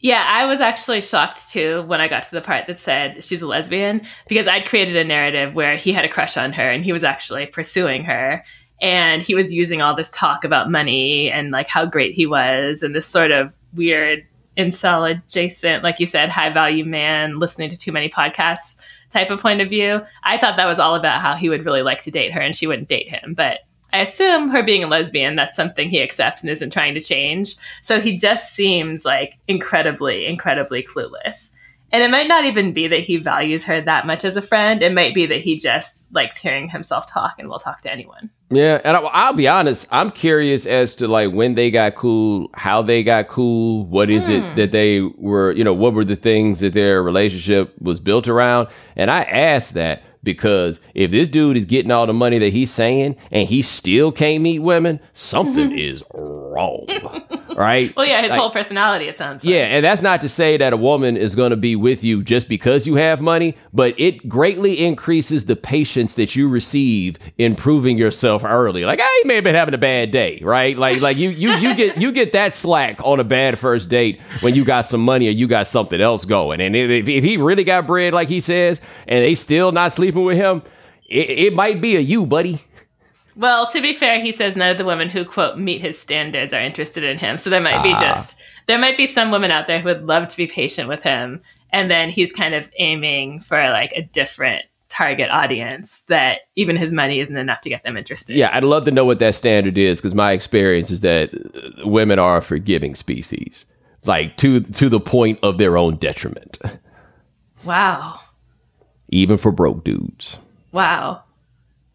Yeah, 0.00 0.24
I 0.26 0.44
was 0.44 0.60
actually 0.60 1.00
shocked 1.00 1.50
too 1.50 1.82
when 1.86 2.00
I 2.00 2.08
got 2.08 2.24
to 2.24 2.30
the 2.30 2.42
part 2.42 2.66
that 2.66 2.78
said 2.78 3.24
she's 3.24 3.40
a 3.40 3.46
lesbian 3.46 4.06
because 4.28 4.46
I'd 4.46 4.66
created 4.66 4.96
a 4.96 5.04
narrative 5.04 5.54
where 5.54 5.76
he 5.76 5.92
had 5.92 6.04
a 6.04 6.10
crush 6.10 6.36
on 6.36 6.52
her 6.52 6.70
and 6.70 6.84
he 6.84 6.92
was 6.92 7.04
actually 7.04 7.46
pursuing 7.46 8.04
her 8.04 8.44
and 8.80 9.22
he 9.22 9.34
was 9.34 9.52
using 9.52 9.80
all 9.80 9.94
this 9.94 10.10
talk 10.10 10.44
about 10.44 10.70
money 10.70 11.30
and 11.30 11.50
like 11.50 11.68
how 11.68 11.86
great 11.86 12.14
he 12.14 12.26
was 12.26 12.82
and 12.82 12.94
this 12.94 13.06
sort 13.06 13.30
of 13.30 13.52
weird 13.74 14.24
incel 14.56 15.10
adjacent 15.10 15.82
like 15.82 15.98
you 15.98 16.06
said 16.06 16.28
high 16.28 16.50
value 16.50 16.84
man 16.84 17.38
listening 17.38 17.68
to 17.68 17.76
too 17.76 17.90
many 17.90 18.08
podcasts 18.08 18.78
type 19.14 19.30
of 19.30 19.40
point 19.40 19.62
of 19.62 19.70
view. 19.70 20.02
I 20.24 20.36
thought 20.36 20.56
that 20.56 20.66
was 20.66 20.78
all 20.78 20.96
about 20.96 21.22
how 21.22 21.34
he 21.34 21.48
would 21.48 21.64
really 21.64 21.82
like 21.82 22.02
to 22.02 22.10
date 22.10 22.32
her 22.32 22.40
and 22.40 22.54
she 22.54 22.66
wouldn't 22.66 22.88
date 22.88 23.08
him. 23.08 23.32
But 23.32 23.60
i 23.92 24.00
assume 24.00 24.48
her 24.48 24.64
being 24.64 24.82
a 24.82 24.88
lesbian 24.88 25.36
that's 25.36 25.54
something 25.54 25.88
he 25.88 26.02
accepts 26.02 26.42
and 26.42 26.50
isn't 26.50 26.72
trying 26.72 26.94
to 26.94 27.00
change. 27.00 27.54
So 27.82 28.00
he 28.00 28.18
just 28.18 28.52
seems 28.54 29.04
like 29.04 29.38
incredibly 29.48 30.26
incredibly 30.26 30.82
clueless 30.82 31.52
and 31.94 32.02
it 32.02 32.10
might 32.10 32.26
not 32.26 32.44
even 32.44 32.72
be 32.72 32.88
that 32.88 32.98
he 33.02 33.18
values 33.18 33.62
her 33.62 33.80
that 33.80 34.04
much 34.04 34.24
as 34.24 34.36
a 34.36 34.42
friend. 34.42 34.82
It 34.82 34.92
might 34.92 35.14
be 35.14 35.26
that 35.26 35.40
he 35.40 35.56
just 35.56 36.12
likes 36.12 36.36
hearing 36.36 36.68
himself 36.68 37.08
talk 37.08 37.36
and 37.38 37.48
will 37.48 37.60
talk 37.60 37.82
to 37.82 37.92
anyone. 37.92 38.30
Yeah, 38.50 38.80
and 38.82 38.96
I, 38.96 39.30
will 39.30 39.36
be 39.36 39.46
honest. 39.46 39.86
I'm 39.92 40.10
curious 40.10 40.66
as 40.66 40.96
to 40.96 41.06
like 41.06 41.30
when 41.30 41.54
they 41.54 41.70
got 41.70 41.94
cool, 41.94 42.50
how 42.54 42.82
they 42.82 43.04
got 43.04 43.28
cool. 43.28 43.86
What 43.86 44.10
is 44.10 44.28
it 44.28 44.42
hmm. 44.42 44.54
that 44.56 44.72
they 44.72 45.02
were? 45.02 45.52
You 45.52 45.62
know, 45.62 45.72
what 45.72 45.94
were 45.94 46.04
the 46.04 46.16
things 46.16 46.58
that 46.60 46.72
their 46.72 47.00
relationship 47.00 47.80
was 47.80 48.00
built 48.00 48.26
around? 48.26 48.66
And 48.96 49.08
I 49.08 49.22
asked 49.22 49.74
that 49.74 50.02
because 50.24 50.80
if 50.94 51.10
this 51.10 51.28
dude 51.28 51.56
is 51.56 51.64
getting 51.64 51.90
all 51.90 52.06
the 52.06 52.12
money 52.12 52.38
that 52.38 52.52
he's 52.52 52.72
saying 52.72 53.16
and 53.30 53.48
he 53.48 53.62
still 53.62 54.10
can't 54.10 54.42
meet 54.42 54.60
women, 54.60 55.00
something 55.12 55.70
mm-hmm. 55.70 55.78
is 55.78 56.02
wrong, 56.12 56.86
right? 57.56 57.94
Well, 57.96 58.06
yeah, 58.06 58.22
his 58.22 58.30
Like- 58.30 58.40
whole 58.40 58.50
personality, 58.50 59.06
it 59.06 59.18
sounds 59.18 59.44
like. 59.44 59.52
Yeah, 59.52 59.64
and 59.64 59.84
that's 59.84 60.02
not 60.02 60.20
to 60.22 60.28
say 60.28 60.56
that 60.56 60.72
a 60.72 60.76
woman 60.76 61.16
is 61.16 61.34
going 61.34 61.50
to 61.50 61.56
be 61.56 61.76
with 61.76 62.02
you 62.02 62.22
just 62.22 62.48
because 62.48 62.86
you 62.86 62.94
have 62.96 63.20
money, 63.20 63.56
but 63.72 63.94
it 63.98 64.28
greatly 64.28 64.84
increases 64.84 65.46
the 65.46 65.56
patience 65.56 66.14
that 66.14 66.34
you 66.34 66.48
receive 66.48 67.18
in 67.38 67.54
proving 67.54 67.98
yourself 67.98 68.44
early. 68.44 68.84
Like, 68.84 69.00
I 69.02 69.22
may 69.24 69.36
have 69.36 69.44
been 69.44 69.54
having 69.54 69.74
a 69.74 69.78
bad 69.78 70.10
day, 70.10 70.40
right? 70.42 70.76
Like, 70.76 71.00
like 71.00 71.16
you, 71.16 71.30
you, 71.30 71.50
you 71.54 71.74
get 71.74 71.98
you 71.98 72.12
get 72.12 72.32
that 72.32 72.54
slack 72.54 72.98
on 73.04 73.20
a 73.20 73.24
bad 73.24 73.58
first 73.58 73.88
date 73.88 74.20
when 74.40 74.54
you 74.54 74.64
got 74.64 74.86
some 74.86 75.04
money 75.04 75.28
or 75.28 75.32
you 75.32 75.46
got 75.46 75.66
something 75.66 76.00
else 76.00 76.24
going. 76.24 76.60
And 76.60 76.74
if, 76.74 77.08
if 77.08 77.24
he 77.24 77.36
really 77.36 77.64
got 77.64 77.86
bread, 77.86 78.14
like 78.14 78.28
he 78.28 78.40
says, 78.40 78.80
and 79.06 79.24
they 79.24 79.34
still 79.34 79.72
not 79.72 79.92
sleeping 79.92 80.13
with 80.22 80.36
him, 80.36 80.62
it, 81.08 81.30
it 81.30 81.54
might 81.54 81.80
be 81.80 81.96
a 81.96 82.00
you, 82.00 82.26
buddy. 82.26 82.62
Well, 83.36 83.66
to 83.72 83.80
be 83.80 83.92
fair, 83.92 84.20
he 84.20 84.30
says 84.30 84.54
none 84.54 84.70
of 84.70 84.78
the 84.78 84.84
women 84.84 85.08
who 85.08 85.24
quote 85.24 85.58
meet 85.58 85.80
his 85.80 85.98
standards 85.98 86.54
are 86.54 86.60
interested 86.60 87.02
in 87.02 87.18
him. 87.18 87.36
So 87.36 87.50
there 87.50 87.60
might 87.60 87.82
be 87.82 87.92
Ah. 87.92 87.98
just 87.98 88.40
there 88.68 88.78
might 88.78 88.96
be 88.96 89.06
some 89.08 89.30
women 89.30 89.50
out 89.50 89.66
there 89.66 89.80
who 89.80 89.86
would 89.88 90.04
love 90.04 90.28
to 90.28 90.36
be 90.36 90.46
patient 90.46 90.88
with 90.88 91.02
him, 91.02 91.42
and 91.72 91.90
then 91.90 92.10
he's 92.10 92.32
kind 92.32 92.54
of 92.54 92.70
aiming 92.78 93.40
for 93.40 93.58
like 93.70 93.92
a 93.96 94.02
different 94.02 94.64
target 94.88 95.28
audience 95.30 96.02
that 96.02 96.42
even 96.54 96.76
his 96.76 96.92
money 96.92 97.18
isn't 97.18 97.36
enough 97.36 97.60
to 97.62 97.68
get 97.68 97.82
them 97.82 97.96
interested. 97.96 98.36
Yeah, 98.36 98.50
I'd 98.52 98.62
love 98.62 98.84
to 98.84 98.92
know 98.92 99.04
what 99.04 99.18
that 99.18 99.34
standard 99.34 99.76
is 99.76 99.98
because 99.98 100.14
my 100.14 100.30
experience 100.30 100.92
is 100.92 101.00
that 101.00 101.30
women 101.84 102.20
are 102.20 102.36
a 102.36 102.42
forgiving 102.42 102.94
species, 102.94 103.64
like 104.04 104.36
to 104.36 104.60
to 104.60 104.88
the 104.88 105.00
point 105.00 105.40
of 105.42 105.58
their 105.58 105.76
own 105.76 105.96
detriment, 105.96 106.56
Wow. 107.64 108.20
Even 109.14 109.38
for 109.38 109.52
broke 109.52 109.84
dudes. 109.84 110.38
Wow. 110.72 111.22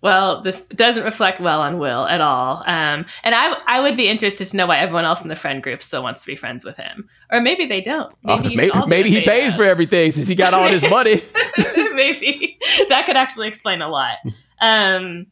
Well, 0.01 0.41
this 0.41 0.61
doesn't 0.74 1.03
reflect 1.03 1.41
well 1.41 1.59
on 1.59 1.78
Will 1.78 2.05
at 2.05 2.22
all. 2.22 2.63
Um, 2.65 3.05
and 3.24 3.36
I, 3.36 3.57
I 3.67 3.82
would 3.82 3.97
be 3.97 4.07
interested 4.07 4.45
to 4.47 4.55
know 4.55 4.65
why 4.65 4.80
everyone 4.80 5.03
else 5.03 5.22
in 5.22 5.28
the 5.28 5.36
friend 5.36 5.61
group 5.61 5.84
still 5.84 6.01
wants 6.01 6.22
to 6.22 6.28
be 6.28 6.38
friends 6.38 6.63
with 6.63 6.78
him, 6.78 7.09
or 7.30 7.41
maybe 7.41 7.65
they 7.65 7.82
don't. 7.82 8.13
Uh, 8.24 8.38
Maybe, 8.38 8.49
should 8.55 8.74
maybe 8.74 8.88
maybe 8.88 9.09
he 9.09 9.22
pays 9.26 9.53
for 9.53 9.65
everything 9.65 10.13
since 10.13 10.30
he 10.30 10.36
got 10.36 10.53
all 10.53 10.70
this 10.70 10.89
money. 10.89 11.22
maybe 11.93 12.57
that 12.88 13.05
could 13.05 13.17
actually 13.17 13.49
explain 13.49 13.82
a 13.82 13.89
lot. 13.89 14.15
Um, 14.61 15.28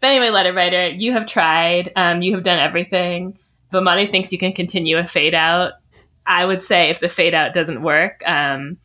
but 0.00 0.06
anyway, 0.08 0.30
letter 0.30 0.54
writer, 0.54 0.88
you 0.88 1.12
have 1.12 1.26
tried. 1.26 1.92
Um, 1.96 2.22
you 2.22 2.34
have 2.34 2.42
done 2.42 2.58
everything. 2.58 3.38
Bomani 3.70 4.10
thinks 4.10 4.32
you 4.32 4.38
can 4.38 4.54
continue 4.54 4.96
a 4.96 5.06
fade 5.06 5.34
out. 5.34 5.74
I 6.26 6.46
would 6.46 6.62
say 6.62 6.88
if 6.88 7.00
the 7.00 7.10
fade 7.10 7.34
out 7.34 7.52
doesn't 7.52 7.82
work, 7.82 8.22
um, 8.26 8.78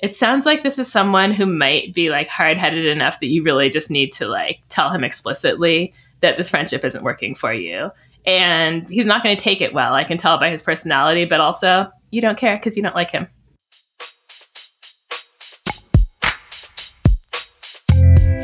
it 0.00 0.14
sounds 0.14 0.44
like 0.44 0.62
this 0.62 0.78
is 0.78 0.90
someone 0.90 1.32
who 1.32 1.46
might 1.46 1.94
be 1.94 2.10
like 2.10 2.28
hard 2.28 2.58
headed 2.58 2.84
enough 2.84 3.18
that 3.20 3.28
you 3.28 3.42
really 3.42 3.70
just 3.70 3.90
need 3.90 4.12
to 4.12 4.26
like 4.26 4.60
tell 4.68 4.90
him 4.90 5.02
explicitly 5.02 5.94
that 6.20 6.36
this 6.36 6.50
friendship 6.50 6.84
isn't 6.84 7.02
working 7.02 7.34
for 7.34 7.52
you. 7.52 7.90
And 8.26 8.88
he's 8.90 9.06
not 9.06 9.22
going 9.22 9.36
to 9.36 9.42
take 9.42 9.60
it 9.60 9.72
well. 9.72 9.94
I 9.94 10.04
can 10.04 10.18
tell 10.18 10.38
by 10.38 10.50
his 10.50 10.62
personality, 10.62 11.24
but 11.24 11.40
also 11.40 11.88
you 12.10 12.20
don't 12.20 12.36
care 12.36 12.56
because 12.56 12.76
you 12.76 12.82
don't 12.82 12.94
like 12.94 13.10
him. 13.10 13.28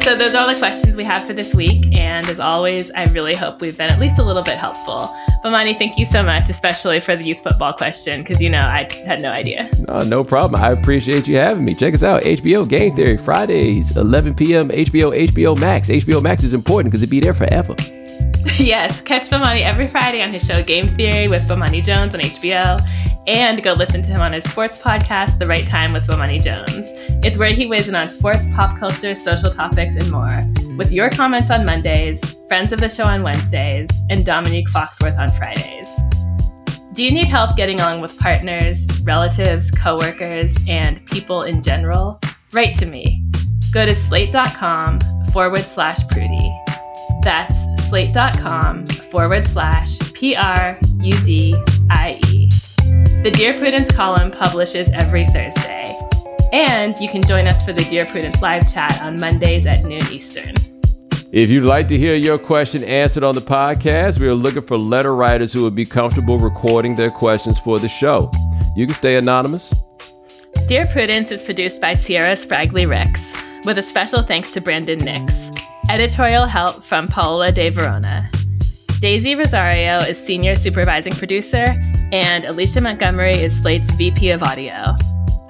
So 0.02 0.16
those 0.16 0.34
are 0.34 0.42
all 0.42 0.48
the 0.48 0.58
questions 0.58 0.96
we 0.96 1.04
have 1.04 1.26
for 1.26 1.32
this 1.32 1.54
week. 1.54 1.96
And 1.96 2.26
as 2.28 2.40
always, 2.40 2.90
I 2.92 3.04
really 3.04 3.34
hope 3.34 3.60
we've 3.60 3.76
been 3.76 3.90
at 3.90 3.98
least 3.98 4.18
a 4.18 4.22
little 4.22 4.42
bit 4.42 4.58
helpful. 4.58 5.14
Bomani, 5.44 5.76
thank 5.76 5.98
you 5.98 6.06
so 6.06 6.22
much, 6.22 6.48
especially 6.50 7.00
for 7.00 7.16
the 7.16 7.26
youth 7.26 7.42
football 7.42 7.72
question, 7.72 8.22
because 8.22 8.40
you 8.40 8.48
know 8.48 8.60
I 8.60 8.88
had 9.04 9.20
no 9.20 9.30
idea. 9.30 9.68
No, 9.88 10.00
no 10.00 10.24
problem. 10.24 10.62
I 10.62 10.70
appreciate 10.70 11.26
you 11.26 11.36
having 11.36 11.64
me. 11.64 11.74
Check 11.74 11.94
us 11.94 12.04
out. 12.04 12.22
HBO 12.22 12.68
Game 12.68 12.94
Theory, 12.94 13.16
Fridays, 13.16 13.96
11 13.96 14.34
p.m. 14.34 14.68
HBO, 14.68 15.26
HBO 15.28 15.58
Max. 15.58 15.88
HBO 15.88 16.22
Max 16.22 16.44
is 16.44 16.54
important 16.54 16.92
because 16.92 17.02
it 17.02 17.10
be 17.10 17.18
there 17.18 17.34
forever. 17.34 17.74
yes, 18.58 19.00
catch 19.00 19.28
Bomani 19.28 19.62
every 19.62 19.88
Friday 19.88 20.22
on 20.22 20.30
his 20.30 20.44
show 20.44 20.62
Game 20.62 20.88
Theory 20.96 21.28
with 21.28 21.42
Bomani 21.48 21.82
Jones 21.82 22.14
on 22.14 22.20
HBO. 22.20 22.80
And 23.26 23.62
go 23.62 23.72
listen 23.74 24.02
to 24.02 24.10
him 24.10 24.20
on 24.20 24.32
his 24.32 24.44
sports 24.50 24.78
podcast, 24.78 25.38
The 25.38 25.46
Right 25.46 25.64
Time 25.66 25.92
with 25.92 26.06
Bomani 26.08 26.42
Jones. 26.42 26.88
It's 27.24 27.38
where 27.38 27.50
he 27.50 27.66
weighs 27.66 27.88
in 27.88 27.94
on 27.94 28.08
sports, 28.08 28.44
pop 28.52 28.76
culture, 28.78 29.14
social 29.14 29.52
topics, 29.52 29.94
and 29.94 30.10
more. 30.10 30.44
With 30.76 30.90
your 30.90 31.08
comments 31.08 31.50
on 31.50 31.64
Mondays, 31.64 32.20
friends 32.48 32.72
of 32.72 32.80
the 32.80 32.88
show 32.88 33.04
on 33.04 33.22
Wednesdays, 33.22 33.88
and 34.10 34.26
Dominique 34.26 34.68
Foxworth 34.68 35.16
on 35.18 35.30
Fridays. 35.32 35.86
Do 36.94 37.04
you 37.04 37.12
need 37.12 37.26
help 37.26 37.56
getting 37.56 37.80
along 37.80 38.00
with 38.00 38.18
partners, 38.18 38.86
relatives, 39.02 39.70
coworkers, 39.70 40.56
and 40.68 41.04
people 41.06 41.42
in 41.42 41.62
general? 41.62 42.20
Write 42.52 42.76
to 42.78 42.86
me. 42.86 43.24
Go 43.72 43.86
to 43.86 43.94
slate.com 43.94 44.98
forward 45.32 45.62
slash 45.62 46.00
Prudie. 46.08 47.22
That's 47.22 47.61
slate.com 47.92 48.86
forward 48.86 49.44
slash 49.44 49.98
P 50.14 50.34
R 50.34 50.78
U 51.00 51.12
D 51.26 51.54
I 51.90 52.18
E. 52.28 52.48
The 53.22 53.30
Dear 53.30 53.58
Prudence 53.58 53.92
column 53.92 54.30
publishes 54.30 54.88
every 54.94 55.26
Thursday. 55.26 55.94
And 56.54 56.96
you 56.96 57.10
can 57.10 57.20
join 57.20 57.46
us 57.46 57.62
for 57.62 57.74
the 57.74 57.84
Dear 57.84 58.06
Prudence 58.06 58.40
live 58.40 58.72
chat 58.72 59.02
on 59.02 59.20
Mondays 59.20 59.66
at 59.66 59.84
noon 59.84 60.00
Eastern. 60.10 60.54
If 61.32 61.50
you'd 61.50 61.64
like 61.64 61.86
to 61.88 61.98
hear 61.98 62.14
your 62.14 62.38
question 62.38 62.82
answered 62.82 63.24
on 63.24 63.34
the 63.34 63.42
podcast, 63.42 64.18
we 64.18 64.26
are 64.26 64.34
looking 64.34 64.62
for 64.62 64.78
letter 64.78 65.14
writers 65.14 65.52
who 65.52 65.62
would 65.62 65.74
be 65.74 65.84
comfortable 65.84 66.38
recording 66.38 66.94
their 66.94 67.10
questions 67.10 67.58
for 67.58 67.78
the 67.78 67.90
show. 67.90 68.30
You 68.74 68.86
can 68.86 68.94
stay 68.94 69.16
anonymous. 69.16 69.72
Dear 70.66 70.86
Prudence 70.86 71.30
is 71.30 71.42
produced 71.42 71.78
by 71.78 71.94
Se'era 71.94 72.36
Spragley 72.36 72.88
Ricks, 72.88 73.34
with 73.66 73.76
a 73.76 73.82
special 73.82 74.22
thanks 74.22 74.50
to 74.52 74.62
Brandon 74.62 74.98
Nix. 74.98 75.50
Editorial 75.88 76.46
help 76.46 76.84
from 76.84 77.08
Paola 77.08 77.50
De 77.50 77.68
Verona. 77.68 78.30
Daisy 79.00 79.34
Rosario 79.34 79.98
is 79.98 80.16
senior 80.16 80.54
supervising 80.54 81.12
producer, 81.12 81.64
and 82.12 82.44
Alicia 82.44 82.80
Montgomery 82.80 83.34
is 83.34 83.60
Slate's 83.60 83.90
VP 83.92 84.30
of 84.30 84.42
audio. 84.42 84.94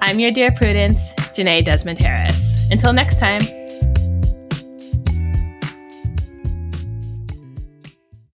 I'm 0.01 0.19
your 0.19 0.31
Dear 0.31 0.51
Prudence, 0.51 1.13
Jenée 1.33 1.63
Desmond 1.63 1.99
Harris. 1.99 2.69
Until 2.71 2.93
next 2.93 3.19
time. 3.19 3.41